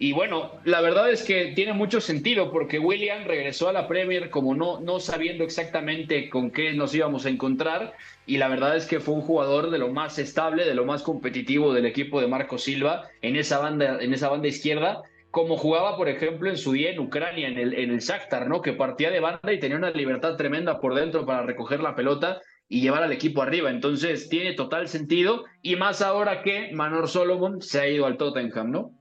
Y 0.00 0.12
bueno, 0.12 0.52
la 0.64 0.80
verdad 0.80 1.10
es 1.10 1.24
que 1.24 1.52
tiene 1.56 1.72
mucho 1.72 2.00
sentido 2.00 2.52
porque 2.52 2.78
William 2.78 3.24
regresó 3.24 3.68
a 3.68 3.72
la 3.72 3.88
Premier 3.88 4.30
como 4.30 4.54
no, 4.54 4.78
no 4.78 5.00
sabiendo 5.00 5.42
exactamente 5.42 6.30
con 6.30 6.52
qué 6.52 6.72
nos 6.72 6.94
íbamos 6.94 7.26
a 7.26 7.30
encontrar 7.30 7.94
y 8.24 8.36
la 8.36 8.46
verdad 8.46 8.76
es 8.76 8.86
que 8.86 9.00
fue 9.00 9.14
un 9.14 9.22
jugador 9.22 9.70
de 9.70 9.78
lo 9.78 9.88
más 9.88 10.20
estable, 10.20 10.64
de 10.64 10.74
lo 10.76 10.84
más 10.84 11.02
competitivo 11.02 11.74
del 11.74 11.84
equipo 11.84 12.20
de 12.20 12.28
Marco 12.28 12.58
Silva 12.58 13.08
en 13.22 13.34
esa 13.34 13.58
banda, 13.58 13.98
en 14.00 14.14
esa 14.14 14.28
banda 14.28 14.46
izquierda, 14.46 15.02
como 15.32 15.56
jugaba, 15.56 15.96
por 15.96 16.08
ejemplo, 16.08 16.48
en 16.48 16.58
su 16.58 16.72
día 16.72 16.92
en 16.92 17.00
Ucrania, 17.00 17.48
en 17.48 17.58
el, 17.58 17.74
en 17.74 17.90
el 17.90 17.98
Shakhtar, 17.98 18.48
¿no? 18.48 18.62
Que 18.62 18.74
partía 18.74 19.10
de 19.10 19.18
banda 19.18 19.52
y 19.52 19.58
tenía 19.58 19.76
una 19.76 19.90
libertad 19.90 20.36
tremenda 20.36 20.80
por 20.80 20.94
dentro 20.94 21.26
para 21.26 21.42
recoger 21.42 21.80
la 21.80 21.96
pelota 21.96 22.40
y 22.68 22.82
llevar 22.82 23.02
al 23.02 23.12
equipo 23.12 23.42
arriba. 23.42 23.68
Entonces 23.68 24.28
tiene 24.28 24.52
total 24.52 24.86
sentido 24.86 25.44
y 25.60 25.74
más 25.74 26.02
ahora 26.02 26.42
que 26.42 26.70
Manor 26.72 27.08
Solomon 27.08 27.60
se 27.62 27.80
ha 27.80 27.88
ido 27.88 28.06
al 28.06 28.16
Tottenham, 28.16 28.70
¿no? 28.70 28.92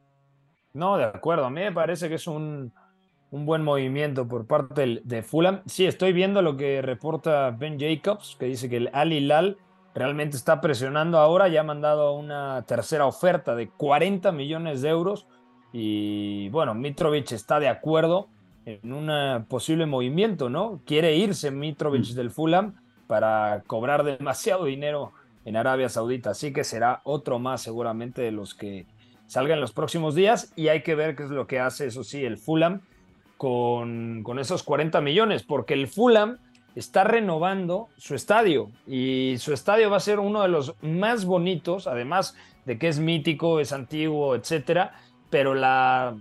No, 0.77 0.95
de 0.95 1.05
acuerdo. 1.05 1.45
A 1.45 1.49
mí 1.49 1.61
me 1.61 1.71
parece 1.71 2.07
que 2.07 2.15
es 2.15 2.27
un, 2.27 2.71
buen 3.31 3.63
movimiento 3.63 4.27
por 4.27 4.45
parte 4.45 5.01
de 5.03 5.23
Fulham. 5.23 5.61
Sí, 5.65 5.87
estoy 5.87 6.13
viendo 6.13 6.43
lo 6.43 6.55
que 6.55 6.83
reporta 6.83 7.49
Ben 7.49 7.79
Jacobs, 7.79 8.35
que 8.39 8.45
dice 8.45 8.69
que 8.69 8.77
el 8.77 8.89
Al 8.93 9.11
Hilal 9.11 9.57
realmente 9.95 10.37
está 10.37 10.61
presionando 10.61 11.17
ahora. 11.17 11.47
Ya 11.47 11.61
ha 11.61 11.63
mandado 11.63 12.13
una 12.13 12.63
tercera 12.67 13.07
oferta 13.07 13.55
de 13.55 13.69
40 13.69 14.31
millones 14.31 14.83
de 14.83 14.89
euros. 14.89 15.25
Y 15.73 16.49
bueno, 16.49 16.75
Mitrovic 16.75 17.31
está 17.31 17.59
de 17.59 17.69
acuerdo 17.69 18.27
en 18.65 18.93
un 18.93 19.45
posible 19.45 19.87
movimiento, 19.87 20.47
¿no? 20.49 20.81
Quiere 20.85 21.15
irse 21.15 21.49
Mitrovic 21.49 22.11
mm. 22.11 22.15
del 22.15 22.29
Fulham 22.29 22.75
para 23.07 23.63
cobrar 23.65 24.03
demasiado 24.03 24.65
dinero 24.65 25.13
en 25.43 25.55
Arabia 25.55 25.89
Saudita. 25.89 26.31
Así 26.31 26.53
que 26.53 26.63
será 26.63 27.01
otro 27.03 27.39
más 27.39 27.63
seguramente 27.63 28.21
de 28.21 28.31
los 28.31 28.53
que 28.53 28.85
salga 29.27 29.53
en 29.53 29.61
los 29.61 29.71
próximos 29.71 30.15
días 30.15 30.51
y 30.55 30.69
hay 30.69 30.81
que 30.81 30.95
ver 30.95 31.15
qué 31.15 31.23
es 31.23 31.29
lo 31.29 31.47
que 31.47 31.59
hace, 31.59 31.87
eso 31.87 32.03
sí, 32.03 32.23
el 32.25 32.37
Fulham 32.37 32.81
con, 33.37 34.23
con 34.23 34.39
esos 34.39 34.63
40 34.63 34.99
millones, 35.01 35.43
porque 35.43 35.73
el 35.73 35.87
Fulham 35.87 36.39
está 36.75 37.03
renovando 37.03 37.89
su 37.97 38.15
estadio 38.15 38.71
y 38.85 39.35
su 39.39 39.53
estadio 39.53 39.89
va 39.89 39.97
a 39.97 40.01
ser 40.01 40.19
uno 40.19 40.41
de 40.41 40.47
los 40.47 40.75
más 40.81 41.25
bonitos, 41.25 41.87
además 41.87 42.35
de 42.65 42.77
que 42.77 42.87
es 42.87 42.99
mítico, 42.99 43.59
es 43.59 43.71
antiguo, 43.73 44.35
etcétera, 44.35 44.93
pero 45.29 45.55
la 45.55 46.15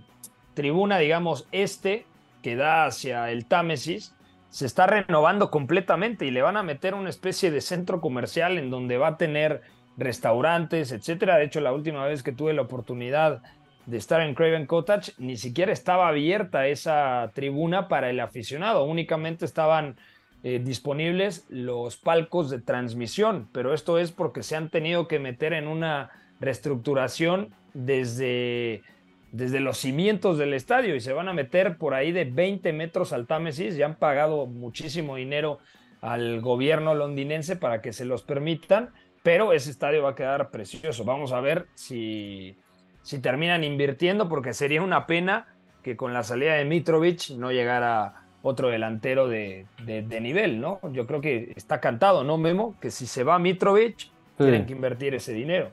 tribuna, 0.53 0.97
digamos, 0.97 1.47
este 1.51 2.05
que 2.41 2.55
da 2.55 2.85
hacia 2.85 3.29
el 3.31 3.45
Támesis 3.45 4.15
se 4.49 4.65
está 4.65 4.87
renovando 4.87 5.51
completamente 5.51 6.25
y 6.25 6.31
le 6.31 6.41
van 6.41 6.57
a 6.57 6.63
meter 6.63 6.95
una 6.95 7.09
especie 7.09 7.51
de 7.51 7.61
centro 7.61 8.01
comercial 8.01 8.57
en 8.57 8.71
donde 8.71 8.97
va 8.97 9.09
a 9.09 9.17
tener 9.17 9.61
restaurantes, 9.97 10.91
etcétera. 10.91 11.37
De 11.37 11.45
hecho, 11.45 11.59
la 11.59 11.73
última 11.73 12.05
vez 12.05 12.23
que 12.23 12.31
tuve 12.31 12.53
la 12.53 12.61
oportunidad 12.61 13.41
de 13.87 13.97
estar 13.97 14.21
en 14.21 14.35
Craven 14.35 14.67
Cottage, 14.67 15.13
ni 15.17 15.37
siquiera 15.37 15.71
estaba 15.71 16.09
abierta 16.09 16.67
esa 16.67 17.31
tribuna 17.33 17.87
para 17.87 18.09
el 18.09 18.19
aficionado, 18.19 18.83
únicamente 18.83 19.45
estaban 19.45 19.95
eh, 20.43 20.61
disponibles 20.63 21.45
los 21.49 21.95
palcos 21.95 22.49
de 22.49 22.59
transmisión, 22.59 23.47
pero 23.53 23.73
esto 23.73 23.97
es 23.97 24.11
porque 24.11 24.43
se 24.43 24.55
han 24.55 24.69
tenido 24.69 25.07
que 25.07 25.19
meter 25.19 25.53
en 25.53 25.67
una 25.67 26.11
reestructuración 26.41 27.53
desde, 27.73 28.83
desde 29.31 29.61
los 29.61 29.77
cimientos 29.77 30.37
del 30.37 30.53
estadio 30.53 30.95
y 30.95 30.99
se 30.99 31.13
van 31.13 31.29
a 31.29 31.33
meter 31.33 31.77
por 31.77 31.93
ahí 31.93 32.11
de 32.11 32.25
20 32.25 32.73
metros 32.73 33.13
al 33.13 33.25
Támesis, 33.25 33.77
ya 33.77 33.85
han 33.85 33.95
pagado 33.95 34.47
muchísimo 34.47 35.15
dinero 35.15 35.59
al 36.01 36.41
gobierno 36.41 36.93
londinense 36.93 37.55
para 37.55 37.81
que 37.81 37.93
se 37.93 38.05
los 38.05 38.21
permitan 38.21 38.89
pero 39.27 39.51
ese 39.51 39.71
estadio 39.71 40.03
va 40.03 40.11
a 40.11 40.15
quedar 40.15 40.49
precioso. 40.51 41.03
Vamos 41.03 41.33
a 41.33 41.41
ver 41.41 41.67
si, 41.75 42.55
si 43.01 43.19
terminan 43.19 43.65
invirtiendo, 43.65 44.29
porque 44.29 44.53
sería 44.53 44.81
una 44.81 45.05
pena 45.05 45.47
que 45.83 45.97
con 45.97 46.13
la 46.13 46.23
salida 46.23 46.53
de 46.53 46.63
Mitrovic 46.63 47.31
no 47.31 47.51
llegara 47.51 48.23
otro 48.41 48.69
delantero 48.69 49.27
de, 49.27 49.65
nivel, 50.21 50.61
¿no? 50.61 50.79
Yo 50.93 51.05
creo 51.05 51.19
que 51.19 51.51
está 51.57 51.81
cantado, 51.81 52.23
¿no, 52.23 52.37
Memo? 52.37 52.75
Que 52.79 52.89
si 52.89 53.05
se 53.05 53.25
va 53.25 53.37
Mitrovic, 53.37 54.09
tienen 54.37 54.65
que 54.65 54.71
invertir 54.71 55.13
ese 55.13 55.33
dinero. 55.33 55.71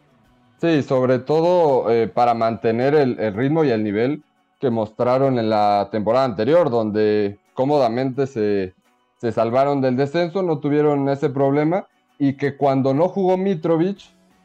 Sí, 0.60 0.82
sobre 0.82 1.20
todo 1.20 1.92
eh, 1.92 2.08
para 2.08 2.34
mantener 2.34 2.96
el, 2.96 3.20
el, 3.20 3.34
ritmo 3.34 3.62
y 3.62 3.70
el 3.70 3.84
nivel 3.84 4.24
que 4.58 4.70
mostraron 4.70 5.38
en 5.38 5.48
la 5.48 5.90
temporada 5.92 6.24
anterior, 6.24 6.70
donde 6.70 7.38
cómodamente 7.52 8.26
se, 8.26 8.74
se 9.18 9.30
salvaron 9.30 9.80
del 9.80 9.96
descenso, 9.96 10.42
no 10.42 10.58
tuvieron 10.58 11.08
ese 11.08 11.30
problema 11.30 11.86
y 12.18 12.34
que 12.34 12.56
cuando 12.56 12.94
no 12.94 13.08
jugó 13.08 13.36
Mitrovic, 13.36 13.98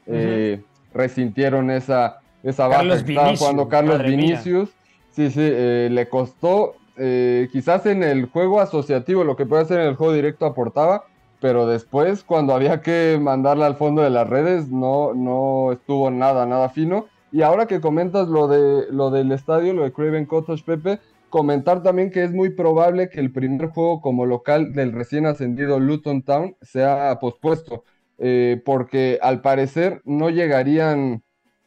eh, 0.05 0.61
resintieron 0.93 1.69
esa, 1.69 2.19
esa 2.43 2.67
baja 2.67 2.83
que 2.83 2.93
estaba 2.93 3.35
jugando 3.35 3.69
Carlos 3.69 4.03
Vinicius. 4.03 4.69
Sí, 5.11 5.31
sí, 5.31 5.41
eh, 5.41 5.89
le 5.91 6.07
costó, 6.07 6.75
eh, 6.97 7.49
quizás 7.51 7.85
en 7.85 8.03
el 8.03 8.27
juego 8.27 8.61
asociativo, 8.61 9.23
lo 9.23 9.35
que 9.35 9.45
puede 9.45 9.63
hacer 9.63 9.79
en 9.79 9.87
el 9.87 9.95
juego 9.95 10.13
directo 10.13 10.45
aportaba, 10.45 11.05
pero 11.41 11.67
después 11.67 12.23
cuando 12.23 12.53
había 12.53 12.81
que 12.81 13.17
mandarla 13.21 13.65
al 13.65 13.75
fondo 13.75 14.01
de 14.01 14.09
las 14.09 14.29
redes 14.29 14.69
no, 14.69 15.13
no 15.13 15.71
estuvo 15.71 16.09
nada, 16.11 16.45
nada 16.45 16.69
fino. 16.69 17.07
Y 17.31 17.41
ahora 17.41 17.67
que 17.67 17.81
comentas 17.81 18.27
lo, 18.27 18.47
de, 18.47 18.91
lo 18.91 19.11
del 19.11 19.31
estadio, 19.31 19.73
lo 19.73 19.83
de 19.83 19.91
Craven 19.91 20.25
Cottage, 20.25 20.63
Pepe, 20.63 20.99
Comentar 21.29 21.83
también 21.83 22.09
que 22.09 22.23
es 22.23 22.31
muy 22.31 22.49
probable 22.49 23.09
que 23.09 23.19
el 23.19 23.31
primer 23.31 23.67
juego 23.67 24.01
como 24.01 24.25
local 24.25 24.73
del 24.73 24.91
recién 24.91 25.27
ascendido 25.27 25.79
Luton 25.79 26.23
Town 26.23 26.55
sea 26.61 27.19
pospuesto, 27.19 27.83
eh, 28.17 28.61
porque 28.65 29.19
al 29.21 29.41
parecer 29.41 30.01
no 30.05 30.31
llegarían 30.31 31.21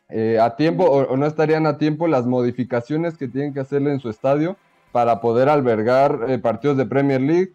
eh, 0.09 0.39
a 0.41 0.57
tiempo 0.57 0.85
o, 0.85 1.17
no 1.17 1.27
estarían 1.27 1.67
a 1.67 1.79
tiempo 1.79 2.09
las 2.09 2.27
modificaciones 2.27 3.17
que 3.17 3.29
tienen 3.29 3.55
que 3.55 3.61
hacerle 3.61 3.93
en 3.93 4.01
su 4.01 4.11
estadio 4.11 4.57
para 4.91 5.21
poder 5.21 5.49
albergar 5.49 6.27
eh, 6.29 6.39
partidos 6.39 6.77
de 6.77 6.87
Premier 6.87 7.21
League, 7.21 7.53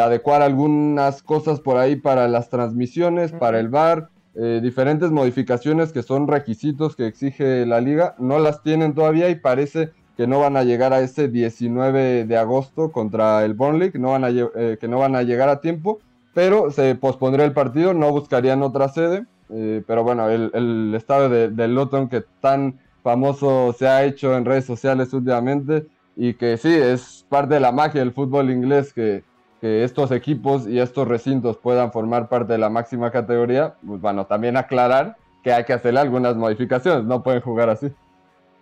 adecuar 0.00 0.40
algunas 0.40 1.20
cosas 1.20 1.58
por 1.58 1.78
ahí 1.78 1.96
para 1.96 2.28
las 2.28 2.48
transmisiones, 2.48 3.32
para 3.32 3.58
el 3.58 3.68
bar, 3.68 4.08
diferentes 4.62 5.10
modificaciones 5.10 5.92
que 5.92 6.04
son 6.04 6.28
requisitos 6.28 6.94
que 6.94 7.08
exige 7.08 7.66
la 7.66 7.80
liga, 7.80 8.14
no 8.20 8.38
las 8.38 8.62
tienen 8.62 8.94
todavía 8.94 9.30
y 9.30 9.34
parece 9.34 9.90
que 10.16 10.26
no 10.26 10.40
van 10.40 10.56
a 10.56 10.64
llegar 10.64 10.92
a 10.92 11.00
ese 11.00 11.28
19 11.28 12.24
de 12.24 12.36
agosto 12.36 12.92
contra 12.92 13.44
el 13.44 13.54
Burnley, 13.54 13.90
que 13.90 13.98
no 13.98 14.10
van 14.10 14.24
a, 14.24 14.30
eh, 14.30 14.78
que 14.80 14.88
no 14.88 14.98
van 14.98 15.16
a 15.16 15.22
llegar 15.22 15.48
a 15.48 15.60
tiempo, 15.60 16.00
pero 16.32 16.70
se 16.70 16.94
pospondría 16.94 17.44
el 17.44 17.52
partido, 17.52 17.94
no 17.94 18.10
buscarían 18.10 18.62
otra 18.62 18.88
sede, 18.88 19.26
eh, 19.50 19.82
pero 19.86 20.04
bueno, 20.04 20.28
el, 20.28 20.50
el 20.54 20.94
estadio 20.94 21.28
de, 21.28 21.48
de, 21.48 21.68
Luton 21.68 22.08
que 22.08 22.24
tan 22.40 22.78
famoso 23.02 23.74
se 23.78 23.86
ha 23.86 24.04
hecho 24.04 24.36
en 24.36 24.44
redes 24.44 24.64
sociales 24.64 25.12
últimamente 25.12 25.86
y 26.16 26.34
que 26.34 26.56
sí, 26.56 26.72
es 26.72 27.26
parte 27.28 27.54
de 27.54 27.60
la 27.60 27.72
magia 27.72 28.00
del 28.00 28.12
fútbol 28.12 28.50
inglés 28.50 28.92
que, 28.92 29.22
que 29.60 29.84
estos 29.84 30.10
equipos 30.12 30.66
y 30.66 30.78
estos 30.78 31.06
recintos 31.08 31.56
puedan 31.56 31.92
formar 31.92 32.28
parte 32.28 32.52
de 32.52 32.58
la 32.58 32.70
máxima 32.70 33.10
categoría, 33.10 33.74
pues 33.86 34.00
bueno, 34.00 34.26
también 34.26 34.56
aclarar 34.56 35.16
que 35.42 35.52
hay 35.52 35.64
que 35.64 35.72
hacerle 35.72 36.00
algunas 36.00 36.36
modificaciones, 36.36 37.04
no 37.04 37.22
pueden 37.22 37.40
jugar 37.42 37.68
así. 37.68 37.92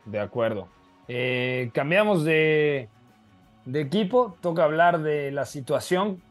De 0.05 0.19
acuerdo. 0.19 0.67
Eh, 1.09 1.71
cambiamos 1.75 2.25
de, 2.25 2.89
equipo, 3.73 4.37
toca 4.41 4.65
hablar 4.65 5.03
de 5.03 5.31
la 5.31 5.45
situación 5.47 6.23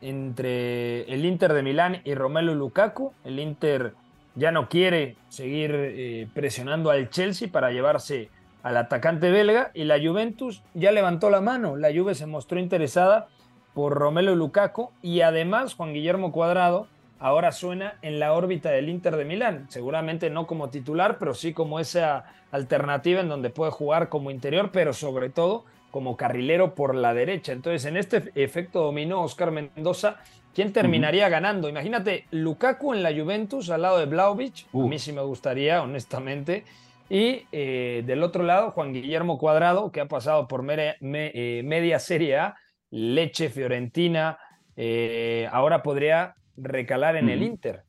entre 0.00 1.02
el 1.12 1.24
Inter 1.24 1.52
de 1.52 1.62
Milán 1.62 2.00
y 2.04 2.14
Romelu 2.14 2.54
Lukaku. 2.54 3.12
El 3.24 3.38
Inter 3.38 3.94
ya 4.34 4.52
no 4.52 4.68
quiere 4.68 5.16
seguir 5.28 5.72
eh, 5.74 6.28
presionando 6.34 6.90
al 6.90 7.10
Chelsea 7.10 7.48
para 7.50 7.70
llevarse 7.70 8.30
al 8.62 8.76
atacante 8.76 9.30
belga 9.30 9.70
y 9.74 9.84
la 9.84 9.98
Juventus 9.98 10.62
ya 10.74 10.92
levantó 10.92 11.30
la 11.30 11.40
mano. 11.40 11.76
La 11.76 11.88
Juve 11.94 12.14
se 12.14 12.26
mostró 12.26 12.58
interesada 12.58 13.28
por 13.74 13.94
Romelu 13.94 14.34
Lukaku 14.34 14.90
y 15.02 15.20
además 15.20 15.74
Juan 15.74 15.92
Guillermo 15.92 16.32
Cuadrado 16.32 16.88
ahora 17.18 17.52
suena 17.52 17.98
en 18.02 18.18
la 18.18 18.32
órbita 18.32 18.70
del 18.70 18.88
Inter 18.88 19.16
de 19.16 19.24
Milán. 19.24 19.66
Seguramente 19.68 20.30
no 20.30 20.46
como 20.46 20.70
titular, 20.70 21.18
pero 21.18 21.34
sí 21.34 21.52
como 21.52 21.80
esa 21.80 22.24
alternativa 22.50 23.20
en 23.20 23.28
donde 23.28 23.50
puede 23.50 23.70
jugar 23.70 24.08
como 24.08 24.30
interior, 24.30 24.70
pero 24.72 24.92
sobre 24.92 25.28
todo 25.30 25.64
como 25.90 26.16
carrilero 26.16 26.74
por 26.74 26.94
la 26.94 27.14
derecha. 27.14 27.52
Entonces, 27.52 27.84
en 27.84 27.96
este 27.96 28.30
efecto 28.34 28.82
dominó 28.82 29.22
Oscar 29.22 29.50
Mendoza. 29.50 30.16
¿Quién 30.54 30.72
terminaría 30.72 31.28
ganando? 31.28 31.68
Imagínate 31.68 32.26
Lukaku 32.30 32.92
en 32.92 33.02
la 33.02 33.12
Juventus 33.12 33.70
al 33.70 33.82
lado 33.82 33.98
de 33.98 34.06
Blaovic. 34.06 34.66
A 34.74 34.78
mí 34.78 34.98
sí 34.98 35.12
me 35.12 35.22
gustaría, 35.22 35.82
honestamente. 35.82 36.64
Y 37.08 37.46
eh, 37.52 38.02
del 38.04 38.22
otro 38.22 38.42
lado, 38.42 38.72
Juan 38.72 38.92
Guillermo 38.92 39.38
Cuadrado, 39.38 39.92
que 39.92 40.00
ha 40.00 40.08
pasado 40.08 40.48
por 40.48 40.62
media, 40.62 40.96
eh, 41.00 41.62
media 41.64 41.98
Serie 41.98 42.38
A, 42.38 42.56
Leche, 42.90 43.48
Fiorentina, 43.50 44.38
eh, 44.76 45.48
ahora 45.52 45.82
podría 45.82 46.34
recalar 46.60 47.16
en 47.16 47.28
el 47.28 47.42
Inter. 47.42 47.84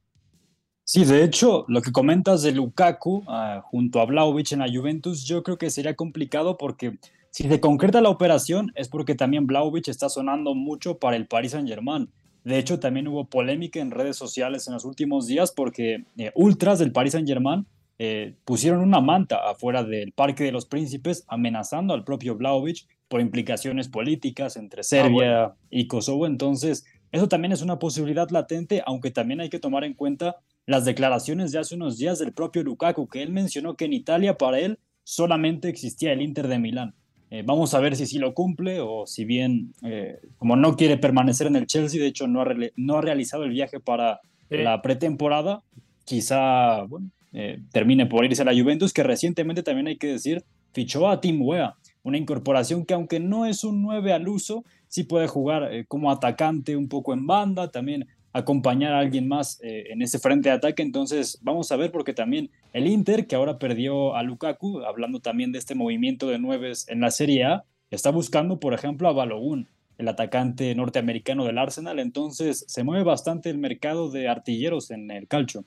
Sí, 0.83 1.05
de 1.05 1.23
hecho, 1.23 1.65
lo 1.67 1.81
que 1.81 1.91
comentas 1.91 2.41
de 2.41 2.51
Lukaku 2.51 3.23
ah, 3.27 3.61
junto 3.63 3.99
a 3.99 4.05
Vlaovic 4.05 4.53
en 4.53 4.59
la 4.59 4.71
Juventus, 4.71 5.23
yo 5.23 5.43
creo 5.43 5.57
que 5.57 5.69
sería 5.69 5.95
complicado 5.95 6.57
porque 6.57 6.97
si 7.29 7.47
se 7.47 7.59
concreta 7.59 8.01
la 8.01 8.09
operación 8.09 8.71
es 8.73 8.89
porque 8.89 9.13
también 9.13 9.45
Vlaovic 9.45 9.87
está 9.87 10.09
sonando 10.09 10.55
mucho 10.55 10.97
para 10.97 11.15
el 11.15 11.27
Paris 11.27 11.51
Saint-Germain. 11.51 12.09
De 12.43 12.57
hecho, 12.57 12.79
también 12.79 13.07
hubo 13.07 13.25
polémica 13.25 13.79
en 13.79 13.91
redes 13.91 14.17
sociales 14.17 14.67
en 14.67 14.73
los 14.73 14.85
últimos 14.85 15.27
días 15.27 15.51
porque 15.51 16.05
eh, 16.17 16.31
ultras 16.33 16.79
del 16.79 16.91
Paris 16.91 17.11
Saint-Germain 17.11 17.67
eh, 17.99 18.33
pusieron 18.45 18.79
una 18.79 19.01
manta 19.01 19.47
afuera 19.47 19.83
del 19.83 20.13
Parque 20.13 20.45
de 20.45 20.51
los 20.51 20.65
Príncipes 20.65 21.25
amenazando 21.27 21.93
al 21.93 22.03
propio 22.03 22.35
Vlaovic 22.35 22.87
por 23.09 23.21
implicaciones 23.21 23.89
políticas 23.89 24.55
entre 24.55 24.83
Serbia 24.83 25.43
ah, 25.43 25.55
y 25.69 25.87
Kosovo. 25.87 26.25
Entonces, 26.25 26.85
eso 27.11 27.27
también 27.27 27.51
es 27.51 27.61
una 27.61 27.79
posibilidad 27.79 28.29
latente, 28.29 28.81
aunque 28.85 29.11
también 29.11 29.41
hay 29.41 29.49
que 29.49 29.59
tomar 29.59 29.83
en 29.83 29.93
cuenta 29.93 30.37
las 30.65 30.85
declaraciones 30.85 31.51
de 31.51 31.59
hace 31.59 31.75
unos 31.75 31.97
días 31.97 32.19
del 32.19 32.33
propio 32.33 32.63
Lukaku, 32.63 33.07
que 33.07 33.23
él 33.23 33.31
mencionó 33.31 33.75
que 33.75 33.85
en 33.85 33.93
Italia 33.93 34.37
para 34.37 34.59
él 34.59 34.79
solamente 35.03 35.69
existía 35.69 36.13
el 36.13 36.21
Inter 36.21 36.47
de 36.47 36.59
Milán. 36.59 36.93
Eh, 37.31 37.43
vamos 37.45 37.73
a 37.73 37.79
ver 37.79 37.95
si 37.95 38.05
sí 38.05 38.17
lo 38.17 38.33
cumple 38.33 38.79
o 38.79 39.05
si 39.05 39.23
bien, 39.23 39.73
eh, 39.83 40.19
como 40.37 40.55
no 40.55 40.75
quiere 40.75 40.97
permanecer 40.97 41.47
en 41.47 41.55
el 41.55 41.67
Chelsea, 41.67 42.01
de 42.01 42.07
hecho 42.07 42.27
no 42.27 42.41
ha, 42.41 42.47
no 42.75 42.97
ha 42.97 43.01
realizado 43.01 43.43
el 43.43 43.51
viaje 43.51 43.79
para 43.79 44.19
la 44.49 44.81
pretemporada, 44.81 45.61
quizá 46.05 46.83
bueno, 46.83 47.11
eh, 47.33 47.61
termine 47.71 48.07
por 48.07 48.25
irse 48.25 48.41
a 48.41 48.45
la 48.45 48.59
Juventus, 48.59 48.93
que 48.93 49.03
recientemente 49.03 49.61
también 49.61 49.87
hay 49.87 49.97
que 49.97 50.07
decir, 50.07 50.43
fichó 50.73 51.07
a 51.07 51.21
Tim 51.21 51.41
Wea, 51.41 51.75
una 52.01 52.17
incorporación 52.17 52.85
que 52.85 52.95
aunque 52.95 53.19
no 53.19 53.45
es 53.45 53.63
un 53.63 53.81
9 53.83 54.13
al 54.13 54.27
uso, 54.27 54.63
sí 54.89 55.05
puede 55.05 55.27
jugar 55.27 55.71
como 55.87 56.11
atacante 56.11 56.75
un 56.75 56.89
poco 56.89 57.13
en 57.13 57.25
banda, 57.25 57.71
también 57.71 58.07
acompañar 58.33 58.93
a 58.93 58.99
alguien 58.99 59.27
más 59.27 59.59
eh, 59.63 59.85
en 59.89 60.01
ese 60.01 60.19
frente 60.19 60.49
de 60.49 60.55
ataque. 60.55 60.83
Entonces, 60.83 61.39
vamos 61.41 61.71
a 61.71 61.77
ver, 61.77 61.91
porque 61.91 62.13
también 62.13 62.49
el 62.73 62.87
Inter, 62.87 63.27
que 63.27 63.35
ahora 63.35 63.57
perdió 63.57 64.15
a 64.15 64.23
Lukaku, 64.23 64.81
hablando 64.81 65.19
también 65.19 65.51
de 65.51 65.59
este 65.59 65.75
movimiento 65.75 66.27
de 66.27 66.39
nueves 66.39 66.87
en 66.89 67.01
la 67.01 67.11
Serie 67.11 67.45
A, 67.45 67.63
está 67.89 68.11
buscando, 68.11 68.59
por 68.59 68.73
ejemplo, 68.73 69.07
a 69.07 69.13
Balogun, 69.13 69.67
el 69.97 70.07
atacante 70.07 70.73
norteamericano 70.75 71.45
del 71.45 71.57
Arsenal. 71.57 71.99
Entonces, 71.99 72.65
se 72.67 72.83
mueve 72.83 73.03
bastante 73.03 73.49
el 73.49 73.57
mercado 73.57 74.09
de 74.09 74.27
artilleros 74.27 74.91
en 74.91 75.09
el 75.11 75.27
calcio. 75.27 75.65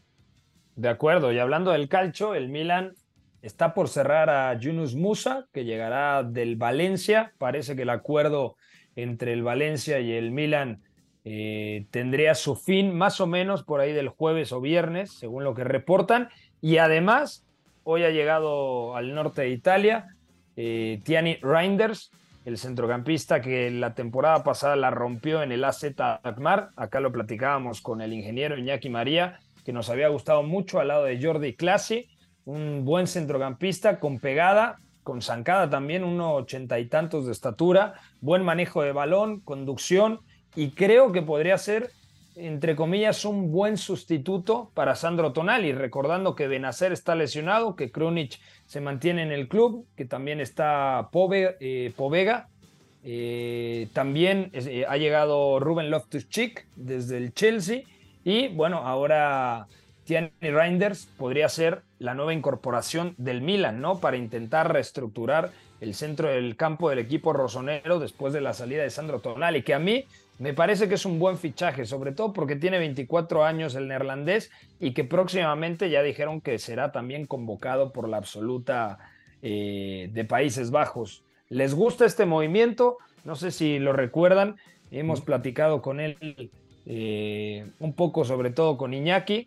De 0.76 0.88
acuerdo, 0.88 1.32
y 1.32 1.38
hablando 1.38 1.72
del 1.72 1.88
calcio, 1.88 2.34
el 2.34 2.48
Milan 2.48 2.94
está 3.42 3.74
por 3.74 3.88
cerrar 3.88 4.30
a 4.30 4.58
Yunus 4.58 4.94
Musa, 4.94 5.48
que 5.52 5.64
llegará 5.64 6.22
del 6.22 6.56
Valencia. 6.56 7.32
Parece 7.38 7.74
que 7.74 7.82
el 7.82 7.90
acuerdo 7.90 8.56
entre 8.96 9.32
el 9.32 9.42
Valencia 9.42 10.00
y 10.00 10.12
el 10.12 10.30
Milan 10.30 10.82
eh, 11.24 11.86
tendría 11.90 12.34
su 12.34 12.56
fin 12.56 12.94
más 12.94 13.20
o 13.20 13.26
menos 13.26 13.62
por 13.62 13.80
ahí 13.80 13.92
del 13.92 14.08
jueves 14.08 14.52
o 14.52 14.60
viernes, 14.60 15.12
según 15.12 15.44
lo 15.44 15.54
que 15.54 15.64
reportan. 15.64 16.28
Y 16.60 16.78
además, 16.78 17.46
hoy 17.84 18.04
ha 18.04 18.10
llegado 18.10 18.96
al 18.96 19.14
norte 19.14 19.42
de 19.42 19.50
Italia 19.50 20.16
eh, 20.56 21.00
Tiani 21.04 21.36
Reinders, 21.36 22.10
el 22.44 22.58
centrocampista 22.58 23.40
que 23.40 23.70
la 23.70 23.94
temporada 23.94 24.42
pasada 24.42 24.76
la 24.76 24.90
rompió 24.90 25.42
en 25.42 25.52
el 25.52 25.64
AZ 25.64 25.84
Alkmaar. 26.22 26.70
Acá 26.76 27.00
lo 27.00 27.12
platicábamos 27.12 27.80
con 27.80 28.00
el 28.00 28.12
ingeniero 28.12 28.58
Iñaki 28.58 28.90
María, 28.90 29.38
que 29.64 29.72
nos 29.72 29.88
había 29.90 30.08
gustado 30.08 30.42
mucho 30.42 30.80
al 30.80 30.88
lado 30.88 31.04
de 31.04 31.22
Jordi 31.22 31.54
Classi, 31.54 32.08
un 32.44 32.84
buen 32.84 33.06
centrocampista 33.06 34.00
con 34.00 34.18
pegada, 34.18 34.80
con 35.02 35.22
zancada 35.22 35.68
también, 35.68 36.04
unos 36.04 36.42
ochenta 36.42 36.78
y 36.78 36.86
tantos 36.86 37.26
de 37.26 37.32
estatura, 37.32 37.94
buen 38.20 38.42
manejo 38.42 38.82
de 38.82 38.92
balón, 38.92 39.40
conducción 39.40 40.20
y 40.54 40.70
creo 40.70 41.12
que 41.12 41.22
podría 41.22 41.58
ser, 41.58 41.90
entre 42.36 42.76
comillas, 42.76 43.24
un 43.24 43.50
buen 43.50 43.76
sustituto 43.76 44.70
para 44.74 44.94
Sandro 44.94 45.32
Tonali, 45.32 45.72
recordando 45.72 46.34
que 46.34 46.48
Benacer 46.48 46.92
está 46.92 47.14
lesionado, 47.14 47.76
que 47.76 47.90
Krunic 47.90 48.38
se 48.66 48.80
mantiene 48.80 49.22
en 49.22 49.32
el 49.32 49.48
club, 49.48 49.86
que 49.96 50.04
también 50.04 50.40
está 50.40 51.10
eh, 51.12 51.92
Povega. 51.96 52.48
Eh, 53.04 53.88
también 53.92 54.50
eh, 54.52 54.84
ha 54.88 54.96
llegado 54.96 55.58
Ruben 55.58 55.90
Loftus-Cheek 55.90 56.66
desde 56.76 57.16
el 57.16 57.34
Chelsea. 57.34 57.82
Y 58.24 58.48
bueno, 58.48 58.78
ahora 58.78 59.66
Tierney 60.04 60.30
Reinders 60.40 61.06
podría 61.16 61.48
ser 61.48 61.82
la 61.98 62.14
nueva 62.14 62.34
incorporación 62.34 63.14
del 63.18 63.40
Milan, 63.40 63.80
¿no? 63.80 64.00
Para 64.00 64.16
intentar 64.16 64.72
reestructurar 64.72 65.50
el 65.80 65.94
centro 65.94 66.28
del 66.28 66.56
campo 66.56 66.90
del 66.90 67.00
equipo 67.00 67.32
rosonero 67.32 67.98
después 67.98 68.32
de 68.32 68.40
la 68.40 68.52
salida 68.52 68.82
de 68.82 68.90
Sandro 68.90 69.20
Tonali, 69.20 69.62
que 69.62 69.74
a 69.74 69.78
mí 69.78 70.04
me 70.38 70.54
parece 70.54 70.88
que 70.88 70.94
es 70.94 71.04
un 71.06 71.18
buen 71.18 71.38
fichaje, 71.38 71.84
sobre 71.84 72.12
todo 72.12 72.32
porque 72.32 72.56
tiene 72.56 72.78
24 72.78 73.44
años 73.44 73.74
el 73.74 73.88
neerlandés 73.88 74.50
y 74.80 74.92
que 74.92 75.04
próximamente 75.04 75.90
ya 75.90 76.02
dijeron 76.02 76.40
que 76.40 76.58
será 76.58 76.90
también 76.90 77.26
convocado 77.26 77.92
por 77.92 78.08
la 78.08 78.16
absoluta 78.16 78.98
eh, 79.42 80.08
de 80.12 80.24
Países 80.24 80.70
Bajos. 80.70 81.22
¿Les 81.48 81.74
gusta 81.74 82.06
este 82.06 82.26
movimiento? 82.26 82.98
No 83.24 83.36
sé 83.36 83.50
si 83.50 83.78
lo 83.78 83.92
recuerdan, 83.92 84.56
hemos 84.90 85.20
platicado 85.20 85.82
con 85.82 86.00
él 86.00 86.50
eh, 86.86 87.66
un 87.78 87.92
poco, 87.92 88.24
sobre 88.24 88.50
todo 88.50 88.76
con 88.76 88.94
Iñaki, 88.94 89.46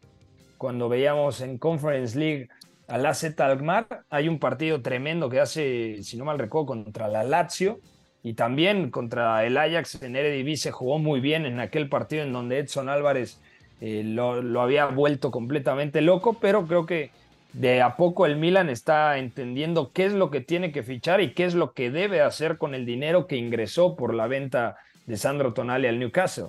cuando 0.66 0.90
veíamos 0.90 1.42
en 1.42 1.60
Conference 1.60 2.18
League 2.18 2.50
al 2.88 3.06
AZ 3.06 3.40
Alkmaar. 3.40 4.02
Hay 4.10 4.28
un 4.28 4.40
partido 4.40 4.82
tremendo 4.82 5.30
que 5.30 5.40
hace, 5.40 6.02
si 6.02 6.18
no 6.18 6.26
mal 6.26 6.40
recuerdo, 6.40 6.66
contra 6.66 7.08
la 7.08 7.24
Lazio 7.24 7.82
y 8.24 8.34
también 8.34 8.90
contra 8.90 9.46
el 9.46 9.58
Ajax 9.58 10.02
en 10.02 10.16
Eredivisie 10.16 10.72
jugó 10.72 10.98
muy 10.98 11.20
bien 11.20 11.46
en 11.46 11.60
aquel 11.60 11.88
partido 11.88 12.24
en 12.24 12.34
donde 12.34 12.58
Edson 12.58 12.90
Álvarez 12.90 13.40
eh, 13.80 14.02
lo, 14.04 14.60
había 14.60 14.88
vuelto 14.88 15.30
completamente 15.30 16.02
loco, 16.02 16.40
pero 16.42 16.66
creo 16.66 16.88
que 16.88 17.12
de 17.54 17.84
a 17.84 17.96
poco 17.96 18.26
el 18.26 18.36
Milan 18.36 18.72
está 18.72 19.20
entendiendo 19.20 19.92
qué 19.94 20.06
es 20.06 20.14
lo 20.14 20.32
que 20.32 20.42
tiene 20.42 20.72
que 20.72 20.82
fichar 20.82 21.22
y 21.22 21.36
qué 21.36 21.46
es 21.46 21.54
lo 21.54 21.74
que 21.74 21.92
debe 21.92 22.22
hacer 22.22 22.58
con 22.58 22.74
el 22.74 22.88
dinero 22.88 23.28
que 23.28 23.36
ingresó 23.36 23.96
por 23.96 24.16
la 24.16 24.26
venta 24.26 24.78
de 25.06 25.16
Sandro 25.16 25.54
Tonali 25.54 25.86
al 25.86 26.00
Newcastle. 26.00 26.48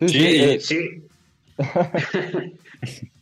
Sí, 0.00 0.58
sí. 0.58 1.04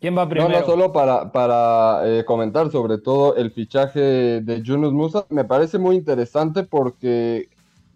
¿Quién 0.00 0.16
va 0.16 0.26
primero? 0.28 0.50
No, 0.50 0.60
no, 0.60 0.66
solo 0.66 0.92
para, 0.92 1.30
para 1.30 2.00
eh, 2.06 2.24
comentar 2.24 2.70
sobre 2.70 2.96
todo 2.96 3.36
el 3.36 3.50
fichaje 3.50 4.40
de 4.40 4.62
Yunus 4.62 4.94
Musa, 4.94 5.26
me 5.28 5.44
parece 5.44 5.78
muy 5.78 5.94
interesante 5.94 6.62
porque 6.62 7.50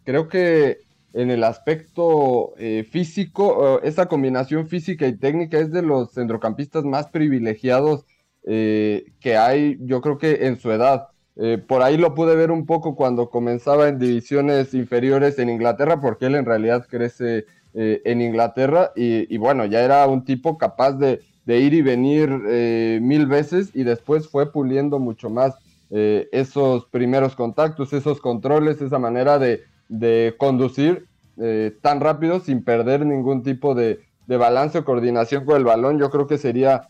creo 0.04 0.28
que 0.28 0.80
en 1.14 1.30
el 1.30 1.42
aspecto 1.44 2.52
eh, 2.58 2.86
físico, 2.90 3.78
eh, 3.78 3.80
esa 3.84 4.06
combinación 4.06 4.68
física 4.68 5.06
y 5.06 5.16
técnica 5.16 5.58
es 5.58 5.72
de 5.72 5.80
los 5.80 6.12
centrocampistas 6.12 6.84
más 6.84 7.08
privilegiados 7.08 8.04
que 8.46 9.38
hay, 9.38 9.78
yo 9.80 10.02
creo 10.02 10.18
que 10.18 10.46
en 10.46 10.58
su 10.60 10.70
edad. 10.70 11.08
por 11.66 11.80
ahí 11.80 11.96
lo 11.96 12.14
pude 12.14 12.36
ver 12.36 12.50
un 12.50 12.66
poco 12.66 12.94
cuando 12.94 13.30
comenzaba 13.30 13.88
en 13.88 13.98
divisiones 13.98 14.74
inferiores 14.74 15.38
en 15.38 15.48
Inglaterra, 15.48 15.98
porque 15.98 16.26
él 16.26 16.34
en 16.34 16.44
realidad 16.44 16.86
crece 16.86 17.46
en 17.74 18.20
Inglaterra 18.20 18.92
y 18.94 19.36
bueno, 19.36 19.64
ya 19.66 19.82
era 19.82 20.06
un 20.06 20.24
tipo 20.24 20.56
capaz 20.56 20.92
de 20.92 21.20
de 21.46 21.60
ir 21.60 21.74
y 21.74 21.82
venir 21.82 22.30
eh, 22.48 22.98
mil 23.02 23.26
veces 23.26 23.70
y 23.74 23.84
después 23.84 24.28
fue 24.28 24.50
puliendo 24.50 24.98
mucho 24.98 25.30
más 25.30 25.54
eh, 25.90 26.28
esos 26.32 26.86
primeros 26.86 27.36
contactos, 27.36 27.92
esos 27.92 28.20
controles, 28.20 28.80
esa 28.80 28.98
manera 28.98 29.38
de, 29.38 29.62
conducir 30.38 31.06
eh, 31.36 31.76
tan 31.82 32.00
rápido 32.00 32.40
sin 32.40 32.64
perder 32.64 33.04
ningún 33.04 33.42
tipo 33.42 33.74
de, 33.74 34.00
balance 34.26 34.78
o 34.78 34.84
coordinación 34.84 35.44
con 35.44 35.58
el 35.58 35.64
balón. 35.64 35.98
Yo 35.98 36.10
creo 36.10 36.26
que 36.26 36.38
sería 36.38 36.88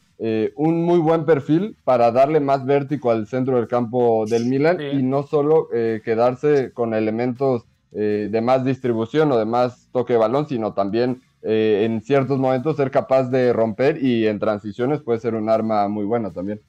un 0.54 0.84
muy 0.84 1.00
buen 1.00 1.26
perfil 1.26 1.76
para 1.82 2.12
darle 2.12 2.38
más 2.38 2.64
vértigo 2.64 3.10
al 3.10 3.26
centro 3.26 3.56
del 3.56 3.66
campo 3.66 4.24
del 4.26 4.46
Milan 4.46 4.80
y 4.80 5.02
no 5.02 5.24
solo 5.24 5.68
quedarse 6.04 6.72
con 6.72 6.94
elementos 6.94 7.64
de 7.94 8.40
más 8.40 8.64
distribución 8.64 9.30
o 9.30 9.38
de 9.38 9.44
más 9.44 9.88
toque 9.92 10.14
de 10.14 10.18
balón, 10.18 10.48
sino 10.48 10.74
también 10.74 11.22
eh, 11.46 11.84
en 11.84 12.00
ciertos 12.00 12.38
momentos 12.38 12.76
ser 12.76 12.90
capaz 12.90 13.24
de 13.24 13.52
romper 13.52 14.02
y 14.02 14.26
en 14.26 14.38
transiciones 14.38 15.02
puede 15.02 15.20
ser 15.20 15.34
un 15.34 15.50
arma 15.50 15.86
muy 15.88 16.06
buena 16.06 16.30
también. 16.30 16.62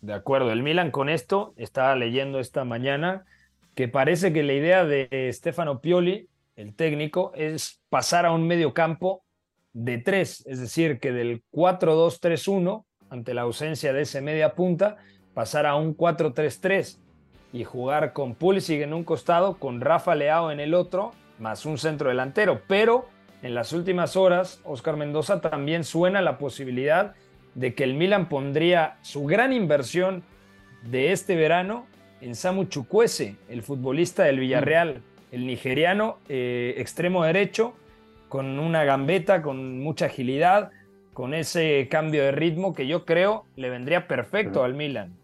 De 0.00 0.14
acuerdo, 0.14 0.52
el 0.52 0.62
Milan 0.62 0.90
con 0.90 1.10
esto, 1.10 1.52
estaba 1.58 1.94
leyendo 1.96 2.40
esta 2.40 2.64
mañana, 2.64 3.26
que 3.74 3.88
parece 3.88 4.32
que 4.32 4.42
la 4.42 4.54
idea 4.54 4.86
de 4.86 5.30
Stefano 5.34 5.82
Pioli, 5.82 6.30
el 6.56 6.74
técnico, 6.74 7.32
es 7.34 7.82
pasar 7.90 8.24
a 8.24 8.32
un 8.32 8.46
medio 8.46 8.72
campo 8.72 9.22
de 9.74 9.98
tres, 9.98 10.42
es 10.46 10.60
decir, 10.60 10.98
que 10.98 11.12
del 11.12 11.42
4-2-3-1, 11.52 12.84
ante 13.10 13.34
la 13.34 13.42
ausencia 13.42 13.92
de 13.92 14.02
ese 14.02 14.22
media 14.22 14.54
punta, 14.54 14.96
pasar 15.34 15.66
a 15.66 15.76
un 15.76 15.94
4-3-3 15.94 16.98
y 17.52 17.64
jugar 17.64 18.12
con 18.12 18.34
Pulisic 18.34 18.80
en 18.82 18.94
un 18.94 19.04
costado, 19.04 19.58
con 19.58 19.80
Rafa 19.80 20.14
Leao 20.14 20.50
en 20.50 20.60
el 20.60 20.74
otro, 20.74 21.12
más 21.38 21.66
un 21.66 21.78
centro 21.78 22.08
delantero, 22.08 22.62
pero 22.66 23.08
en 23.42 23.54
las 23.54 23.72
últimas 23.72 24.16
horas, 24.16 24.60
Oscar 24.64 24.96
Mendoza 24.96 25.40
también 25.40 25.84
suena 25.84 26.22
la 26.22 26.38
posibilidad 26.38 27.14
de 27.54 27.74
que 27.74 27.84
el 27.84 27.94
Milan 27.94 28.28
pondría 28.28 28.96
su 29.02 29.24
gran 29.24 29.52
inversión 29.52 30.22
de 30.82 31.12
este 31.12 31.36
verano 31.36 31.86
en 32.20 32.34
Samu 32.36 32.64
Chukwese, 32.64 33.36
el 33.48 33.62
futbolista 33.62 34.22
del 34.22 34.38
Villarreal, 34.38 35.02
el 35.32 35.46
nigeriano 35.46 36.18
eh, 36.28 36.74
extremo 36.78 37.24
derecho, 37.24 37.74
con 38.28 38.58
una 38.58 38.84
gambeta, 38.84 39.42
con 39.42 39.80
mucha 39.80 40.06
agilidad, 40.06 40.70
con 41.12 41.34
ese 41.34 41.88
cambio 41.90 42.22
de 42.22 42.32
ritmo 42.32 42.74
que 42.74 42.86
yo 42.86 43.04
creo 43.04 43.44
le 43.56 43.68
vendría 43.68 44.06
perfecto 44.08 44.64
al 44.64 44.74
Milan. 44.74 45.14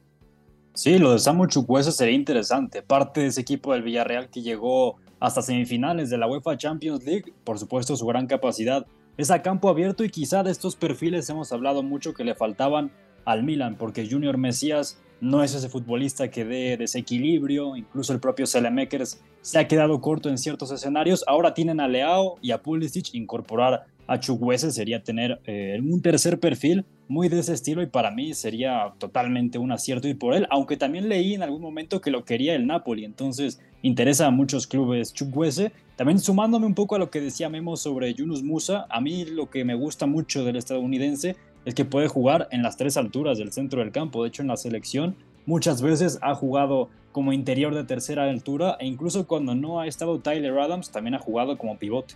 Sí, 0.79 0.97
lo 0.97 1.11
de 1.11 1.19
Samu 1.19 1.47
Chukwese 1.47 1.91
sería 1.91 2.15
interesante. 2.15 2.83
Parte 2.83 3.23
de 3.23 3.27
ese 3.27 3.41
equipo 3.41 3.73
del 3.73 3.83
Villarreal 3.83 4.31
que 4.31 4.43
llegó 4.43 4.95
hasta 5.19 5.43
semifinales 5.43 6.09
de 6.09 6.19
la 6.19 6.29
UEFA 6.29 6.57
Champions 6.57 7.05
League, 7.05 7.35
por 7.43 7.59
supuesto 7.59 7.97
su 7.97 8.07
gran 8.07 8.29
capacidad 8.29 8.87
es 9.17 9.33
a 9.33 9.43
campo 9.43 9.69
abierto 9.69 10.05
y 10.05 10.09
quizá 10.09 10.45
de 10.45 10.53
estos 10.53 10.77
perfiles 10.77 11.29
hemos 11.31 11.53
hablado 11.53 11.83
mucho 11.83 12.15
que 12.15 12.23
le 12.23 12.37
faltaban 12.37 12.93
al 13.25 13.43
Milan, 13.43 13.75
porque 13.77 14.09
Junior 14.09 14.39
Mesías 14.39 15.03
no 15.21 15.43
es 15.43 15.53
ese 15.53 15.69
futbolista 15.69 16.31
que 16.31 16.45
dé 16.45 16.77
desequilibrio, 16.77 17.75
incluso 17.75 18.13
el 18.13 18.21
propio 18.21 18.47
Selemakers 18.47 19.21
se 19.41 19.59
ha 19.59 19.67
quedado 19.67 20.01
corto 20.01 20.29
en 20.29 20.39
ciertos 20.39 20.71
escenarios, 20.71 21.25
ahora 21.27 21.55
tienen 21.55 21.81
a 21.81 21.89
Leao 21.89 22.37
y 22.41 22.53
a 22.53 22.63
Pulisic, 22.63 23.15
incorporar 23.15 23.87
a 24.09 24.19
Chukwese 24.19 24.73
sería 24.73 25.03
tener 25.05 25.41
eh, 25.45 25.79
un 25.81 26.01
tercer 26.01 26.41
perfil 26.41 26.85
muy 27.09 27.29
de 27.29 27.39
ese 27.39 27.53
estilo 27.53 27.83
y 27.83 27.87
para 27.87 28.11
mí 28.11 28.35
sería 28.35 28.95
totalmente 28.99 29.59
un 29.59 29.71
acierto 29.71 30.09
ir 30.09 30.19
por 30.19 30.35
él, 30.35 30.47
aunque 30.51 30.77
también 30.77 31.09
leí 31.09 31.35
en 31.35 31.43
algún 31.43 31.61
momento 31.61 32.01
que 32.01 32.11
lo 32.11 32.25
quería 32.25 32.55
el 32.55 32.67
Napoli, 32.67 33.05
entonces 33.05 33.61
interesa 33.83 34.27
a 34.27 34.31
muchos 34.31 34.67
clubes 34.67 35.13
Chukwese. 35.13 35.73
También 35.97 36.19
sumándome 36.19 36.67
un 36.67 36.75
poco 36.75 36.95
a 36.97 36.99
lo 36.99 37.11
que 37.11 37.21
decía 37.21 37.49
Memo 37.49 37.77
sobre 37.77 38.15
Yunus 38.15 38.43
Musa, 38.43 38.87
a 38.89 39.01
mí 39.01 39.27
lo 39.27 39.51
que 39.51 39.65
me 39.65 39.75
gusta 39.75 40.07
mucho 40.07 40.43
del 40.45 40.57
estadounidense 40.57 41.37
es 41.65 41.75
que 41.75 41.85
puede 41.85 42.09
jugar 42.09 42.49
en 42.51 42.63
las 42.63 42.77
tres 42.77 42.97
alturas 42.97 43.37
del 43.37 43.53
centro 43.53 43.81
del 43.81 43.93
campo, 43.93 44.23
de 44.23 44.29
hecho 44.29 44.43
en 44.43 44.49
la 44.49 44.57
selección 44.57 45.17
muchas 45.45 45.83
veces 45.83 46.19
ha 46.23 46.35
jugado 46.35 46.89
como 47.13 47.33
interior 47.33 47.75
de 47.75 47.85
tercera 47.85 48.25
altura 48.29 48.77
e 48.81 48.87
incluso 48.87 49.27
cuando 49.27 49.55
no 49.55 49.81
ha 49.81 49.87
estado 49.87 50.21
Tyler 50.21 50.59
Adams 50.59 50.91
también 50.91 51.15
ha 51.15 51.19
jugado 51.19 51.59
como 51.59 51.79
pivote. 51.79 52.15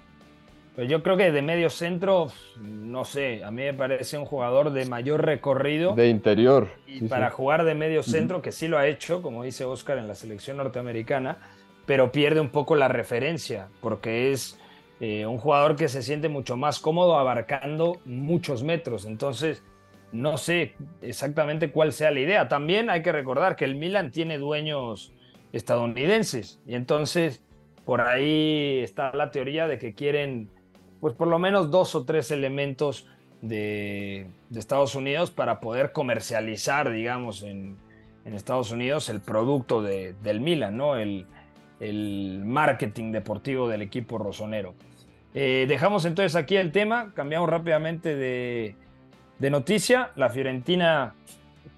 Pues 0.74 0.88
yo 0.88 1.02
creo 1.02 1.18
que 1.18 1.30
de 1.30 1.42
medio 1.42 1.68
centro, 1.68 2.28
no 2.58 3.04
sé, 3.04 3.44
a 3.44 3.50
mí 3.50 3.62
me 3.62 3.74
parece 3.74 4.16
un 4.16 4.24
jugador 4.24 4.72
de 4.72 4.86
mayor 4.86 5.24
recorrido. 5.24 5.94
De 5.94 6.08
interior. 6.08 6.68
Y 6.86 7.08
para 7.08 7.30
jugar 7.30 7.64
de 7.64 7.74
medio 7.74 8.02
centro, 8.02 8.40
que 8.40 8.52
sí 8.52 8.68
lo 8.68 8.78
ha 8.78 8.86
hecho, 8.86 9.20
como 9.20 9.44
dice 9.44 9.66
Oscar 9.66 9.98
en 9.98 10.08
la 10.08 10.14
selección 10.14 10.56
norteamericana, 10.56 11.38
pero 11.84 12.10
pierde 12.10 12.40
un 12.40 12.48
poco 12.48 12.74
la 12.74 12.88
referencia, 12.88 13.68
porque 13.82 14.32
es 14.32 14.58
eh, 15.00 15.26
un 15.26 15.36
jugador 15.36 15.76
que 15.76 15.88
se 15.88 16.02
siente 16.02 16.30
mucho 16.30 16.56
más 16.56 16.78
cómodo 16.78 17.18
abarcando 17.18 18.00
muchos 18.06 18.62
metros. 18.62 19.04
Entonces, 19.04 19.62
no 20.10 20.38
sé 20.38 20.74
exactamente 21.02 21.70
cuál 21.70 21.92
sea 21.92 22.10
la 22.10 22.20
idea. 22.20 22.48
También 22.48 22.88
hay 22.88 23.02
que 23.02 23.12
recordar 23.12 23.56
que 23.56 23.66
el 23.66 23.74
Milan 23.74 24.10
tiene 24.10 24.38
dueños 24.38 25.12
estadounidenses 25.52 26.60
y 26.66 26.76
entonces 26.76 27.42
por 27.84 28.00
ahí 28.00 28.80
está 28.82 29.12
la 29.14 29.30
teoría 29.30 29.66
de 29.66 29.78
que 29.78 29.92
quieren 29.94 30.48
pues 31.02 31.16
por 31.16 31.26
lo 31.26 31.40
menos 31.40 31.72
dos 31.72 31.96
o 31.96 32.04
tres 32.04 32.30
elementos 32.30 33.08
de, 33.40 34.28
Estados 34.54 34.94
Unidos 34.94 35.32
para 35.32 35.58
poder 35.58 35.90
comercializar, 35.90 36.92
digamos, 36.92 37.42
en, 37.42 37.76
Estados 38.24 38.70
Unidos 38.70 39.08
el 39.08 39.20
producto 39.20 39.82
del 39.82 40.40
Milan, 40.40 40.76
¿no? 40.76 40.94
El, 40.96 41.26
marketing 42.44 43.10
deportivo 43.10 43.68
del 43.68 43.82
equipo 43.82 44.16
rosonero. 44.16 44.74
Eh, 45.34 45.66
dejamos 45.68 46.04
entonces 46.04 46.36
aquí 46.36 46.54
el 46.54 46.70
tema, 46.70 47.12
cambiamos 47.14 47.50
rápidamente 47.50 48.14
de, 48.14 48.76
de 49.40 49.50
noticia. 49.50 50.12
La 50.14 50.30
Fiorentina 50.30 51.16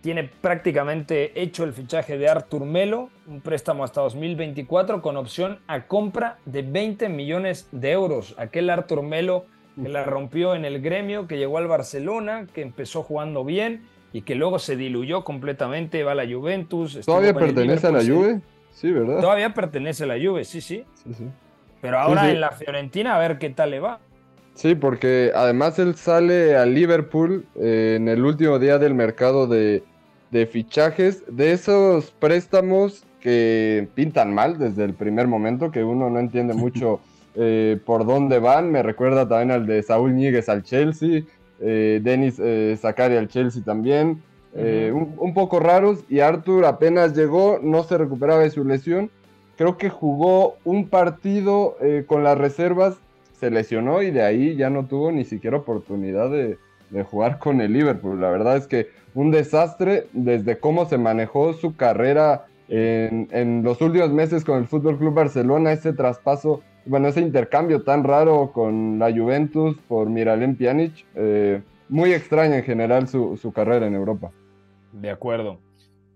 tiene 0.05 0.25
prácticamente 0.43 1.41
hecho 1.41 1.65
el 1.65 1.73
fichaje 1.73 2.19
de 2.19 2.29
Artur 2.29 2.67
Melo, 2.67 3.09
un 3.27 3.41
préstamo 3.41 3.85
hasta 3.85 4.03
2024 4.03 5.01
con 5.01 5.17
opción 5.17 5.61
a 5.67 5.87
compra 5.87 6.37
de 6.45 6.61
20 6.61 7.09
millones 7.09 7.69
de 7.73 7.93
euros. 7.93 8.35
Aquel 8.37 8.69
Artur 8.69 9.03
Melo 9.03 9.47
que 9.83 9.89
la 9.89 10.05
rompió 10.05 10.55
en 10.55 10.67
el 10.67 10.83
gremio, 10.83 11.27
que 11.27 11.39
llegó 11.39 11.57
al 11.57 11.69
Barcelona, 11.69 12.47
que 12.53 12.61
empezó 12.61 13.03
jugando 13.03 13.47
bien 13.47 13.87
y 14.13 14.21
que 14.21 14.35
luego 14.35 14.59
se 14.59 14.77
diluyó 14.77 15.25
completamente, 15.25 16.05
va 16.05 16.13
a 16.13 16.17
la 16.17 16.27
Juventus. 16.27 17.01
¿Todavía 17.07 17.33
pertenece 17.33 17.87
a 17.87 17.91
la 17.91 18.05
Juve? 18.05 18.43
Sí, 18.73 18.93
¿verdad? 18.93 19.23
Todavía 19.23 19.55
pertenece 19.55 20.05
a 20.05 20.09
la 20.09 20.19
Juve, 20.23 20.45
sí, 20.45 20.61
sí. 20.61 20.85
sí, 21.03 21.15
sí. 21.15 21.25
Pero 21.81 21.99
ahora 21.99 22.31
en 22.31 22.43
la 22.43 22.51
Fiorentina 22.51 23.17
a 23.17 23.19
ver 23.19 23.39
qué 23.39 23.49
tal 23.49 23.71
le 23.71 23.81
va. 23.81 24.01
Sí, 24.53 24.75
porque 24.75 25.33
además 25.35 25.79
él 25.79 25.95
sale 25.95 26.57
a 26.57 26.67
Liverpool 26.67 27.47
eh, 27.57 27.95
en 27.97 28.09
el 28.09 28.23
último 28.23 28.59
día 28.59 28.79
del 28.79 28.95
mercado 28.95 29.47
de, 29.47 29.83
de 30.31 30.47
fichajes, 30.47 31.23
de 31.29 31.53
esos 31.53 32.11
préstamos 32.13 33.05
que 33.21 33.89
pintan 33.95 34.35
mal 34.35 34.59
desde 34.59 34.85
el 34.85 34.93
primer 34.93 35.27
momento, 35.27 35.71
que 35.71 35.83
uno 35.83 36.11
no 36.11 36.19
entiende 36.19 36.55
mucho 36.55 37.01
eh, 37.35 37.81
por 37.85 38.05
dónde 38.05 38.39
van. 38.39 38.71
Me 38.71 38.83
recuerda 38.83 39.27
también 39.27 39.51
al 39.51 39.67
de 39.67 39.83
Saúl 39.83 40.15
Níguez 40.15 40.49
al 40.49 40.63
Chelsea, 40.63 41.23
eh, 41.61 42.01
Denis 42.03 42.39
eh, 42.39 42.79
al 42.83 43.29
Chelsea 43.29 43.63
también. 43.65 44.23
Eh, 44.57 44.93
un, 44.93 45.35
poco 45.35 45.59
raros 45.59 46.05
y 46.09 46.21
Arthur 46.21 46.65
apenas 46.65 47.17
llegó, 47.17 47.59
no 47.61 47.83
se 47.83 47.99
recuperaba 47.99 48.41
de 48.41 48.51
su 48.51 48.65
lesión. 48.65 49.11
Creo 49.57 49.79
que 49.79 49.89
jugó 49.89 50.57
un 50.65 50.89
partido 50.89 51.77
con 52.07 52.25
las 52.25 52.37
reservas, 52.37 52.97
se 53.39 53.51
lesionó 53.51 54.03
y 54.03 54.11
de 54.11 54.23
ahí 54.23 54.57
ya 54.57 54.69
no 54.69 54.87
tuvo 54.87 55.13
ni 55.13 55.25
siquiera 55.25 55.57
oportunidad 55.59 56.31
de, 56.31 56.59
de 56.91 57.03
jugar 57.03 57.39
con 57.39 57.61
el 57.61 57.73
Liverpool. 57.73 58.21
La 58.21 58.31
verdad 58.31 58.57
es 58.57 58.67
que 58.67 58.89
un 59.15 59.31
desastre 59.31 60.09
desde 60.13 60.59
cómo 60.59 60.87
se 60.87 60.99
manejó 60.99 61.53
su 61.53 61.77
carrera 61.77 62.47
en, 62.69 63.63
los 63.63 63.81
últimos 63.81 64.11
meses 64.11 64.45
con 64.45 64.59
el 64.59 64.67
Fútbol 64.67 64.99
Club 64.99 65.15
Barcelona, 65.15 65.73
ese 65.73 65.93
traspaso, 65.93 66.63
bueno, 66.87 67.09
ese 67.09 67.21
intercambio 67.21 67.83
tan 67.83 68.05
raro 68.05 68.53
con 68.53 68.99
la 68.99 69.13
Juventus 69.13 69.77
por 69.89 70.09
Miralem 70.09 70.57
Pjanic, 70.57 71.05
eh, 71.15 71.63
muy 71.89 72.13
extraña 72.13 72.57
en 72.57 72.65
general 72.65 73.09
su, 73.09 73.53
carrera 73.55 73.87
en 73.87 73.95
Europa. 73.95 74.31
De 74.93 75.11
acuerdo. 75.11 75.59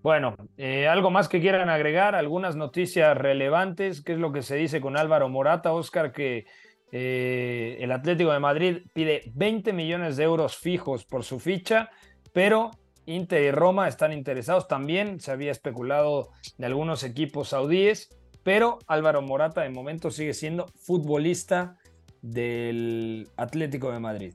Bueno, 0.02 0.36
eh, 0.56 0.86
algo 0.86 1.10
más 1.10 1.28
que 1.28 1.40
quieran 1.40 1.68
agregar, 1.68 2.14
algunas 2.14 2.56
noticias 2.56 3.16
relevantes, 3.16 4.00
¿qué 4.00 4.12
es 4.12 4.18
lo 4.18 4.32
que 4.32 4.42
se 4.42 4.56
dice 4.56 4.80
con 4.80 4.96
Álvaro 4.96 5.28
Morata, 5.28 5.72
Oscar, 5.72 6.12
que 6.12 6.46
eh, 6.92 7.76
el 7.80 7.92
Atlético 7.92 8.32
de 8.32 8.40
Madrid 8.40 8.78
pide 8.92 9.30
20 9.34 9.72
millones 9.72 10.16
de 10.16 10.24
euros 10.24 10.56
fijos 10.56 11.04
por 11.04 11.24
su 11.24 11.38
ficha, 11.38 11.90
pero 12.32 12.70
Inter 13.06 13.42
y 13.42 13.50
Roma 13.50 13.88
están 13.88 14.12
interesados 14.12 14.68
también. 14.68 15.20
Se 15.20 15.30
había 15.30 15.50
especulado 15.50 16.30
de 16.56 16.66
algunos 16.66 17.02
equipos 17.04 17.48
saudíes, 17.48 18.10
pero 18.42 18.78
Álvaro 18.86 19.22
Morata 19.22 19.62
de 19.62 19.70
momento 19.70 20.10
sigue 20.10 20.34
siendo 20.34 20.66
futbolista 20.76 21.76
del 22.22 23.28
Atlético 23.36 23.90
de 23.90 24.00
Madrid. 24.00 24.34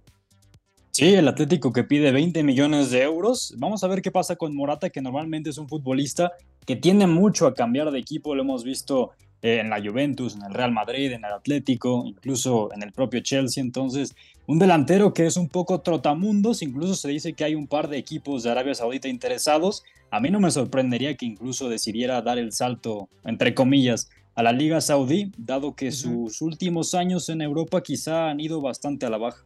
Sí, 0.92 1.16
el 1.16 1.28
Atlético 1.28 1.74
que 1.74 1.84
pide 1.84 2.12
20 2.12 2.44
millones 2.44 2.92
de 2.92 3.02
euros. 3.02 3.56
Vamos 3.58 3.84
a 3.84 3.88
ver 3.88 4.04
qué 4.04 4.12
pasa 4.12 4.36
con 4.36 4.56
Morata, 4.56 4.92
que 4.92 5.02
normalmente 5.02 5.50
es 5.50 5.58
un 5.58 5.68
futbolista 5.68 6.34
que 6.68 6.76
tiene 6.76 7.08
mucho 7.08 7.48
a 7.48 7.56
cambiar 7.56 7.90
de 7.90 7.98
equipo. 7.98 8.36
Lo 8.36 8.44
hemos 8.44 8.64
visto 8.64 9.12
eh, 9.44 9.60
en 9.60 9.70
la 9.70 9.82
Juventus, 9.82 10.36
en 10.36 10.44
el 10.44 10.54
Real 10.54 10.72
Madrid, 10.72 11.12
en 11.12 11.26
el 11.26 11.34
Atlético, 11.34 12.04
incluso 12.06 12.74
en 12.74 12.82
el 12.82 12.94
propio 12.94 13.20
Chelsea. 13.20 13.62
Entonces, 13.62 14.16
un 14.48 14.58
delantero 14.58 15.14
que 15.14 15.26
es 15.26 15.36
un 15.36 15.50
poco 15.50 15.82
trotamundos, 15.82 16.62
incluso 16.62 16.96
se 16.96 17.10
dice 17.10 17.34
que 17.34 17.44
hay 17.44 17.54
un 17.54 17.68
par 17.68 17.90
de 17.90 17.98
equipos 17.98 18.44
de 18.44 18.52
Arabia 18.52 18.74
Saudita 18.74 19.10
interesados. 19.10 19.84
A 20.12 20.22
mí 20.22 20.32
no 20.32 20.40
me 20.40 20.50
sorprendería 20.50 21.16
que 21.16 21.26
incluso 21.26 21.68
decidiera 21.68 22.22
dar 22.22 22.38
el 22.38 22.54
salto, 22.54 23.10
entre 23.26 23.54
comillas, 23.54 24.10
a 24.34 24.44
la 24.44 24.54
Liga 24.54 24.80
Saudí, 24.80 25.32
dado 25.38 25.76
que 25.76 25.92
sus 25.92 26.42
últimos 26.42 26.94
años 26.96 27.28
en 27.28 27.42
Europa 27.42 27.84
quizá 27.84 28.30
han 28.30 28.40
ido 28.40 28.62
bastante 28.62 29.06
a 29.06 29.10
la 29.10 29.18
baja. 29.18 29.46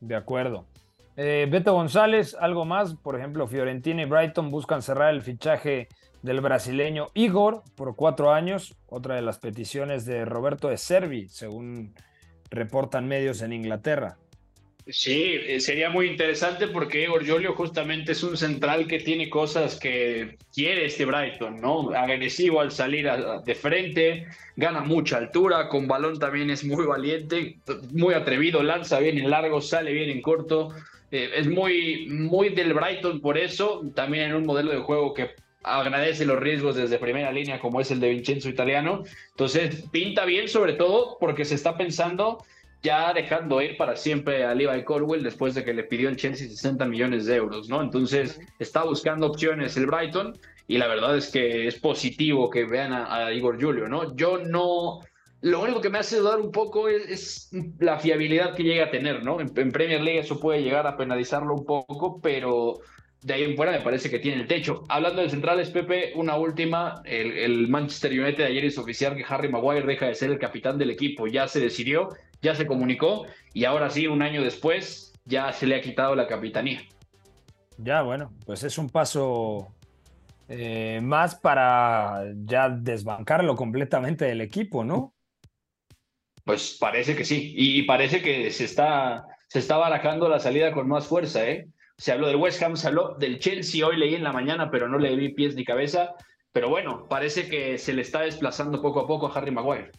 De 0.00 0.14
acuerdo. 0.14 0.66
Eh, 1.16 1.46
Beto 1.48 1.72
González, 1.72 2.36
algo 2.40 2.64
más, 2.64 2.94
por 2.94 3.16
ejemplo, 3.16 3.46
Fiorentina 3.46 4.02
y 4.02 4.06
Brighton 4.06 4.50
buscan 4.50 4.82
cerrar 4.82 5.14
el 5.14 5.22
fichaje 5.22 5.88
del 6.22 6.40
brasileño 6.40 7.08
Igor 7.14 7.62
por 7.76 7.94
cuatro 7.94 8.32
años, 8.32 8.74
otra 8.86 9.14
de 9.14 9.22
las 9.22 9.38
peticiones 9.38 10.06
de 10.06 10.24
Roberto 10.24 10.68
de 10.68 10.78
Servi, 10.78 11.28
según 11.28 11.94
reportan 12.50 13.06
medios 13.06 13.42
en 13.42 13.52
Inglaterra. 13.52 14.16
Sí, 14.86 15.36
eh, 15.46 15.60
sería 15.60 15.88
muy 15.88 16.06
interesante 16.08 16.68
porque 16.68 17.04
Igor 17.04 17.26
Jolio 17.26 17.54
justamente 17.54 18.12
es 18.12 18.22
un 18.22 18.36
central 18.36 18.86
que 18.86 18.98
tiene 18.98 19.30
cosas 19.30 19.78
que 19.78 20.36
quiere 20.52 20.84
este 20.84 21.06
Brighton, 21.06 21.58
¿no? 21.58 21.90
Agresivo 21.90 22.60
al 22.60 22.70
salir 22.70 23.08
de 23.44 23.54
frente, 23.54 24.26
gana 24.56 24.80
mucha 24.80 25.16
altura, 25.16 25.68
con 25.68 25.88
balón 25.88 26.18
también 26.18 26.50
es 26.50 26.64
muy 26.64 26.84
valiente, 26.84 27.56
muy 27.92 28.12
atrevido, 28.12 28.62
lanza 28.62 28.98
bien 28.98 29.16
en 29.16 29.30
largo, 29.30 29.62
sale 29.62 29.92
bien 29.92 30.10
en 30.10 30.20
corto. 30.20 30.74
Eh, 31.14 31.30
es 31.36 31.46
muy, 31.46 32.08
muy 32.08 32.48
del 32.48 32.74
Brighton 32.74 33.20
por 33.20 33.38
eso, 33.38 33.82
también 33.94 34.30
en 34.30 34.34
un 34.34 34.44
modelo 34.44 34.72
de 34.72 34.78
juego 34.78 35.14
que 35.14 35.30
agradece 35.62 36.26
los 36.26 36.40
riesgos 36.40 36.74
desde 36.74 36.98
primera 36.98 37.30
línea 37.30 37.60
como 37.60 37.80
es 37.80 37.92
el 37.92 38.00
de 38.00 38.10
Vincenzo 38.10 38.48
Italiano. 38.48 39.04
Entonces, 39.30 39.84
pinta 39.92 40.24
bien 40.24 40.48
sobre 40.48 40.72
todo 40.72 41.16
porque 41.20 41.44
se 41.44 41.54
está 41.54 41.76
pensando 41.76 42.44
ya 42.82 43.12
dejando 43.12 43.62
ir 43.62 43.76
para 43.76 43.94
siempre 43.94 44.44
a 44.44 44.56
Levi 44.56 44.82
Colwell 44.82 45.22
después 45.22 45.54
de 45.54 45.64
que 45.64 45.72
le 45.72 45.84
pidió 45.84 46.08
el 46.08 46.16
Chelsea 46.16 46.48
60 46.48 46.84
millones 46.86 47.26
de 47.26 47.36
euros, 47.36 47.68
¿no? 47.68 47.80
Entonces 47.80 48.40
está 48.58 48.82
buscando 48.82 49.28
opciones 49.28 49.76
el 49.76 49.86
Brighton 49.86 50.36
y 50.66 50.78
la 50.78 50.88
verdad 50.88 51.16
es 51.16 51.30
que 51.30 51.68
es 51.68 51.78
positivo 51.78 52.50
que 52.50 52.64
vean 52.64 52.92
a, 52.92 53.32
Igor 53.32 53.62
Julio, 53.62 53.86
¿no? 53.86 54.16
Yo 54.16 54.38
no, 54.38 54.98
lo 55.44 55.60
único 55.60 55.82
que 55.82 55.90
me 55.90 55.98
hace 55.98 56.16
dudar 56.16 56.40
un 56.40 56.50
poco 56.50 56.88
es, 56.88 57.50
la 57.78 57.98
fiabilidad 57.98 58.54
que 58.54 58.62
llega 58.62 58.86
a 58.86 58.90
tener, 58.90 59.22
¿no? 59.22 59.42
En, 59.42 59.50
Premier 59.50 60.00
League 60.00 60.20
eso 60.20 60.40
puede 60.40 60.62
llegar 60.62 60.86
a 60.86 60.96
penalizarlo 60.96 61.52
un 61.52 61.66
poco, 61.66 62.18
pero 62.22 62.78
de 63.20 63.34
ahí 63.34 63.44
en 63.44 63.54
fuera 63.54 63.72
me 63.72 63.82
parece 63.82 64.08
que 64.08 64.18
tiene 64.18 64.40
el 64.40 64.48
techo. 64.48 64.84
Hablando 64.88 65.20
de 65.20 65.28
centrales, 65.28 65.68
Pepe, 65.68 66.14
una 66.16 66.36
última. 66.36 67.02
El, 67.04 67.68
Manchester 67.68 68.18
United 68.18 68.42
ayer 68.42 68.64
es 68.64 68.78
oficial 68.78 69.16
que 69.16 69.24
Harry 69.28 69.50
Maguire 69.50 69.86
deja 69.86 70.06
de 70.06 70.14
ser 70.14 70.30
el 70.30 70.38
capitán 70.38 70.78
del 70.78 70.88
equipo. 70.88 71.26
Ya 71.26 71.46
se 71.46 71.60
decidió, 71.60 72.08
ya 72.40 72.54
se 72.54 72.66
comunicó 72.66 73.26
y 73.52 73.66
ahora 73.66 73.90
sí, 73.90 74.06
un 74.06 74.22
año 74.22 74.42
después, 74.42 75.12
ya 75.26 75.52
se 75.52 75.66
le 75.66 75.76
ha 75.76 75.82
quitado 75.82 76.14
la 76.14 76.26
capitanía. 76.26 76.80
Ya, 77.76 78.00
bueno, 78.00 78.32
pues 78.46 78.64
es 78.64 78.78
un 78.78 78.88
paso 78.88 79.74
eh, 80.48 81.00
más 81.02 81.34
para 81.34 82.24
ya 82.46 82.70
desbancarlo 82.70 83.54
completamente 83.56 84.24
del 84.24 84.40
equipo, 84.40 84.84
¿no? 84.84 85.13
Pues 86.44 86.76
parece 86.78 87.16
que 87.16 87.24
sí. 87.24 87.54
Y, 87.56 87.82
parece 87.82 88.22
que 88.22 88.50
se 88.50 88.64
está, 88.64 89.24
se 89.48 89.58
está 89.58 89.76
barajando 89.76 90.28
la 90.28 90.38
salida 90.38 90.72
con 90.72 90.88
más 90.88 91.06
fuerza, 91.06 91.48
¿eh? 91.48 91.68
Se 91.96 92.12
habló 92.12 92.26
del 92.26 92.36
West 92.36 92.62
Ham, 92.62 92.76
se 92.76 92.88
habló 92.88 93.14
del 93.18 93.38
Chelsea, 93.38 93.86
hoy 93.86 93.96
leí 93.96 94.14
en 94.14 94.24
la 94.24 94.32
mañana, 94.32 94.70
pero 94.70 94.88
no 94.88 94.98
le 94.98 95.14
vi 95.16 95.30
pies 95.30 95.54
ni 95.54 95.64
cabeza. 95.64 96.14
Pero 96.52 96.68
bueno, 96.68 97.06
parece 97.08 97.48
que 97.48 97.78
se 97.78 97.92
le 97.92 98.02
está 98.02 98.22
desplazando 98.22 98.82
poco 98.82 99.00
a 99.00 99.06
poco 99.06 99.26
a 99.26 99.32
Harry 99.32 99.50
Maguire. 99.50 99.90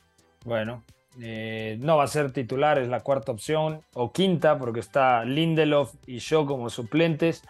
Bueno, 0.44 0.84
eh, 1.22 1.78
no 1.82 1.98
va 1.98 2.04
a 2.04 2.08
ser 2.08 2.32
titular, 2.32 2.78
es 2.78 2.90
la 2.90 3.00
cuarta 3.00 3.32
opción, 3.32 3.82
o 3.94 4.12
quinta, 4.12 4.58
porque 4.58 4.82
está 4.82 5.26
Lindelof 5.26 5.96
y 6.06 6.20
yo 6.20 6.46
como 6.46 6.70
suplentes. 6.70 7.44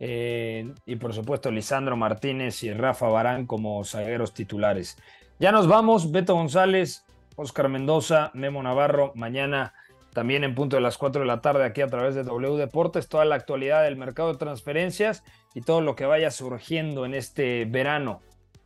Eh, 0.00 0.72
y 0.86 0.96
por 0.96 1.12
supuesto 1.12 1.50
Lisandro 1.50 1.96
Martínez 1.96 2.62
y 2.62 2.72
Rafa 2.72 3.08
Barán 3.08 3.46
como 3.46 3.82
zagueros 3.84 4.32
titulares. 4.32 4.96
Ya 5.40 5.50
nos 5.50 5.66
vamos, 5.66 6.12
Beto 6.12 6.34
González, 6.34 7.04
Oscar 7.38 7.68
Mendoza, 7.68 8.32
Memo 8.34 8.62
Navarro, 8.62 9.12
mañana 9.14 9.72
también 10.12 10.42
en 10.42 10.56
punto 10.56 10.74
de 10.74 10.82
las 10.82 10.98
4 10.98 11.20
de 11.20 11.26
la 11.26 11.40
tarde 11.40 11.64
aquí 11.64 11.80
a 11.82 11.86
través 11.86 12.16
de 12.16 12.24
W 12.24 12.56
Deportes, 12.56 13.08
toda 13.08 13.24
la 13.24 13.36
actualidad 13.36 13.84
del 13.84 13.96
mercado 13.96 14.32
de 14.32 14.38
transferencias 14.38 15.22
y 15.54 15.60
todo 15.60 15.80
lo 15.80 15.94
que 15.94 16.04
vaya 16.04 16.32
surgiendo 16.32 17.06
en 17.06 17.14
este 17.14 17.64
verano, 17.64 18.20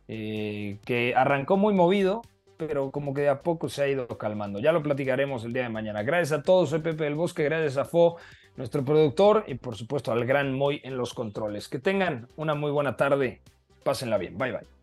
eh, 0.07 0.79
que 0.85 1.13
arrancó 1.15 1.55
muy 1.55 1.75
movido, 1.75 2.23
pero 2.57 2.89
como 2.89 3.13
que 3.13 3.21
de 3.21 3.29
a 3.29 3.43
poco 3.43 3.69
se 3.69 3.83
ha 3.83 3.87
ido 3.87 4.07
calmando. 4.07 4.59
Ya 4.59 4.71
lo 4.71 4.81
platicaremos 4.81 5.45
el 5.45 5.53
día 5.53 5.63
de 5.63 5.69
mañana. 5.69 6.01
Gracias 6.01 6.39
a 6.39 6.41
todos, 6.41 6.71
soy 6.71 6.79
Pepe 6.79 7.03
del 7.03 7.13
Bosque, 7.13 7.43
gracias 7.43 7.77
a 7.77 7.85
Fo, 7.85 8.17
nuestro 8.55 8.83
productor, 8.83 9.43
y 9.45 9.53
por 9.53 9.75
supuesto 9.75 10.11
al 10.11 10.25
gran 10.25 10.51
Moy 10.51 10.81
en 10.83 10.97
los 10.97 11.13
controles. 11.13 11.69
Que 11.69 11.77
tengan 11.77 12.27
una 12.37 12.55
muy 12.55 12.71
buena 12.71 12.95
tarde, 12.95 13.41
pásenla 13.83 14.17
bien, 14.17 14.35
bye 14.35 14.51
bye 14.51 14.82